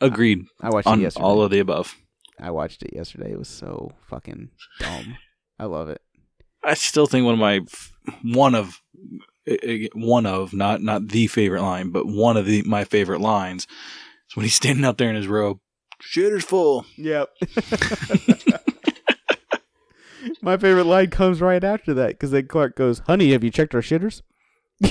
Agreed 0.00 0.44
I 0.60 0.70
watched 0.70 0.86
it 0.88 0.90
on 0.90 1.00
yesterday. 1.00 1.24
all 1.24 1.42
of 1.42 1.50
the 1.50 1.60
above. 1.60 1.94
I 2.40 2.50
watched 2.50 2.82
it 2.82 2.92
yesterday. 2.94 3.32
It 3.32 3.38
was 3.38 3.48
so 3.48 3.92
fucking 4.08 4.50
dumb. 4.80 5.16
I 5.58 5.66
love 5.66 5.88
it. 5.88 6.02
I 6.64 6.74
still 6.74 7.06
think 7.06 7.24
one 7.24 7.34
of 7.34 7.40
my 7.40 7.60
one 8.22 8.54
of 8.54 8.80
eh, 9.46 9.56
eh, 9.62 9.88
one 9.94 10.26
of 10.26 10.52
not 10.52 10.82
not 10.82 11.08
the 11.08 11.26
favorite 11.28 11.62
line, 11.62 11.90
but 11.90 12.06
one 12.06 12.36
of 12.36 12.44
the 12.46 12.62
my 12.62 12.84
favorite 12.84 13.20
lines 13.20 13.66
is 14.28 14.36
when 14.36 14.44
he's 14.44 14.54
standing 14.54 14.84
out 14.84 14.98
there 14.98 15.10
in 15.10 15.16
his 15.16 15.28
robe. 15.28 15.58
Shitter's 16.02 16.44
full. 16.44 16.84
Yep. 16.96 17.28
My 20.42 20.56
favorite 20.56 20.84
line 20.84 21.10
comes 21.10 21.40
right 21.40 21.62
after 21.62 21.92
that 21.94 22.10
because 22.10 22.30
then 22.30 22.46
Clark 22.46 22.76
goes, 22.76 23.00
"Honey, 23.00 23.32
have 23.32 23.44
you 23.44 23.50
checked 23.50 23.74
our 23.74 23.82
shitters?" 23.82 24.22
I 24.82 24.90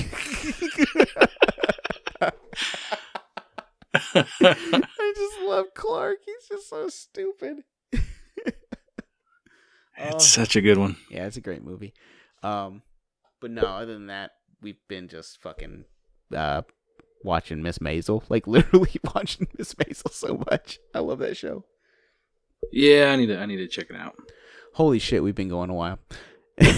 just 5.16 5.40
love 5.42 5.66
Clark. 5.74 6.18
He's 6.24 6.48
just 6.48 6.68
so 6.68 6.88
stupid. 6.88 7.64
Oh. 9.96 10.16
It's 10.16 10.26
such 10.26 10.56
a 10.56 10.60
good 10.60 10.76
one. 10.76 10.96
Yeah, 11.08 11.26
it's 11.26 11.36
a 11.36 11.40
great 11.40 11.62
movie. 11.62 11.94
Um, 12.42 12.82
but 13.40 13.52
no, 13.52 13.62
other 13.62 13.94
than 13.94 14.08
that, 14.08 14.32
we've 14.60 14.80
been 14.88 15.06
just 15.06 15.40
fucking 15.40 15.84
uh 16.36 16.62
watching 17.24 17.62
Miss 17.62 17.78
Maisel, 17.78 18.22
like 18.28 18.46
literally 18.46 18.92
watching 19.14 19.48
Miss 19.58 19.74
Maisel 19.74 20.12
so 20.12 20.44
much. 20.50 20.78
I 20.94 21.00
love 21.00 21.18
that 21.18 21.36
show. 21.36 21.64
Yeah, 22.70 23.10
I 23.12 23.16
need 23.16 23.26
to 23.26 23.38
I 23.38 23.46
need 23.46 23.56
to 23.56 23.66
check 23.68 23.90
it 23.90 23.96
out. 23.96 24.14
Holy 24.74 24.98
shit, 24.98 25.22
we've 25.22 25.34
been 25.34 25.48
going 25.48 25.70
a 25.70 25.74
while. 25.74 25.98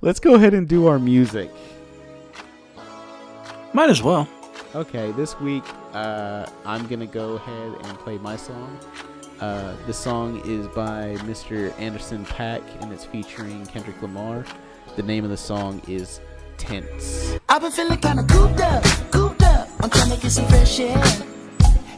Let's 0.00 0.20
go 0.20 0.34
ahead 0.34 0.54
and 0.54 0.66
do 0.68 0.86
our 0.86 0.98
music. 0.98 1.50
Might 3.72 3.90
as 3.90 4.02
well. 4.02 4.28
Okay, 4.74 5.12
this 5.12 5.38
week 5.40 5.64
uh, 5.92 6.46
I'm 6.64 6.86
gonna 6.86 7.06
go 7.06 7.34
ahead 7.34 7.86
and 7.86 7.98
play 7.98 8.18
my 8.18 8.36
song. 8.36 8.78
Uh, 9.40 9.74
this 9.86 9.96
song 9.96 10.42
is 10.44 10.66
by 10.68 11.16
Mr. 11.20 11.78
Anderson 11.80 12.26
Paak 12.26 12.62
and 12.82 12.92
it's 12.92 13.04
featuring 13.04 13.64
Kendrick 13.66 14.00
Lamar. 14.02 14.44
The 14.96 15.02
name 15.02 15.24
of 15.24 15.30
the 15.30 15.36
song 15.36 15.80
is 15.88 16.20
Tints. 16.60 17.38
I've 17.48 17.62
been 17.62 17.72
feeling 17.72 17.98
kinda 17.98 18.22
cooped 18.24 18.60
up, 18.60 18.84
cooped 19.10 19.42
up. 19.42 19.68
I'm 19.80 19.88
trying 19.88 20.10
to 20.10 20.16
get 20.20 20.30
some 20.30 20.46
fresh 20.46 20.78
air. 20.78 21.02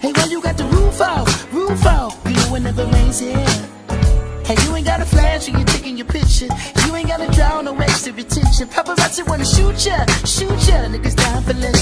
Hey, 0.00 0.12
why 0.12 0.24
you 0.30 0.40
got 0.40 0.56
the 0.56 0.64
roof 0.66 1.00
out, 1.00 1.26
roof 1.52 1.84
out? 1.84 2.14
You 2.24 2.36
know 2.36 2.54
it 2.54 2.60
never 2.60 2.86
rains 2.86 3.18
here. 3.18 3.44
Hey, 4.44 4.56
you 4.62 4.74
ain't 4.76 4.86
got 4.86 5.00
a 5.00 5.04
flash 5.04 5.48
when 5.48 5.58
you're 5.58 5.66
taking 5.66 5.96
your 5.96 6.06
picture. 6.06 6.48
You 6.86 6.94
ain't 6.94 7.08
gotta 7.08 7.26
drown 7.32 7.64
no 7.64 7.76
extra 7.76 8.12
attention. 8.12 8.68
Paparazzi 8.68 9.26
wanna 9.26 9.44
shoot 9.44 9.84
ya, 9.84 10.06
shoot 10.24 10.58
ya. 10.68 10.86
Niggas 10.94 11.16
down 11.16 11.42
for 11.42 11.54
less 11.54 11.81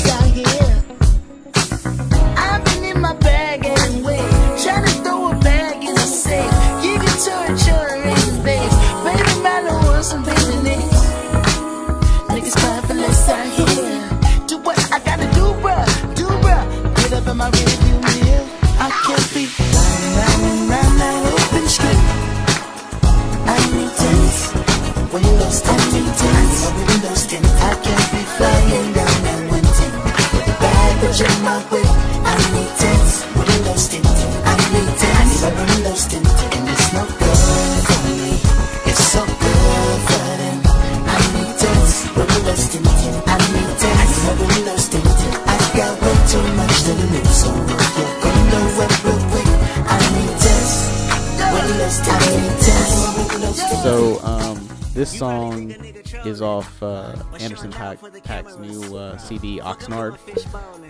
Anderson 57.62 57.72
Paak, 57.72 58.29
Paak's 58.50 58.58
new 58.58 58.96
uh, 58.96 59.16
CD, 59.16 59.60
Oxnard. 59.60 60.18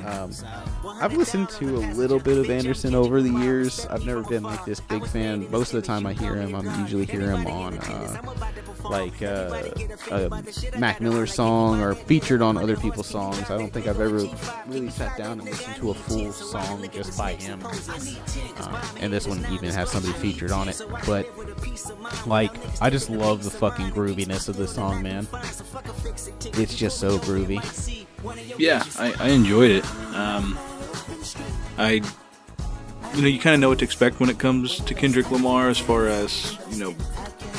Um, 0.07 0.33
I've 1.01 1.17
listened 1.17 1.49
to 1.51 1.77
a 1.77 1.85
little 1.95 2.19
bit 2.19 2.39
of 2.39 2.51
Anderson 2.51 2.95
over 2.95 3.21
the 3.23 3.31
years. 3.31 3.87
I've 3.87 4.07
never 4.07 4.23
been 4.23 4.43
like 4.43 4.65
this 4.65 4.81
big 4.81 5.07
fan. 5.07 5.51
Most 5.51 5.75
of 5.75 5.81
the 5.81 5.87
time 5.87 6.07
I 6.07 6.13
hear 6.13 6.35
him, 6.35 6.55
I'm 6.55 6.81
usually 6.81 7.05
hear 7.05 7.31
him 7.31 7.47
on 7.47 7.79
uh, 7.79 8.23
like 8.89 9.23
uh, 9.23 9.71
a 10.11 10.79
Mac 10.79 11.01
Miller 11.01 11.27
song 11.27 11.81
or 11.81 11.95
featured 11.95 12.43
on 12.43 12.57
other 12.57 12.77
people's 12.77 13.07
songs. 13.07 13.51
I 13.51 13.59
don't 13.59 13.73
think 13.73 13.87
I've 13.87 14.01
ever 14.01 14.27
really 14.67 14.91
sat 14.91 15.17
down 15.17 15.41
and 15.41 15.45
listened 15.45 15.77
to 15.77 15.91
a 15.91 15.95
full 15.95 16.33
song 16.33 16.89
just 16.93 17.17
by 17.17 17.35
him. 17.35 17.65
Um, 18.61 18.81
and 19.01 19.13
this 19.13 19.27
one 19.27 19.45
even 19.51 19.71
has 19.71 19.91
somebody 19.91 20.15
featured 20.15 20.51
on 20.51 20.69
it. 20.69 20.81
But 21.07 21.29
like, 22.27 22.53
I 22.81 22.91
just 22.91 23.11
love 23.11 23.45
the 23.45 23.51
fucking 23.51 23.91
grooviness 23.91 24.49
of 24.49 24.57
this 24.57 24.75
song, 24.75 25.03
man. 25.03 25.27
It's 26.55 26.75
just 26.75 26.99
so 26.99 27.19
groovy. 27.19 27.60
Yeah, 28.59 28.85
I, 28.99 29.15
I 29.19 29.29
enjoyed 29.31 29.71
it. 29.71 29.85
Um, 30.15 30.59
I, 31.79 32.03
you 33.15 33.23
know, 33.23 33.29
you 33.29 33.39
kind 33.41 33.55
of 33.55 33.61
know 33.61 33.69
what 33.71 33.79
to 33.79 33.85
expect 33.85 34.21
when 34.21 34.29
it 34.31 34.39
comes 34.39 34.79
to 34.81 34.95
Kendrick 34.95 35.31
Lamar 35.31 35.69
as 35.69 35.79
far 35.79 36.07
as 36.07 36.57
you 36.71 36.79
know 36.79 36.91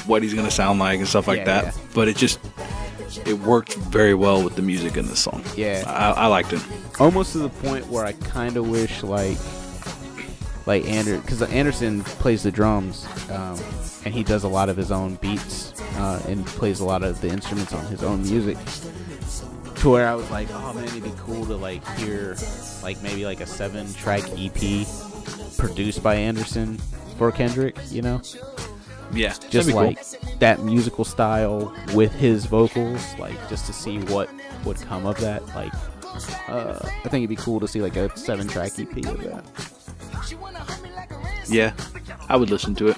what 0.05 0.21
he's 0.23 0.33
gonna 0.33 0.51
sound 0.51 0.79
like 0.79 0.99
and 0.99 1.07
stuff 1.07 1.27
like 1.27 1.39
Yeah, 1.39 1.45
that. 1.61 1.63
yeah. 1.65 1.81
But 1.93 2.07
it 2.07 2.15
just 2.17 2.39
it 3.25 3.33
worked 3.39 3.73
very 3.75 4.13
well 4.13 4.43
with 4.43 4.55
the 4.55 4.61
music 4.61 4.95
in 4.97 5.05
this 5.07 5.19
song. 5.19 5.43
Yeah. 5.57 5.83
I, 5.87 6.23
I 6.23 6.27
liked 6.27 6.53
it. 6.53 6.61
Almost 6.99 7.33
to 7.33 7.39
the 7.39 7.49
point 7.49 7.87
where 7.87 8.05
I 8.05 8.13
kind 8.13 8.55
of 8.57 8.69
wish 8.69 9.03
like, 9.03 9.37
like 10.65 10.85
Ander, 10.85 11.17
because 11.19 11.41
Anderson 11.41 12.03
plays 12.03 12.43
the 12.43 12.51
drums, 12.51 13.05
um, 13.31 13.59
and 14.05 14.13
he 14.13 14.23
does 14.23 14.43
a 14.43 14.47
lot 14.47 14.69
of 14.69 14.77
his 14.77 14.91
own 14.91 15.15
beats, 15.15 15.73
uh, 15.97 16.21
and 16.27 16.45
plays 16.45 16.79
a 16.79 16.85
lot 16.85 17.03
of 17.03 17.19
the 17.21 17.27
instruments 17.29 17.73
on 17.73 17.85
his 17.87 18.03
own 18.03 18.21
music. 18.21 18.57
To 19.81 19.89
where 19.89 20.07
I 20.07 20.13
was 20.13 20.29
like, 20.29 20.47
oh 20.51 20.73
man, 20.73 20.83
it'd 20.83 21.03
be 21.03 21.11
cool 21.17 21.43
to 21.47 21.55
like 21.55 21.83
hear, 21.97 22.35
like 22.83 23.01
maybe 23.01 23.25
like 23.25 23.41
a 23.41 23.47
seven-track 23.47 24.21
EP 24.37 24.87
produced 25.57 26.03
by 26.03 26.13
Anderson 26.13 26.77
for 27.17 27.31
Kendrick, 27.31 27.75
you 27.89 28.03
know? 28.03 28.21
Yeah, 29.11 29.33
just 29.49 29.67
be 29.67 29.73
cool. 29.73 29.81
like 29.81 29.99
that 30.39 30.61
musical 30.61 31.03
style 31.03 31.75
with 31.95 32.13
his 32.13 32.45
vocals, 32.45 33.03
like 33.17 33.35
just 33.49 33.65
to 33.65 33.73
see 33.73 33.97
what 33.97 34.29
would 34.65 34.77
come 34.77 35.07
of 35.07 35.19
that. 35.19 35.43
Like, 35.47 35.73
uh, 36.47 36.77
I 36.83 37.09
think 37.09 37.23
it'd 37.23 37.29
be 37.29 37.35
cool 37.35 37.59
to 37.59 37.67
see 37.67 37.81
like 37.81 37.95
a 37.95 38.15
seven 38.15 38.47
track 38.47 38.73
EP 38.77 38.95
of 39.07 39.23
that. 39.23 39.43
yeah, 41.49 41.73
I 42.29 42.37
would 42.37 42.51
listen 42.51 42.75
to 42.75 42.89
it. 42.89 42.97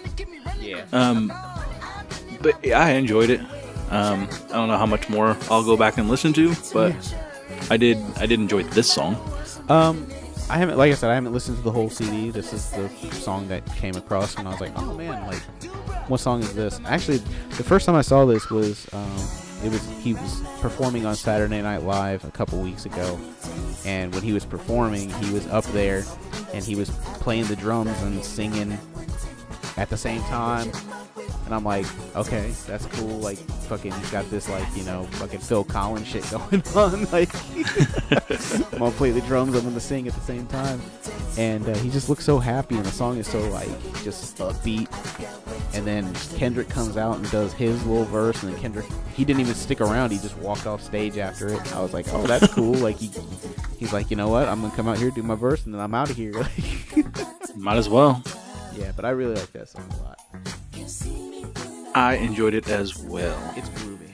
Yeah. 0.59 0.83
Um, 0.91 1.31
but 2.41 2.63
yeah, 2.63 2.79
I 2.79 2.89
enjoyed 2.91 3.29
it. 3.29 3.39
Um, 3.93 4.27
I 4.49 4.53
don't 4.53 4.69
know 4.69 4.77
how 4.77 4.87
much 4.87 5.07
more 5.07 5.37
I'll 5.51 5.63
go 5.63 5.77
back 5.77 5.97
and 5.97 6.09
listen 6.09 6.33
to, 6.33 6.55
but 6.73 6.95
I 7.69 7.77
did. 7.77 7.97
I 8.17 8.25
did 8.25 8.39
enjoy 8.39 8.63
this 8.63 8.91
song. 8.91 9.15
Um, 9.69 10.07
I 10.49 10.57
haven't, 10.57 10.77
like 10.77 10.91
I 10.91 10.95
said, 10.95 11.11
I 11.11 11.15
haven't 11.15 11.31
listened 11.31 11.57
to 11.57 11.63
the 11.63 11.71
whole 11.71 11.89
CD. 11.89 12.31
This 12.31 12.53
is 12.53 12.71
the 12.71 12.89
song 13.11 13.47
that 13.49 13.65
came 13.75 13.95
across, 13.95 14.35
and 14.35 14.47
I 14.47 14.51
was 14.51 14.61
like, 14.61 14.71
oh 14.75 14.93
man, 14.95 15.25
like, 15.27 15.41
what 16.09 16.19
song 16.19 16.41
is 16.41 16.53
this? 16.55 16.81
Actually, 16.85 17.17
the 17.57 17.63
first 17.63 17.85
time 17.85 17.95
I 17.95 18.01
saw 18.01 18.25
this 18.25 18.49
was, 18.49 18.87
um, 18.93 19.15
it 19.63 19.71
was 19.71 19.87
he 20.01 20.13
was 20.13 20.41
performing 20.59 21.05
on 21.05 21.15
Saturday 21.15 21.61
Night 21.61 21.83
Live 21.83 22.25
a 22.25 22.31
couple 22.31 22.59
weeks 22.59 22.87
ago, 22.87 23.19
and 23.85 24.11
when 24.11 24.23
he 24.23 24.33
was 24.33 24.43
performing, 24.43 25.11
he 25.11 25.31
was 25.31 25.45
up 25.47 25.65
there, 25.65 26.03
and 26.51 26.65
he 26.65 26.75
was 26.75 26.89
playing 27.19 27.45
the 27.45 27.55
drums 27.55 28.01
and 28.01 28.25
singing 28.25 28.77
at 29.77 29.89
the 29.89 29.97
same 29.97 30.21
time. 30.23 30.71
And 31.45 31.53
I'm 31.53 31.63
like, 31.63 31.85
okay, 32.15 32.51
that's 32.67 32.85
cool. 32.87 33.19
Like, 33.19 33.37
fucking, 33.37 33.91
he's 33.91 34.11
got 34.11 34.29
this, 34.29 34.47
like, 34.49 34.65
you 34.75 34.83
know, 34.83 35.03
fucking 35.13 35.39
Phil 35.39 35.63
Collins 35.63 36.07
shit 36.07 36.23
going 36.31 36.63
on. 36.75 37.03
Like, 37.11 37.33
I'm 38.73 38.79
gonna 38.79 38.91
play 38.91 39.11
the 39.11 39.21
drums, 39.21 39.55
I'm 39.55 39.63
gonna 39.63 39.79
sing 39.79 40.07
at 40.07 40.13
the 40.13 40.21
same 40.21 40.47
time. 40.47 40.81
And 41.37 41.67
uh, 41.67 41.75
he 41.77 41.89
just 41.89 42.09
looks 42.09 42.23
so 42.23 42.39
happy, 42.39 42.75
and 42.75 42.85
the 42.85 42.91
song 42.91 43.17
is 43.17 43.27
so, 43.27 43.39
like, 43.49 43.67
just 44.03 44.37
upbeat. 44.37 44.87
And 45.75 45.85
then 45.85 46.13
Kendrick 46.37 46.69
comes 46.69 46.95
out 46.95 47.17
and 47.17 47.29
does 47.31 47.53
his 47.53 47.83
little 47.85 48.05
verse, 48.05 48.41
and 48.43 48.53
then 48.53 48.61
Kendrick, 48.61 48.85
he 49.15 49.25
didn't 49.25 49.41
even 49.41 49.55
stick 49.55 49.81
around. 49.81 50.11
He 50.11 50.19
just 50.19 50.37
walked 50.37 50.65
off 50.65 50.81
stage 50.81 51.17
after 51.17 51.47
it. 51.47 51.75
I 51.75 51.81
was 51.81 51.93
like, 51.93 52.05
oh, 52.09 52.25
that's 52.25 52.53
cool. 52.53 52.73
like, 52.75 52.97
he, 52.97 53.11
he's 53.77 53.91
like, 53.91 54.09
you 54.11 54.15
know 54.15 54.29
what? 54.29 54.47
I'm 54.47 54.61
gonna 54.61 54.75
come 54.75 54.87
out 54.87 54.97
here, 54.97 55.11
do 55.11 55.23
my 55.23 55.35
verse, 55.35 55.65
and 55.65 55.73
then 55.73 55.81
I'm 55.81 55.93
out 55.93 56.09
of 56.09 56.15
here. 56.15 56.33
Might 57.55 57.77
as 57.77 57.89
well. 57.89 58.23
Yeah, 58.75 58.91
but 58.95 59.05
I 59.05 59.09
really 59.11 59.35
like 59.35 59.51
that 59.53 59.69
song 59.69 59.89
a 59.91 60.03
lot. 60.03 60.19
I 61.95 62.15
enjoyed 62.15 62.53
it 62.55 62.67
as 62.69 62.97
well. 62.97 63.37
It's 63.55 63.69
groovy. 63.69 64.09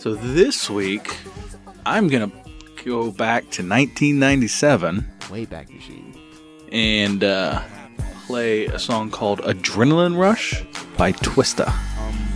So 0.00 0.14
this 0.14 0.70
week, 0.70 1.14
I'm 1.84 2.08
gonna 2.08 2.30
go 2.84 3.10
back 3.10 3.42
to 3.50 3.62
1997 3.62 5.06
Way 5.30 5.44
back 5.44 5.68
machine. 5.70 6.14
and 6.72 7.22
uh, 7.24 7.60
play 8.26 8.66
a 8.66 8.78
song 8.78 9.10
called 9.10 9.40
"Adrenaline 9.42 10.16
Rush" 10.18 10.62
by 10.96 11.12
Twista. 11.12 11.72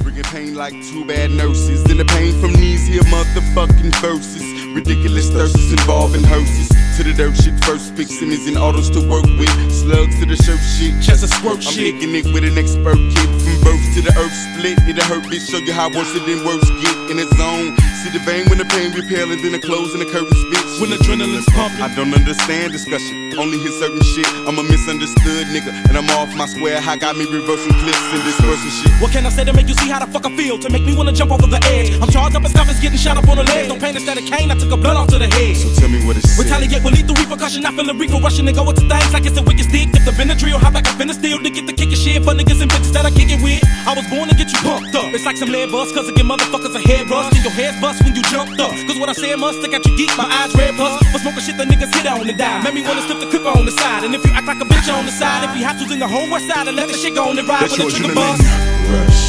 Bringing 0.02 0.24
pain 0.24 0.54
like 0.56 0.72
two 0.90 1.04
bad 1.06 1.30
nurses. 1.30 1.84
And 1.88 2.00
the 2.00 2.04
pain 2.04 2.32
from 2.40 2.52
these 2.54 2.86
here 2.86 3.02
motherfucking 3.02 3.94
verses. 4.00 4.42
Ridiculous 4.74 5.30
thirsts 5.30 5.70
involving 5.70 6.24
hearses. 6.24 6.68
To 6.92 7.02
the 7.02 7.14
dirt 7.16 7.32
shit 7.40 7.56
first. 7.64 7.96
Pick 7.96 8.10
is 8.12 8.46
and 8.46 8.58
autos 8.58 8.90
to 8.90 9.00
work 9.08 9.24
with. 9.40 9.48
Slugs 9.72 10.12
to 10.20 10.26
the 10.26 10.36
shirt 10.36 10.60
shit. 10.76 10.92
Just 11.00 11.24
a 11.24 11.28
squirt 11.28 11.64
I'm 11.64 11.72
shit. 11.72 11.96
picking 11.96 12.14
it 12.14 12.28
with 12.36 12.44
an 12.44 12.58
expert 12.60 13.00
kid. 13.16 13.28
From 13.40 13.56
birth 13.64 13.84
to 13.96 14.00
the 14.04 14.12
earth 14.20 14.36
split. 14.52 14.76
It'll 14.84 15.02
hurt, 15.08 15.24
bitch. 15.24 15.48
Show 15.48 15.56
you 15.56 15.72
how 15.72 15.88
worse 15.88 16.12
it 16.12 16.20
than 16.28 16.44
worse 16.44 16.68
get 16.84 16.96
in 17.08 17.16
a 17.16 17.26
zone. 17.40 17.72
See 18.04 18.12
the 18.12 18.20
vein 18.28 18.44
when 18.52 18.58
the 18.58 18.68
pain 18.68 18.92
repelling, 18.92 19.40
then 19.40 19.52
the 19.52 19.62
clothes 19.64 19.96
and 19.96 20.02
the 20.04 20.10
curtains, 20.12 20.36
bitch. 20.52 20.80
When 20.84 20.92
adrenaline's 20.92 21.48
pumping. 21.56 21.80
I 21.80 21.88
don't 21.96 22.12
understand 22.12 22.72
discussion. 22.76 23.21
Only 23.38 23.58
hear 23.58 23.72
certain 23.72 24.02
shit. 24.02 24.28
I'm 24.46 24.58
a 24.58 24.62
misunderstood 24.62 25.46
nigga. 25.48 25.72
And 25.88 25.96
I'm 25.96 26.08
off 26.18 26.34
my 26.36 26.46
square. 26.46 26.80
High 26.80 26.96
got 26.96 27.16
me 27.16 27.24
reversing 27.24 27.72
clips 27.80 28.04
and 28.12 28.22
dispersing 28.24 28.70
shit. 28.70 28.92
What 29.00 29.12
can 29.12 29.24
I 29.24 29.30
say 29.30 29.44
to 29.44 29.52
make 29.52 29.68
you 29.68 29.74
see 29.74 29.88
how 29.88 30.04
the 30.04 30.10
fuck 30.10 30.26
I 30.26 30.36
feel? 30.36 30.58
To 30.58 30.68
make 30.68 30.84
me 30.84 30.94
wanna 30.94 31.12
jump 31.12 31.32
over 31.32 31.46
the 31.46 31.60
edge. 31.72 31.96
I'm 32.00 32.10
charged 32.10 32.36
up 32.36 32.44
and 32.44 32.52
stuff 32.52 32.68
is 32.68 32.80
getting 32.80 32.98
shot 32.98 33.16
up 33.16 33.28
on 33.28 33.36
the 33.38 33.44
legs. 33.44 33.68
No 33.68 33.78
pain 33.78 33.96
instead 33.96 34.18
of 34.18 34.24
cane, 34.26 34.50
I 34.50 34.56
took 34.58 34.72
a 34.72 34.76
blood 34.76 34.96
off 34.96 35.08
to 35.08 35.18
the 35.18 35.28
head. 35.28 35.56
So 35.56 35.72
tell 35.80 35.88
me 35.88 36.04
what 36.06 36.16
it's 36.16 36.38
Retaliate 36.38 36.84
with 36.84 36.94
lethal 36.94 37.16
repercussion. 37.16 37.64
I 37.64 37.72
feel 37.72 37.86
the 37.86 37.94
regal 37.94 38.20
rushing 38.20 38.46
and 38.46 38.56
go 38.56 38.68
into 38.68 38.84
things 38.84 39.12
like 39.12 39.24
it's 39.24 39.38
a 39.38 39.42
wicked 39.42 39.64
stick. 39.64 39.88
If 39.96 40.04
the 40.04 40.12
Benadryl, 40.12 40.60
hop 40.60 40.74
back 40.74 40.86
up 40.92 41.00
in 41.00 41.08
the 41.08 41.14
steel 41.14 41.40
to 41.40 41.50
get 41.50 41.66
the 41.66 41.72
kick 41.72 41.88
of 41.88 41.98
shit 41.98 42.20
for 42.22 42.36
niggas 42.36 42.60
and 42.60 42.70
bitches 42.70 42.92
that 42.92 43.06
I 43.06 43.10
kick 43.10 43.32
it 43.32 43.40
with. 43.40 43.64
I 43.88 43.96
was 43.96 44.04
born 44.12 44.28
to 44.28 44.36
get 44.36 44.52
you 44.52 44.60
pumped 44.60 44.94
up. 44.94 45.08
It's 45.16 45.24
like 45.24 45.36
some 45.36 45.48
lead 45.48 45.72
bust, 45.72 45.94
cause 45.94 46.08
I 46.08 46.12
get 46.12 46.26
motherfuckers 46.28 46.76
a 46.76 46.82
head 46.84 47.08
rust. 47.08 47.32
And 47.32 47.42
your 47.44 47.54
head's 47.56 47.80
bust 47.80 48.04
when 48.04 48.14
you 48.14 48.22
jumped 48.28 48.60
up. 48.60 48.76
Cause 48.86 48.98
what 49.00 49.08
I 49.08 49.16
say 49.16 49.32
must 49.36 49.64
stick 49.64 49.72
out 49.72 49.80
your 49.86 49.96
geek, 49.96 50.12
my 50.20 50.28
eyes 50.28 50.52
red 50.54 50.76
plus. 50.76 51.00
For 51.12 51.18
smoking 51.18 51.42
shit 51.42 51.56
the 51.56 51.64
niggas 51.64 51.88
hit 51.96 52.06
on 52.06 52.28
and 52.28 52.36
die. 52.36 52.60
Made 52.62 52.74
me 52.76 52.82
wanna 52.84 53.02
slip 53.08 53.21
the 53.22 53.30
clip 53.30 53.46
on 53.46 53.64
the 53.64 53.70
side. 53.70 54.02
And 54.02 54.14
if 54.14 54.26
you 54.26 54.32
act 54.34 54.46
like 54.50 54.58
a 54.58 54.66
bitch 54.66 54.90
on 54.90 55.06
the 55.06 55.14
side, 55.14 55.46
if 55.46 55.54
we 55.54 55.62
have 55.62 55.78
to, 55.78 55.86
then 55.86 56.02
the 56.02 56.10
whole 56.10 56.26
west 56.26 56.50
side 56.50 56.66
and 56.66 56.74
let 56.74 56.90
the 56.90 56.98
shit 56.98 57.14
go 57.14 57.30
on 57.30 57.38
and 57.38 57.46
ride 57.46 57.62
That's 57.62 57.78
when 57.78 57.86
the 57.86 57.94
trigger 57.94 58.14
bust. 58.14 58.42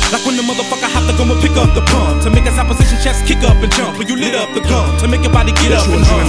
Like 0.10 0.26
when 0.26 0.36
the 0.38 0.46
motherfucker 0.46 0.90
have 0.90 1.06
to 1.06 1.14
go 1.14 1.24
and 1.30 1.38
pick 1.38 1.54
up 1.54 1.70
the 1.78 1.86
pump. 1.86 2.26
To 2.26 2.30
make 2.34 2.50
his 2.50 2.58
opposition 2.58 2.98
chest 3.06 3.26
kick 3.30 3.46
up 3.46 3.58
and 3.62 3.70
jump. 3.78 4.02
When 4.02 4.10
you 4.10 4.18
lit 4.18 4.34
up 4.34 4.50
the 4.58 4.66
gun 4.66 4.98
To 4.98 5.06
make 5.08 5.22
your 5.22 5.32
body 5.32 5.54
get 5.62 5.78
up 5.78 5.86
and 5.86 6.02
hum. 6.06 6.26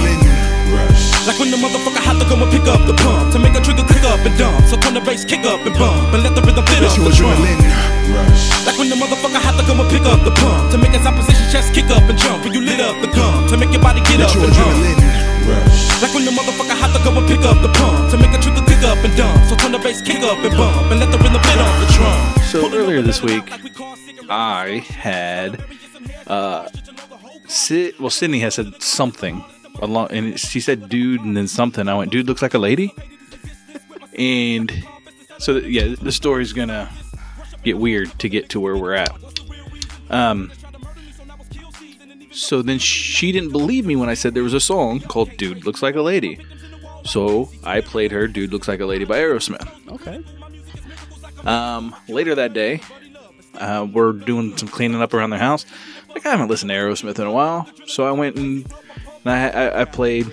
Like 1.25 1.41
when 1.41 1.49
the 1.49 1.57
motherfucker 1.57 2.01
have 2.05 2.21
to 2.21 2.25
go 2.29 2.37
and 2.37 2.49
pick 2.53 2.69
up 2.69 2.85
the 2.85 2.93
pump. 3.01 3.33
To 3.33 3.41
make 3.41 3.57
a 3.57 3.61
trigger 3.65 3.81
click 3.81 4.05
up 4.05 4.21
and 4.21 4.35
dump. 4.37 4.61
So 4.69 4.77
turn 4.77 4.93
the 4.93 5.01
bass 5.01 5.25
kick 5.25 5.41
up 5.41 5.65
and 5.65 5.73
bump. 5.73 6.13
And 6.13 6.21
let 6.21 6.37
the 6.37 6.45
rhythm 6.45 6.65
fit 6.69 6.85
up 6.85 6.93
the 6.93 7.13
drum. 7.17 7.33
Like 8.61 8.77
when 8.77 8.93
the 8.93 8.97
motherfucker 8.97 9.41
have 9.41 9.57
to 9.57 9.65
go 9.65 9.73
and 9.73 9.89
pick 9.89 10.05
up 10.05 10.21
the 10.21 10.33
pump. 10.37 10.69
To 10.69 10.77
make 10.77 10.93
his 10.93 11.05
opposition 11.05 11.49
chest 11.49 11.73
kick 11.73 11.89
up 11.89 12.05
and 12.05 12.17
jump. 12.17 12.45
When 12.45 12.53
you 12.53 12.61
lit 12.61 12.77
up 12.77 12.93
the 13.01 13.09
gun 13.09 13.49
To 13.49 13.57
make 13.57 13.73
your 13.73 13.81
body 13.81 14.05
get 14.05 14.21
up 14.21 14.37
and 14.37 15.24
hum 15.45 15.85
like 16.01 16.13
when 16.13 16.25
the 16.25 16.31
motherfucker 16.31 16.75
have 16.77 16.91
to 16.93 17.01
go 17.03 17.17
and 17.17 17.27
pick 17.27 17.39
up 17.39 17.61
the 17.61 17.69
pump. 17.69 18.11
To 18.11 18.17
make 18.17 18.33
a 18.37 18.41
trigger 18.41 18.65
kick 18.65 18.83
up 18.83 18.97
and 19.03 19.15
dump. 19.15 19.49
So 19.49 19.55
turn 19.55 19.71
the 19.71 19.79
bass 19.79 20.01
kick 20.01 20.21
up 20.23 20.37
and 20.39 20.55
bump. 20.57 20.91
And 20.91 20.99
let 20.99 21.11
the 21.11 21.17
rhythm 21.17 21.41
fit 21.41 21.59
off 21.59 21.79
the 21.79 21.93
drum. 21.93 22.43
So 22.51 22.75
earlier 22.75 23.01
this 23.01 23.21
week, 23.21 23.43
I 24.29 24.83
had 24.87 25.63
uh, 26.27 26.69
Sid, 27.47 27.99
well, 27.99 28.09
Sydney 28.09 28.39
has 28.39 28.55
said 28.55 28.81
something 28.81 29.43
along, 29.81 30.11
and 30.11 30.39
she 30.39 30.59
said 30.59 30.89
"dude" 30.89 31.21
and 31.21 31.35
then 31.35 31.47
something. 31.47 31.87
I 31.87 31.95
went, 31.95 32.11
"Dude 32.11 32.27
looks 32.27 32.41
like 32.41 32.53
a 32.53 32.59
lady," 32.59 32.93
and 34.17 34.71
so 35.37 35.57
yeah, 35.57 35.95
the 36.01 36.11
story's 36.11 36.53
gonna 36.53 36.89
get 37.63 37.77
weird 37.77 38.17
to 38.19 38.29
get 38.29 38.49
to 38.49 38.59
where 38.59 38.75
we're 38.75 38.93
at. 38.93 39.11
Um, 40.09 40.51
so 42.35 42.61
then 42.61 42.79
she 42.79 43.31
didn't 43.31 43.51
believe 43.51 43.85
me 43.85 43.95
when 43.95 44.09
I 44.09 44.13
said 44.13 44.33
there 44.33 44.43
was 44.43 44.53
a 44.53 44.59
song 44.59 44.99
called 44.99 45.35
"Dude 45.37 45.65
Looks 45.65 45.81
Like 45.81 45.95
a 45.95 46.01
Lady," 46.01 46.37
so 47.03 47.49
I 47.63 47.81
played 47.81 48.11
her 48.11 48.27
"Dude 48.27 48.51
Looks 48.51 48.67
Like 48.67 48.79
a 48.81 48.85
Lady" 48.85 49.05
by 49.05 49.19
Aerosmith. 49.19 49.67
Okay. 49.91 50.23
Um, 51.47 51.95
later 52.07 52.35
that 52.35 52.53
day, 52.53 52.81
uh, 53.59 53.87
we're 53.91 54.13
doing 54.13 54.57
some 54.57 54.67
cleaning 54.67 55.01
up 55.01 55.13
around 55.13 55.29
the 55.29 55.37
house. 55.37 55.65
Like 56.09 56.25
I 56.25 56.31
haven't 56.31 56.49
listened 56.49 56.69
to 56.69 56.75
Aerosmith 56.75 57.19
in 57.19 57.27
a 57.27 57.31
while, 57.31 57.67
so 57.85 58.07
I 58.07 58.11
went 58.11 58.35
and, 58.35 58.65
and 59.23 59.31
I, 59.31 59.49
I, 59.49 59.81
I 59.81 59.85
played 59.85 60.31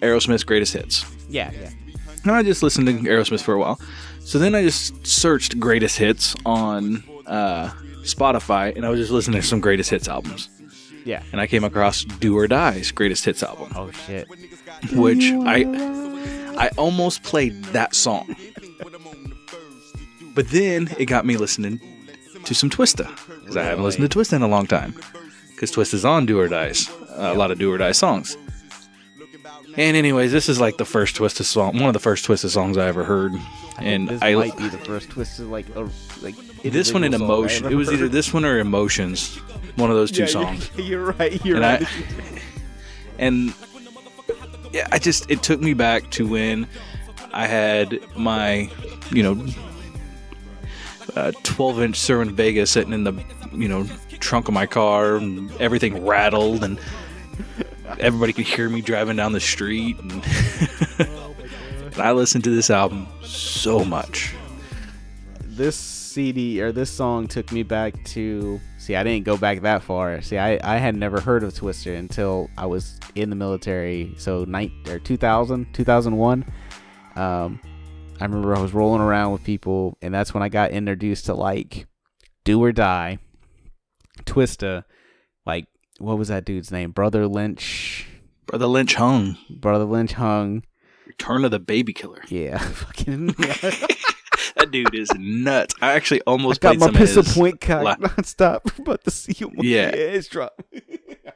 Aerosmith's 0.00 0.44
greatest 0.44 0.72
hits. 0.72 1.04
Yeah, 1.28 1.50
yeah. 1.52 1.70
And 2.22 2.32
I 2.32 2.42
just 2.42 2.62
listened 2.62 2.86
to 2.86 2.92
Aerosmith 2.94 3.42
for 3.42 3.54
a 3.54 3.58
while. 3.58 3.80
So 4.20 4.38
then 4.38 4.54
I 4.54 4.62
just 4.62 5.06
searched 5.06 5.58
greatest 5.58 5.98
hits 5.98 6.34
on 6.46 7.02
uh, 7.26 7.70
Spotify, 8.02 8.74
and 8.74 8.86
I 8.86 8.88
was 8.88 9.00
just 9.00 9.12
listening 9.12 9.40
to 9.40 9.46
some 9.46 9.60
greatest 9.60 9.90
hits 9.90 10.08
albums. 10.08 10.48
Yeah. 11.04 11.22
And 11.32 11.40
I 11.40 11.46
came 11.46 11.64
across 11.64 12.04
Do 12.04 12.36
or 12.36 12.46
Die's 12.46 12.92
greatest 12.92 13.24
hits 13.24 13.42
album, 13.42 13.72
Oh 13.74 13.90
shit. 13.90 14.28
which 14.92 15.24
I 15.32 15.64
I 16.56 16.68
almost 16.76 17.22
played 17.22 17.62
that 17.66 17.94
song. 17.94 18.36
But 20.34 20.48
then 20.48 20.88
it 20.98 21.06
got 21.06 21.26
me 21.26 21.36
listening 21.36 21.80
to 22.44 22.54
some 22.54 22.70
Twista 22.70 23.08
because 23.40 23.56
I 23.56 23.64
haven't 23.64 23.84
listened 23.84 24.10
to 24.10 24.18
Twista 24.18 24.34
in 24.34 24.42
a 24.42 24.48
long 24.48 24.66
time. 24.66 24.94
Because 25.50 25.70
Twista's 25.72 26.04
on 26.04 26.26
Do 26.26 26.40
or 26.40 26.48
Die's, 26.48 26.88
uh, 27.10 27.32
a 27.32 27.34
lot 27.34 27.50
of 27.50 27.58
Do 27.58 27.70
or 27.72 27.78
Die 27.78 27.92
songs. 27.92 28.36
And 29.76 29.96
anyways, 29.96 30.32
this 30.32 30.48
is 30.48 30.60
like 30.60 30.76
the 30.76 30.84
first 30.84 31.16
twisted 31.16 31.46
song, 31.46 31.78
one 31.78 31.88
of 31.88 31.92
the 31.94 31.98
first 32.00 32.24
twisted 32.24 32.50
songs 32.50 32.76
I 32.76 32.86
ever 32.88 33.04
heard. 33.04 33.34
And 33.78 34.08
this 34.08 34.22
I, 34.22 34.34
might 34.34 34.56
be 34.56 34.68
the 34.68 34.78
first 34.78 35.10
twisted 35.10 35.46
like 35.46 35.66
uh, 35.76 35.88
like 36.20 36.36
this 36.62 36.92
one 36.92 37.04
in 37.04 37.14
I 37.14 37.16
emotion. 37.16 37.66
It 37.70 37.74
was 37.74 37.90
either 37.90 38.08
this 38.08 38.32
one 38.34 38.44
or 38.44 38.58
Emotions, 38.58 39.36
one 39.76 39.90
of 39.90 39.96
those 39.96 40.10
two 40.10 40.22
Yeah, 40.22 40.28
songs. 40.28 40.70
You're, 40.76 40.86
you're 40.86 41.12
right. 41.12 41.44
You're 41.44 41.56
And 41.62 41.64
right. 41.64 41.82
I, 41.82 42.40
and 43.18 43.54
yeah, 44.72 44.88
I 44.92 44.98
just 44.98 45.30
it 45.30 45.42
took 45.42 45.60
me 45.60 45.74
back 45.74 46.10
to 46.12 46.26
when 46.26 46.66
I 47.32 47.46
had 47.46 47.98
my, 48.16 48.70
you 49.10 49.22
know, 49.22 49.46
uh, 51.16 51.32
12 51.42 51.82
inch 51.82 51.98
Cerwin 51.98 52.30
Vega 52.32 52.66
sitting 52.66 52.92
in 52.92 53.04
the, 53.04 53.12
you 53.52 53.68
know, 53.68 53.86
trunk 54.20 54.48
of 54.48 54.54
my 54.54 54.66
car, 54.66 55.16
and 55.16 55.50
everything 55.60 56.04
rattled, 56.04 56.62
and 56.62 56.78
everybody 57.98 58.32
could 58.32 58.46
hear 58.46 58.68
me 58.68 58.80
driving 58.80 59.16
down 59.16 59.32
the 59.32 59.40
street, 59.40 59.98
and, 59.98 60.12
and 60.98 61.96
I 62.00 62.12
listened 62.12 62.44
to 62.44 62.50
this 62.50 62.70
album 62.70 63.06
so 63.22 63.84
much. 63.84 64.34
this 65.42 65.76
CD 66.12 66.60
or 66.60 66.72
this 66.72 66.90
song 66.90 67.26
took 67.26 67.50
me 67.52 67.62
back 67.62 68.02
to 68.04 68.60
see 68.76 68.94
I 68.96 69.02
didn't 69.02 69.24
go 69.24 69.36
back 69.36 69.62
that 69.62 69.82
far. 69.82 70.20
See 70.20 70.36
I, 70.38 70.58
I 70.62 70.76
had 70.76 70.94
never 70.94 71.20
heard 71.20 71.42
of 71.42 71.54
Twista 71.54 71.98
until 71.98 72.50
I 72.58 72.66
was 72.66 72.98
in 73.14 73.30
the 73.30 73.36
military. 73.36 74.14
So 74.18 74.44
night 74.44 74.72
or 74.88 74.98
2000, 74.98 75.72
2001. 75.72 76.44
Um 77.16 77.60
I 78.20 78.24
remember 78.24 78.54
I 78.54 78.60
was 78.60 78.74
rolling 78.74 79.00
around 79.00 79.32
with 79.32 79.42
people 79.42 79.96
and 80.02 80.12
that's 80.12 80.34
when 80.34 80.42
I 80.42 80.50
got 80.50 80.70
introduced 80.70 81.26
to 81.26 81.34
like 81.34 81.86
Do 82.44 82.62
or 82.62 82.72
Die, 82.72 83.18
Twista, 84.24 84.84
like 85.46 85.66
what 86.02 86.18
was 86.18 86.28
that 86.28 86.44
dude's 86.44 86.70
name? 86.70 86.92
Brotha 86.92 87.26
Lynch. 87.26 88.06
Brotha 88.46 88.66
Lynch 88.66 88.94
Hung. 88.94 89.36
Brotha 89.50 89.88
Lynch 89.88 90.12
Hung. 90.14 90.64
Return 91.06 91.44
of 91.44 91.50
the 91.50 91.58
Baby 91.58 91.92
Killer. 91.92 92.22
Yeah, 92.28 92.58
fucking. 92.58 93.34
That 94.56 94.70
dude 94.70 94.94
is 94.94 95.10
nuts. 95.16 95.74
I 95.80 95.92
actually 95.94 96.20
I 96.20 96.24
almost 96.26 96.60
got 96.60 96.76
played 96.76 96.80
my 96.80 96.86
some 96.86 96.94
of 96.94 96.98
pistol 97.00 97.22
point 97.42 97.60
cocked 97.60 97.84
la- 97.84 97.96
nonstop. 97.96 98.78
About 98.78 99.02
to 99.04 99.10
see 99.10 99.32
you. 99.38 99.50
Yeah. 99.56 99.88
it's 99.88 100.28
drop. 100.28 100.62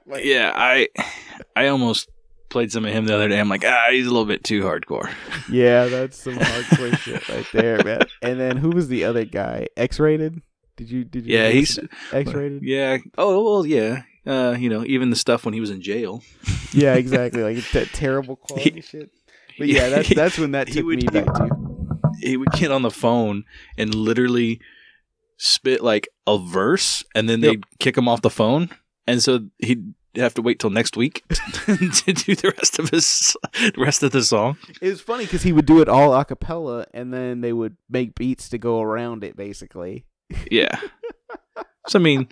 Like, 0.07 0.25
Yeah, 0.25 0.53
I 0.55 0.89
I 1.55 1.69
almost 1.69 2.09
played 2.51 2.71
some 2.73 2.85
of 2.85 2.93
him 2.93 3.07
the 3.07 3.15
other 3.15 3.29
day. 3.29 3.41
I'm 3.41 3.49
like, 3.49 3.65
ah, 3.65 3.87
he's 3.91 4.07
a 4.07 4.11
little 4.11 4.27
bit 4.27 4.45
too 4.45 4.63
hardcore. 4.63 5.11
Yeah, 5.51 5.87
that's 5.87 6.17
some 6.19 6.35
hardcore 6.35 6.97
shit 6.99 7.29
right 7.29 7.47
there, 7.53 7.83
man. 7.83 8.01
And 8.23 8.39
then 8.39 8.59
who 8.59 8.71
was 8.71 8.89
the 8.89 9.05
other 9.05 9.25
guy? 9.25 9.69
X-Raided? 9.77 10.43
Did 10.77 10.91
you? 10.91 11.05
Did 11.05 11.27
you? 11.27 11.37
Yeah, 11.39 11.49
he's 11.49 11.79
X-Raided. 12.13 12.63
Yeah. 12.63 12.99
Oh 13.17 13.43
well, 13.45 13.67
yeah. 13.67 14.03
Uh, 14.27 14.57
you 14.59 14.69
know, 14.69 14.85
even 14.85 15.11
the 15.11 15.17
stuff 15.17 15.45
when 15.45 15.55
he 15.55 15.61
was 15.61 15.71
in 15.71 15.81
jail. 15.81 16.23
Yeah, 16.73 16.95
exactly. 16.95 17.43
Like 17.43 17.65
that 17.71 17.89
terrible 17.95 18.37
quality 18.43 18.83
shit. 18.83 19.11
But 19.59 19.69
yeah, 19.69 19.89
that's 19.89 20.09
that's 20.15 20.37
when 20.39 20.51
that 20.53 20.67
took 20.67 20.85
would- 20.85 20.99
me 21.03 21.07
back 21.09 21.25
to. 21.35 21.49
He 22.21 22.37
would 22.37 22.51
get 22.53 22.71
on 22.71 22.83
the 22.83 22.91
phone 22.91 23.45
and 23.79 23.95
literally 23.95 24.61
spit 25.39 25.83
like 25.83 26.09
a 26.27 26.39
verse, 26.39 27.03
and 27.15 27.29
then 27.31 27.41
they'd 27.41 27.65
kick 27.79 27.97
him 27.97 28.09
off 28.09 28.21
the 28.23 28.31
phone, 28.31 28.69
and 29.07 29.23
so 29.23 29.47
he'd 29.59 29.95
have 30.17 30.33
to 30.35 30.43
wait 30.43 30.59
till 30.59 30.71
next 30.71 30.97
week 30.97 31.23
to 31.29 32.13
do 32.13 32.35
the 32.35 32.53
rest 32.59 32.79
of 32.79 32.89
his 32.91 33.37
the 33.55 33.73
rest 33.79 34.03
of 34.03 34.13
the 34.13 34.23
song. 34.23 34.57
It 34.83 34.89
was 34.89 35.01
funny 35.01 35.25
because 35.25 35.43
he 35.43 35.53
would 35.53 35.67
do 35.67 35.81
it 35.81 35.89
all 35.89 36.15
a 36.15 36.25
cappella, 36.25 36.87
and 36.93 37.13
then 37.13 37.41
they 37.43 37.53
would 37.53 37.77
make 37.89 38.15
beats 38.15 38.49
to 38.51 38.59
go 38.59 38.81
around 38.83 39.25
it, 39.25 39.37
basically. 39.37 40.05
Yeah. 40.51 40.79
so 41.87 41.99
I 41.99 42.03
mean, 42.03 42.29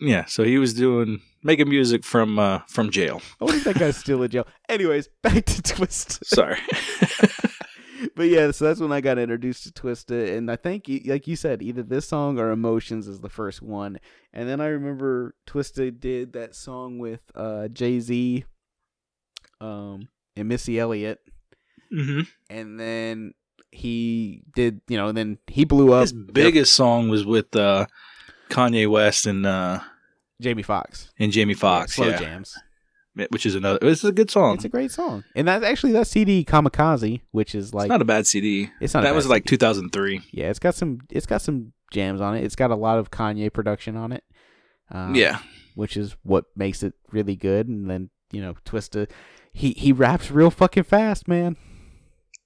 yeah. 0.00 0.24
So 0.26 0.44
he 0.44 0.58
was 0.58 0.74
doing 0.74 1.20
making 1.42 1.68
music 1.68 2.04
from 2.04 2.38
uh, 2.38 2.60
from 2.68 2.90
jail. 2.90 3.22
I 3.40 3.44
wonder 3.44 3.58
if 3.58 3.64
that 3.64 3.78
guy's 3.78 3.96
still 3.96 4.22
in 4.22 4.30
jail. 4.30 4.46
Anyways, 4.68 5.08
back 5.22 5.44
to 5.44 5.62
Twist. 5.62 6.24
Sorry. 6.26 6.58
but 8.14 8.24
yeah, 8.24 8.50
so 8.50 8.66
that's 8.66 8.80
when 8.80 8.92
I 8.92 9.00
got 9.00 9.18
introduced 9.18 9.64
to 9.64 9.70
Twista, 9.70 10.36
and 10.36 10.50
I 10.50 10.56
think, 10.56 10.84
like 11.06 11.26
you 11.26 11.36
said, 11.36 11.62
either 11.62 11.82
this 11.82 12.08
song 12.08 12.38
or 12.38 12.50
Emotions 12.50 13.08
is 13.08 13.20
the 13.20 13.28
first 13.28 13.62
one. 13.62 13.98
And 14.32 14.48
then 14.48 14.60
I 14.60 14.66
remember 14.66 15.34
Twista 15.46 15.98
did 15.98 16.32
that 16.34 16.54
song 16.54 16.98
with 16.98 17.20
uh, 17.34 17.68
Jay 17.68 18.00
Z, 18.00 18.44
um, 19.60 20.08
and 20.36 20.48
Missy 20.48 20.78
Elliott, 20.78 21.20
mm-hmm. 21.92 22.22
and 22.50 22.78
then 22.78 23.34
he 23.70 24.42
did, 24.54 24.80
you 24.88 24.96
know, 24.96 25.12
then 25.12 25.38
he 25.46 25.64
blew 25.64 25.92
up. 25.92 26.02
His 26.02 26.12
biggest 26.12 26.74
song 26.74 27.08
was 27.08 27.24
with 27.24 27.54
uh, 27.56 27.86
Kanye 28.48 28.88
West 28.88 29.26
and 29.26 29.46
uh, 29.46 29.80
Jamie 30.40 30.62
Foxx, 30.62 31.10
and 31.18 31.32
Jamie 31.32 31.54
Foxx, 31.54 31.94
slow 31.94 32.08
yeah, 32.08 32.18
jams. 32.18 32.54
which 33.30 33.46
is 33.46 33.54
another. 33.54 33.78
This 33.80 34.04
is 34.04 34.10
a 34.10 34.12
good 34.12 34.30
song. 34.30 34.56
It's 34.56 34.64
a 34.64 34.68
great 34.68 34.90
song, 34.90 35.24
and 35.34 35.48
that's 35.48 35.64
actually 35.64 35.92
that 35.92 36.06
CD 36.06 36.44
Kamikaze, 36.44 37.20
which 37.30 37.54
is 37.54 37.72
like 37.74 37.86
it's 37.86 37.90
not 37.90 38.02
a 38.02 38.06
bad 38.06 38.26
CD. 38.26 38.70
it's 38.80 38.94
not 38.94 39.00
a 39.04 39.06
that 39.06 39.14
was 39.14 39.28
like 39.28 39.44
2003. 39.44 40.22
Yeah, 40.32 40.50
it's 40.50 40.58
got 40.58 40.74
some 40.74 41.00
it's 41.10 41.26
got 41.26 41.42
some 41.42 41.72
jams 41.92 42.20
on 42.20 42.36
it. 42.36 42.44
It's 42.44 42.56
got 42.56 42.70
a 42.70 42.76
lot 42.76 42.98
of 42.98 43.10
Kanye 43.10 43.52
production 43.52 43.96
on 43.96 44.12
it. 44.12 44.24
Um, 44.90 45.14
yeah, 45.14 45.40
which 45.74 45.96
is 45.96 46.16
what 46.22 46.44
makes 46.54 46.82
it 46.82 46.94
really 47.10 47.36
good. 47.36 47.68
And 47.68 47.90
then 47.90 48.10
you 48.30 48.40
know, 48.42 48.54
Twista, 48.64 49.10
he 49.52 49.72
he 49.72 49.92
raps 49.92 50.30
real 50.30 50.50
fucking 50.50 50.84
fast, 50.84 51.26
man. 51.28 51.56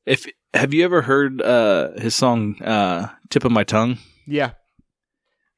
if 0.07 0.27
have 0.55 0.75
you 0.75 0.85
ever 0.85 1.03
heard 1.03 1.41
uh, 1.43 1.91
his 1.99 2.15
song 2.15 2.61
uh, 2.63 3.09
"Tip 3.29 3.45
of 3.45 3.53
My 3.53 3.65
Tongue"? 3.65 3.99
Yeah, 4.27 4.53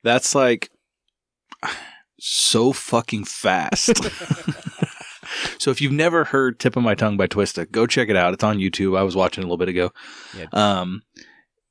That's 0.02 0.34
like 0.34 0.70
so 2.18 2.72
fucking 2.72 3.24
fast. 3.24 3.96
so 5.58 5.70
if 5.70 5.80
you've 5.80 5.92
never 5.92 6.24
heard 6.24 6.58
"Tip 6.58 6.76
of 6.76 6.82
My 6.82 6.94
Tongue" 6.94 7.16
by 7.16 7.26
Twista, 7.26 7.70
go 7.70 7.86
check 7.86 8.08
it 8.08 8.16
out. 8.16 8.34
It's 8.34 8.44
on 8.44 8.58
YouTube. 8.58 8.98
I 8.98 9.02
was 9.02 9.16
watching 9.16 9.42
a 9.42 9.46
little 9.46 9.56
bit 9.58 9.68
ago. 9.68 9.92
Yeah. 10.36 10.46
Um, 10.52 11.02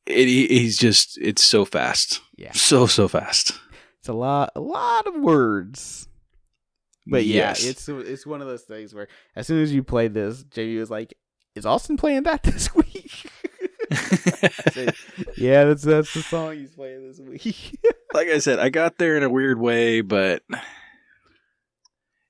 it, 0.06 0.28
he's 0.28 0.78
just 0.78 1.18
it's 1.22 1.44
so 1.44 1.66
fast. 1.66 2.22
Yeah. 2.38 2.52
So 2.54 2.86
so 2.88 3.08
fast. 3.08 3.54
It's 4.00 4.10
a 4.10 4.14
lot, 4.14 4.52
a 4.56 4.62
lot 4.62 5.06
of 5.08 5.16
words. 5.16 6.08
But 7.06 7.26
yeah, 7.26 7.50
Yes. 7.50 7.64
it's 7.66 7.88
it's 7.90 8.26
one 8.26 8.42
of 8.42 8.48
those 8.48 8.64
things 8.64 8.94
where 8.94 9.08
as 9.36 9.48
soon 9.48 9.62
as 9.62 9.74
you 9.74 9.84
play 9.84 10.08
this, 10.08 10.44
JV 10.44 10.80
was 10.80 10.90
like, 10.90 11.14
"Is 11.56 11.66
Austin 11.66 11.98
playing 11.98 12.24
that 12.24 12.44
this 12.44 12.74
week?" 12.76 12.91
Yeah, 15.38 15.66
that's 15.66 15.84
that's 15.84 16.14
the 16.14 16.22
song 16.22 16.56
he's 16.58 16.72
playing 16.72 17.08
this 17.08 17.20
week. 17.20 17.80
like 18.14 18.28
I 18.28 18.38
said, 18.38 18.60
I 18.60 18.70
got 18.70 18.98
there 18.98 19.18
in 19.18 19.24
a 19.24 19.30
weird 19.30 19.60
way, 19.60 20.02
but 20.02 20.44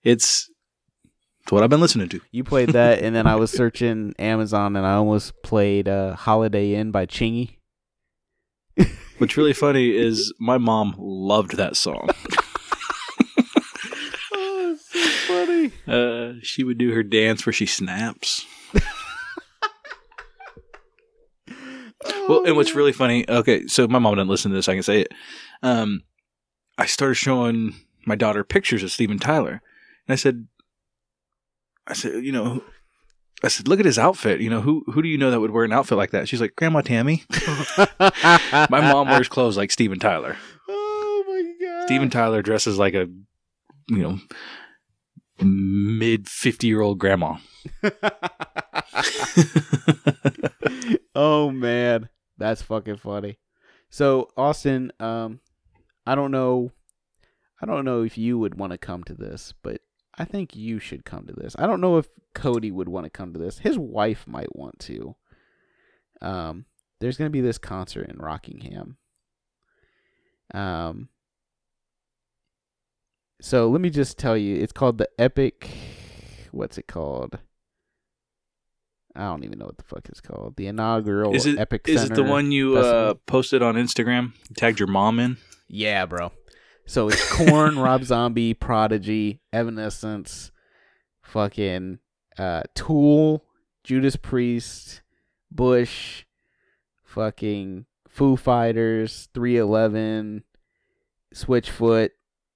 it's 0.03 0.49
it's 1.41 1.51
what 1.51 1.63
I've 1.63 1.69
been 1.69 1.81
listening 1.81 2.09
to. 2.09 2.21
you 2.31 2.43
played 2.43 2.69
that, 2.69 3.01
and 3.01 3.15
then 3.15 3.27
I 3.27 3.35
was 3.35 3.51
searching 3.51 4.13
Amazon, 4.17 4.75
and 4.75 4.85
I 4.85 4.93
almost 4.93 5.33
played 5.43 5.87
uh, 5.87 6.15
"Holiday 6.15 6.73
Inn" 6.75 6.91
by 6.91 7.05
Chingy. 7.05 7.57
What's 9.17 9.37
really 9.37 9.53
funny 9.53 9.95
is 9.95 10.33
my 10.39 10.57
mom 10.57 10.95
loved 10.97 11.57
that 11.57 11.75
song. 11.75 12.09
Oh, 14.33 14.77
so 14.79 14.99
funny. 15.27 15.71
Uh, 15.87 16.39
she 16.41 16.63
would 16.63 16.77
do 16.77 16.93
her 16.93 17.03
dance 17.03 17.45
where 17.45 17.53
she 17.53 17.65
snaps. 17.65 18.45
Well, 22.27 22.45
and 22.45 22.55
what's 22.55 22.75
really 22.75 22.93
funny, 22.93 23.29
okay, 23.29 23.67
so 23.67 23.87
my 23.87 23.99
mom 23.99 24.15
didn't 24.15 24.29
listen 24.29 24.51
to 24.51 24.55
this, 24.55 24.69
I 24.69 24.73
can 24.73 24.83
say 24.83 25.01
it. 25.01 25.13
Um, 25.61 26.03
I 26.77 26.85
started 26.85 27.15
showing 27.15 27.75
my 28.05 28.15
daughter 28.15 28.43
pictures 28.43 28.83
of 28.83 28.91
Steven 28.91 29.19
Tyler. 29.19 29.61
And 30.07 30.13
I 30.13 30.15
said, 30.15 30.47
I 31.87 31.93
said, 31.93 32.23
you 32.23 32.31
know, 32.31 32.63
I 33.43 33.47
said, 33.47 33.67
look 33.67 33.79
at 33.79 33.85
his 33.85 33.99
outfit. 33.99 34.41
You 34.41 34.49
know, 34.49 34.61
who 34.61 34.83
who 34.87 35.01
do 35.01 35.09
you 35.09 35.17
know 35.17 35.31
that 35.31 35.39
would 35.39 35.51
wear 35.51 35.63
an 35.63 35.73
outfit 35.73 35.97
like 35.97 36.11
that? 36.11 36.27
She's 36.27 36.41
like, 36.41 36.55
Grandma 36.55 36.81
Tammy. 36.81 37.23
my 37.99 38.67
mom 38.69 39.09
wears 39.09 39.27
clothes 39.27 39.57
like 39.57 39.71
Steven 39.71 39.99
Tyler. 39.99 40.37
Oh 40.69 41.23
my 41.27 41.65
god. 41.65 41.85
Steven 41.85 42.09
Tyler 42.09 42.41
dresses 42.41 42.77
like 42.77 42.93
a, 42.93 43.07
you 43.89 43.97
know, 43.97 44.19
mid 45.43 46.29
50 46.29 46.67
year 46.67 46.81
old 46.81 46.99
grandma. 46.99 47.37
oh 51.15 51.51
man, 51.51 52.09
that's 52.37 52.61
fucking 52.61 52.97
funny. 52.97 53.37
So 53.89 54.29
Austin, 54.37 54.91
um, 54.99 55.41
I 56.05 56.15
don't 56.15 56.31
know, 56.31 56.71
I 57.61 57.65
don't 57.65 57.85
know 57.85 58.03
if 58.03 58.17
you 58.17 58.39
would 58.39 58.55
want 58.55 58.71
to 58.71 58.77
come 58.77 59.03
to 59.05 59.13
this, 59.13 59.53
but 59.61 59.81
I 60.17 60.25
think 60.25 60.55
you 60.55 60.79
should 60.79 61.05
come 61.05 61.25
to 61.27 61.33
this. 61.33 61.55
I 61.57 61.67
don't 61.67 61.81
know 61.81 61.97
if 61.97 62.07
Cody 62.33 62.71
would 62.71 62.89
want 62.89 63.05
to 63.05 63.09
come 63.09 63.33
to 63.33 63.39
this. 63.39 63.59
His 63.59 63.77
wife 63.77 64.25
might 64.27 64.55
want 64.55 64.79
to. 64.79 65.15
Um, 66.21 66.65
there's 66.99 67.17
gonna 67.17 67.29
be 67.29 67.41
this 67.41 67.57
concert 67.57 68.09
in 68.09 68.17
Rockingham. 68.17 68.97
Um. 70.53 71.09
So 73.41 73.69
let 73.69 73.81
me 73.81 73.89
just 73.89 74.19
tell 74.19 74.37
you, 74.37 74.57
it's 74.57 74.71
called 74.71 74.99
the 74.99 75.09
Epic. 75.17 75.67
What's 76.51 76.77
it 76.77 76.87
called? 76.87 77.39
I 79.15 79.25
don't 79.25 79.43
even 79.43 79.59
know 79.59 79.65
what 79.65 79.77
the 79.77 79.83
fuck 79.83 80.07
it's 80.09 80.21
called. 80.21 80.55
The 80.55 80.67
inaugural 80.67 81.35
Is 81.35 81.45
it 81.45 81.59
Epic 81.59 81.87
is 81.87 82.03
it 82.03 82.15
the 82.15 82.23
one 82.23 82.51
you 82.51 82.77
uh, 82.77 83.15
posted 83.25 83.61
on 83.61 83.75
Instagram? 83.75 84.33
Tagged 84.55 84.79
your 84.79 84.87
mom 84.87 85.19
in? 85.19 85.37
Yeah, 85.67 86.05
bro. 86.05 86.31
So 86.85 87.09
it's 87.09 87.31
Korn, 87.31 87.77
Rob 87.79 88.03
Zombie, 88.03 88.53
Prodigy, 88.53 89.41
Evanescence, 89.53 90.51
fucking 91.21 91.99
uh, 92.37 92.63
Tool, 92.75 93.45
Judas 93.83 94.15
Priest, 94.15 95.01
Bush, 95.49 96.25
fucking 97.03 97.85
Foo 98.07 98.35
Fighters, 98.35 99.29
311, 99.33 100.43
Switchfoot, 101.33 102.09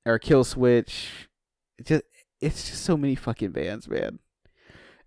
or 0.06 0.20
Kill 0.20 0.44
Switch. 0.44 1.30
It's 1.78 1.90
just 1.90 2.04
it's 2.42 2.70
just 2.70 2.84
so 2.84 2.98
many 2.98 3.16
fucking 3.16 3.52
bands, 3.52 3.88
man. 3.88 4.20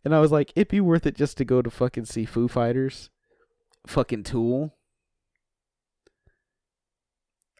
And 0.09 0.14
I 0.14 0.20
was 0.20 0.32
like, 0.32 0.54
it'd 0.56 0.68
be 0.68 0.80
worth 0.80 1.04
it 1.04 1.14
just 1.14 1.36
to 1.36 1.44
go 1.44 1.61
to 1.61 1.68
fucking 1.68 2.06
see 2.06 2.24
Foo 2.24 2.48
Fighters, 2.48 3.11
fucking 3.86 4.22
Tool. 4.22 4.74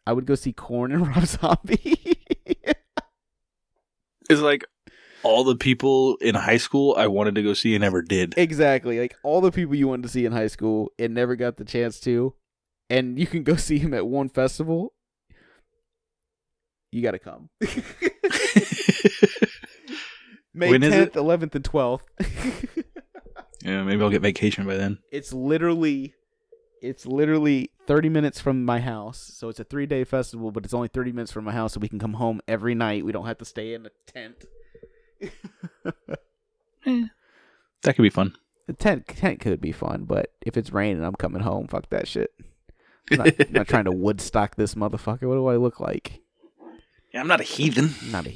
I 0.07 0.13
would 0.13 0.25
go 0.25 0.33
see 0.33 0.51
Korn 0.51 0.91
and 0.91 1.07
Rob 1.15 1.27
Zombie. 1.27 2.17
It's 4.31 4.41
like 4.41 4.65
all 5.21 5.43
the 5.43 5.57
people 5.57 6.15
in 6.21 6.33
high 6.33 6.57
school 6.57 6.95
I 6.97 7.05
wanted 7.05 7.35
to 7.35 7.43
go 7.43 7.53
see 7.53 7.75
and 7.75 7.83
never 7.83 8.01
did. 8.01 8.33
exactly. 8.35 8.99
Like 8.99 9.15
all 9.21 9.41
the 9.41 9.51
people 9.51 9.75
you 9.75 9.87
wanted 9.87 10.01
to 10.01 10.09
see 10.09 10.25
in 10.25 10.31
high 10.31 10.47
school 10.47 10.91
and 10.97 11.13
never 11.13 11.35
got 11.35 11.57
the 11.57 11.65
chance 11.65 11.99
to. 11.99 12.33
And 12.89 13.19
you 13.19 13.27
can 13.27 13.43
go 13.43 13.55
see 13.57 13.77
him 13.77 13.93
at 13.93 14.07
one 14.07 14.27
festival. 14.27 14.95
You 16.91 17.03
got 17.03 17.11
to 17.11 17.19
come. 17.19 17.51
May 20.59 20.69
When 20.71 20.83
is 20.83 20.93
10th, 20.93 21.07
it? 21.07 21.13
11th, 21.13 21.55
and 21.55 21.63
12th. 21.63 22.01
yeah, 23.63 23.83
maybe 23.83 24.01
I'll 24.03 24.09
get 24.09 24.21
vacation 24.21 24.65
by 24.67 24.75
then. 24.75 24.99
it's 25.11 25.31
literally 25.33 26.13
it's 26.81 27.05
literally 27.05 27.71
30 27.87 28.09
minutes 28.09 28.39
from 28.39 28.63
my 28.63 28.79
house. 28.79 29.31
So 29.35 29.49
it's 29.49 29.59
a 29.59 29.65
3-day 29.65 30.03
festival, 30.05 30.51
but 30.51 30.63
it's 30.63 30.73
only 30.73 30.87
30 30.87 31.11
minutes 31.11 31.31
from 31.31 31.43
my 31.45 31.51
house 31.51 31.73
so 31.73 31.79
we 31.79 31.89
can 31.89 31.99
come 31.99 32.13
home 32.13 32.39
every 32.47 32.73
night. 32.75 33.03
We 33.03 33.11
don't 33.11 33.25
have 33.25 33.37
to 33.39 33.45
stay 33.45 33.73
in 33.73 33.85
a 33.85 33.89
tent. 34.05 34.45
Eh, 36.85 37.07
that 37.83 37.95
could 37.97 38.03
be 38.03 38.09
fun. 38.09 38.35
The 38.67 38.73
tent 38.73 39.05
tent 39.07 39.41
could 39.41 39.59
be 39.59 39.73
fun, 39.73 40.05
but 40.05 40.31
if 40.45 40.55
it's 40.55 40.71
raining, 40.71 41.03
I'm 41.03 41.15
coming 41.15 41.41
home. 41.41 41.67
Fuck 41.67 41.89
that 41.89 42.07
shit. 42.07 42.31
I'm 43.11 43.17
not, 43.17 43.27
I'm 43.39 43.51
not 43.51 43.67
trying 43.67 43.83
to 43.83 43.91
woodstock 44.05 44.55
this 44.55 44.75
motherfucker. 44.75 45.27
What 45.27 45.35
do 45.35 45.47
I 45.47 45.57
look 45.57 45.81
like? 45.81 46.21
Yeah, 47.13 47.19
I'm 47.19 47.27
not 47.27 47.41
a 47.41 47.43
heathen. 47.43 47.95
I'm 48.01 48.11
not 48.11 48.27
a 48.27 48.29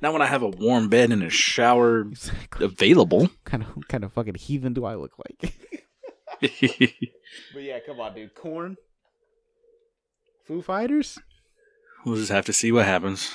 Not 0.00 0.12
when 0.12 0.22
I 0.22 0.26
have 0.26 0.42
a 0.42 0.48
warm 0.48 0.88
bed 0.88 1.10
and 1.10 1.22
a 1.22 1.30
shower 1.30 2.00
exactly. 2.00 2.64
available. 2.66 3.30
kind 3.44 3.62
of 3.62 3.88
kind 3.88 4.04
of 4.04 4.12
fucking 4.12 4.34
heathen 4.34 4.74
do 4.74 4.84
I 4.84 4.94
look 4.94 5.12
like? 5.18 5.54
but 6.40 7.62
yeah, 7.62 7.78
come 7.86 8.00
on, 8.00 8.14
dude. 8.14 8.34
Korn, 8.34 8.76
Foo 10.44 10.62
Fighters, 10.62 11.18
we'll 12.04 12.16
just 12.16 12.32
have 12.32 12.46
to 12.46 12.52
see 12.52 12.72
what 12.72 12.84
happens. 12.84 13.32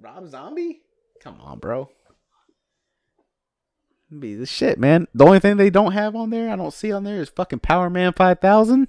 Rob 0.00 0.28
Zombie. 0.28 0.80
Come 1.20 1.40
on, 1.40 1.58
bro. 1.58 1.90
Be 4.16 4.34
the 4.34 4.46
shit, 4.46 4.78
man. 4.78 5.08
The 5.14 5.24
only 5.24 5.40
thing 5.40 5.56
they 5.56 5.70
don't 5.70 5.92
have 5.92 6.14
on 6.14 6.30
there, 6.30 6.50
I 6.50 6.56
don't 6.56 6.72
see 6.72 6.92
on 6.92 7.04
there, 7.04 7.20
is 7.20 7.28
fucking 7.30 7.60
Power 7.60 7.90
Man 7.90 8.12
Five 8.12 8.40
Thousand. 8.40 8.88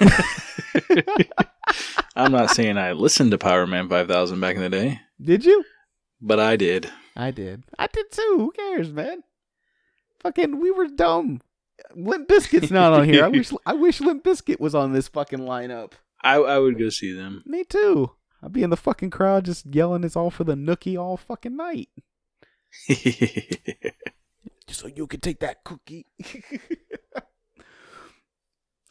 I'm 2.16 2.32
not 2.32 2.50
saying 2.50 2.76
I 2.78 2.92
listened 2.92 3.30
to 3.30 3.38
Power 3.38 3.66
Man 3.66 3.88
5000 3.88 4.40
back 4.40 4.56
in 4.56 4.62
the 4.62 4.68
day, 4.68 5.00
Did 5.22 5.44
you? 5.44 5.64
But 6.20 6.40
I 6.40 6.56
did. 6.56 6.90
I 7.16 7.30
did. 7.30 7.64
I 7.78 7.86
did 7.86 8.10
too. 8.10 8.34
Who 8.36 8.52
cares, 8.52 8.92
man? 8.92 9.22
Fucking, 10.20 10.60
we 10.60 10.70
were 10.70 10.88
dumb. 10.88 11.40
Limp 11.94 12.28
Bizkit's 12.28 12.70
not 12.70 12.92
on 12.92 13.08
here. 13.08 13.24
I 13.24 13.28
wish. 13.28 13.52
I 13.64 13.72
wish 13.72 14.00
Limp 14.00 14.22
Bizkit 14.22 14.60
was 14.60 14.74
on 14.74 14.92
this 14.92 15.08
fucking 15.08 15.38
lineup. 15.38 15.92
I, 16.22 16.36
I 16.36 16.58
would 16.58 16.78
go 16.78 16.90
see 16.90 17.12
them. 17.12 17.42
Me 17.46 17.64
too. 17.64 18.12
I'd 18.42 18.52
be 18.52 18.62
in 18.62 18.70
the 18.70 18.76
fucking 18.76 19.10
crowd 19.10 19.46
just 19.46 19.66
yelling, 19.66 20.04
"It's 20.04 20.16
all 20.16 20.30
for 20.30 20.44
the 20.44 20.54
nookie 20.54 20.98
all 20.98 21.16
fucking 21.16 21.56
night." 21.56 21.88
Just 22.88 24.80
so 24.80 24.86
you 24.86 25.06
can 25.06 25.20
take 25.20 25.40
that 25.40 25.64
cookie. 25.64 26.06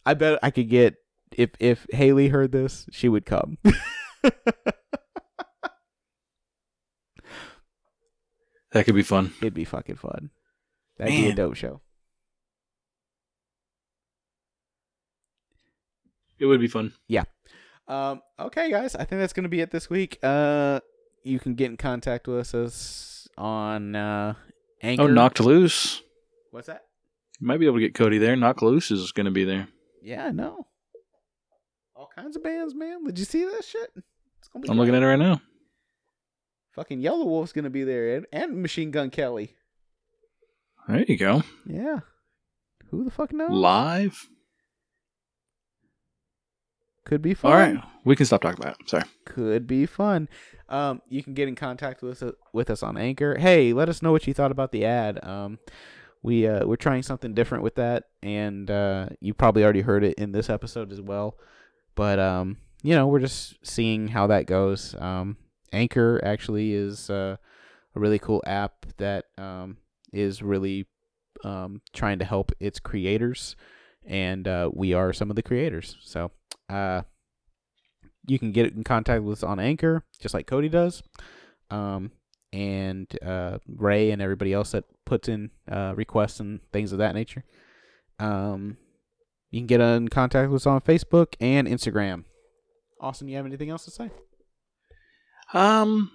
I 0.05 0.13
bet 0.13 0.39
I 0.43 0.51
could 0.51 0.69
get 0.69 0.97
if 1.32 1.51
if 1.59 1.88
Haley 1.91 2.27
heard 2.27 2.51
this, 2.51 2.88
she 2.91 3.07
would 3.07 3.25
come. 3.25 3.57
that 8.72 8.86
could 8.86 8.95
be 8.95 9.03
fun. 9.03 9.34
It'd 9.41 9.53
be 9.53 9.65
fucking 9.65 9.95
fun. 9.95 10.30
That'd 10.97 11.13
be 11.13 11.30
a 11.30 11.36
dope 11.36 11.55
show. 11.55 11.82
It 16.39 16.45
would 16.45 16.59
be 16.59 16.67
fun. 16.67 16.93
Yeah. 17.07 17.24
Um, 17.88 18.22
okay, 18.39 18.70
guys, 18.72 18.95
I 18.95 19.03
think 19.03 19.20
that's 19.20 19.34
gonna 19.34 19.49
be 19.49 19.61
it 19.61 19.72
this 19.72 19.89
week. 19.89 20.20
Uh, 20.24 20.80
you 21.24 21.39
can 21.39 21.55
get 21.55 21.72
in 21.72 21.78
contact 21.78 22.28
with 22.28 22.53
us 22.55 23.28
on 23.38 23.95
uh, 23.95 24.36
Anchor. 24.82 25.03
Oh, 25.03 25.07
Knocked 25.07 25.39
Loose. 25.39 26.01
What's 26.51 26.67
that? 26.67 26.86
You 27.39 27.47
might 27.47 27.59
be 27.59 27.65
able 27.65 27.78
to 27.78 27.82
get 27.82 27.95
Cody 27.95 28.17
there. 28.17 28.36
Knocked 28.36 28.61
Loose 28.61 28.91
is 28.91 29.11
going 29.11 29.26
to 29.26 29.32
be 29.32 29.43
there. 29.43 29.67
Yeah, 30.01 30.26
I 30.26 30.32
know. 30.32 30.67
All 31.95 32.09
kinds 32.15 32.36
of 32.36 32.43
bands, 32.43 32.74
man. 32.74 33.03
Did 33.05 33.20
you 33.20 33.26
see 33.26 33.43
that 33.43 33.63
shit? 33.63 33.91
It's 34.39 34.47
gonna 34.47 34.63
be 34.63 34.70
I'm 34.70 34.78
looking 34.78 34.95
at 34.95 35.03
it 35.03 35.05
right 35.05 35.20
now. 35.20 35.41
Fucking 36.80 37.01
Yelawolf's 37.01 37.51
gonna 37.51 37.69
be 37.69 37.84
there, 37.84 38.15
and, 38.15 38.25
and 38.32 38.61
Machine 38.61 38.89
Gun 38.89 39.09
Kelly. 39.09 39.53
There 40.88 41.03
you 41.03 41.17
go. 41.17 41.43
Yeah. 41.65 41.99
Who 42.89 43.03
the 43.03 43.11
fuck 43.11 43.34
knows? 43.34 43.49
Live. 43.51 44.30
Could 47.03 47.21
be 47.21 47.34
fun. 47.34 47.51
All 47.51 47.57
right. 47.57 47.84
We 48.05 48.15
can 48.15 48.25
stop 48.25 48.39
talking 48.39 48.63
about 48.63 48.77
it. 48.80 48.89
Sorry. 48.89 49.03
Could 49.25 49.67
be 49.67 49.86
fun. 49.88 50.30
Um, 50.69 51.01
you 51.09 51.21
can 51.21 51.34
get 51.34 51.49
in 51.49 51.55
contact 51.55 52.01
with 52.01 52.23
us 52.23 52.32
with 52.53 52.69
us 52.69 52.82
on 52.82 52.97
Anchor. 52.97 53.36
Hey, 53.38 53.73
let 53.73 53.89
us 53.89 54.01
know 54.01 54.13
what 54.13 54.25
you 54.25 54.34
thought 54.34 54.51
about 54.53 54.71
the 54.71 54.86
ad. 54.86 55.21
Um, 55.21 55.59
we 56.23 56.47
uh, 56.47 56.65
we're 56.65 56.77
trying 56.77 57.03
something 57.03 57.34
different 57.34 57.65
with 57.65 57.75
that, 57.75 58.05
and 58.23 58.71
uh, 58.71 59.07
you 59.19 59.34
probably 59.34 59.65
already 59.65 59.82
heard 59.82 60.05
it 60.05 60.13
in 60.17 60.32
this 60.32 60.49
episode 60.49 60.93
as 60.93 61.01
well. 61.01 61.36
But 61.95 62.19
um, 62.19 62.55
you 62.84 62.95
know, 62.95 63.05
we're 63.07 63.19
just 63.19 63.57
seeing 63.67 64.07
how 64.07 64.27
that 64.27 64.45
goes. 64.45 64.95
Um, 64.97 65.36
Anchor 65.74 66.20
actually 66.24 66.74
is 66.74 67.09
uh, 67.09 67.38
a 67.95 67.99
really 67.99 68.20
cool 68.20 68.43
app 68.45 68.86
that 68.97 69.26
um, 69.38 69.78
is 70.11 70.41
really 70.41 70.86
um, 71.43 71.82
trying 71.93 72.20
to 72.20 72.26
help 72.26 72.51
its 72.59 72.80
creators, 72.80 73.55
and 74.05 74.47
uh, 74.47 74.70
we 74.74 74.93
are 74.93 75.13
some 75.13 75.30
of 75.30 75.36
the 75.36 75.43
creators. 75.43 75.97
So 76.01 76.32
uh, 76.70 77.03
you 78.28 78.39
can 78.39 78.51
get 78.51 78.74
in 78.74 78.84
contact 78.84 79.24
with 79.24 79.39
us 79.39 79.43
on 79.43 79.59
Anchor, 79.59 80.03
just 80.22 80.34
like 80.34 80.47
Cody 80.47 80.70
does. 80.70 81.03
Um, 81.72 82.11
and 82.51 83.07
uh, 83.24 83.59
Ray 83.67 84.11
and 84.11 84.22
everybody 84.22 84.53
else 84.53 84.72
that 84.72 84.86
puts 85.05 85.28
in 85.28 85.51
uh, 85.72 85.93
requests 85.95 86.39
and 86.39 86.59
things 86.72 86.91
of 86.91 86.97
that 86.97 87.15
nature. 87.15 87.43
Um, 88.20 88.78
you 89.51 89.59
can 89.59 89.67
get 89.67 89.82
in 89.82 90.07
contact 90.09 90.51
with 90.51 90.63
us 90.63 90.67
on 90.67 90.82
Facebook 90.82 91.36
and 91.39 91.67
Instagram. 91.67 92.26
Austin, 92.99 93.28
you 93.28 93.38
have 93.38 93.45
anything 93.45 93.70
else 93.70 93.86
to 93.86 93.91
say? 93.91 94.09
Um, 95.54 96.12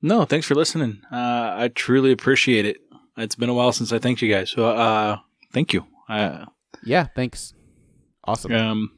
no, 0.00 0.24
thanks 0.24 0.46
for 0.46 0.54
listening. 0.54 1.00
Uh, 1.10 1.54
I 1.56 1.70
truly 1.74 2.12
appreciate 2.12 2.66
it. 2.66 2.78
It's 3.16 3.34
been 3.34 3.48
a 3.48 3.54
while 3.54 3.72
since 3.72 3.92
I 3.92 3.98
thanked 3.98 4.22
you 4.22 4.32
guys, 4.32 4.50
so 4.50 4.66
uh, 4.66 5.18
thank 5.52 5.72
you. 5.72 5.86
Uh, 6.08 6.46
Yeah, 6.82 7.06
thanks. 7.14 7.54
Awesome. 8.24 8.52
um, 8.52 8.90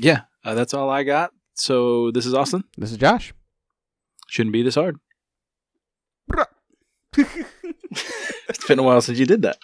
yeah, 0.00 0.22
uh, 0.44 0.54
that's 0.54 0.74
all 0.74 0.88
I 0.90 1.02
got. 1.02 1.32
So 1.54 2.10
this 2.12 2.24
is 2.26 2.34
Austin. 2.34 2.64
This 2.78 2.92
is 2.92 2.96
Josh. 2.98 3.34
Shouldn't 4.28 4.52
be 4.52 4.62
this 4.62 4.76
hard. 4.76 4.98
it's 7.16 8.66
been 8.68 8.78
a 8.78 8.82
while 8.82 9.00
since 9.02 9.18
you 9.18 9.26
did 9.26 9.42
that. 9.42 9.58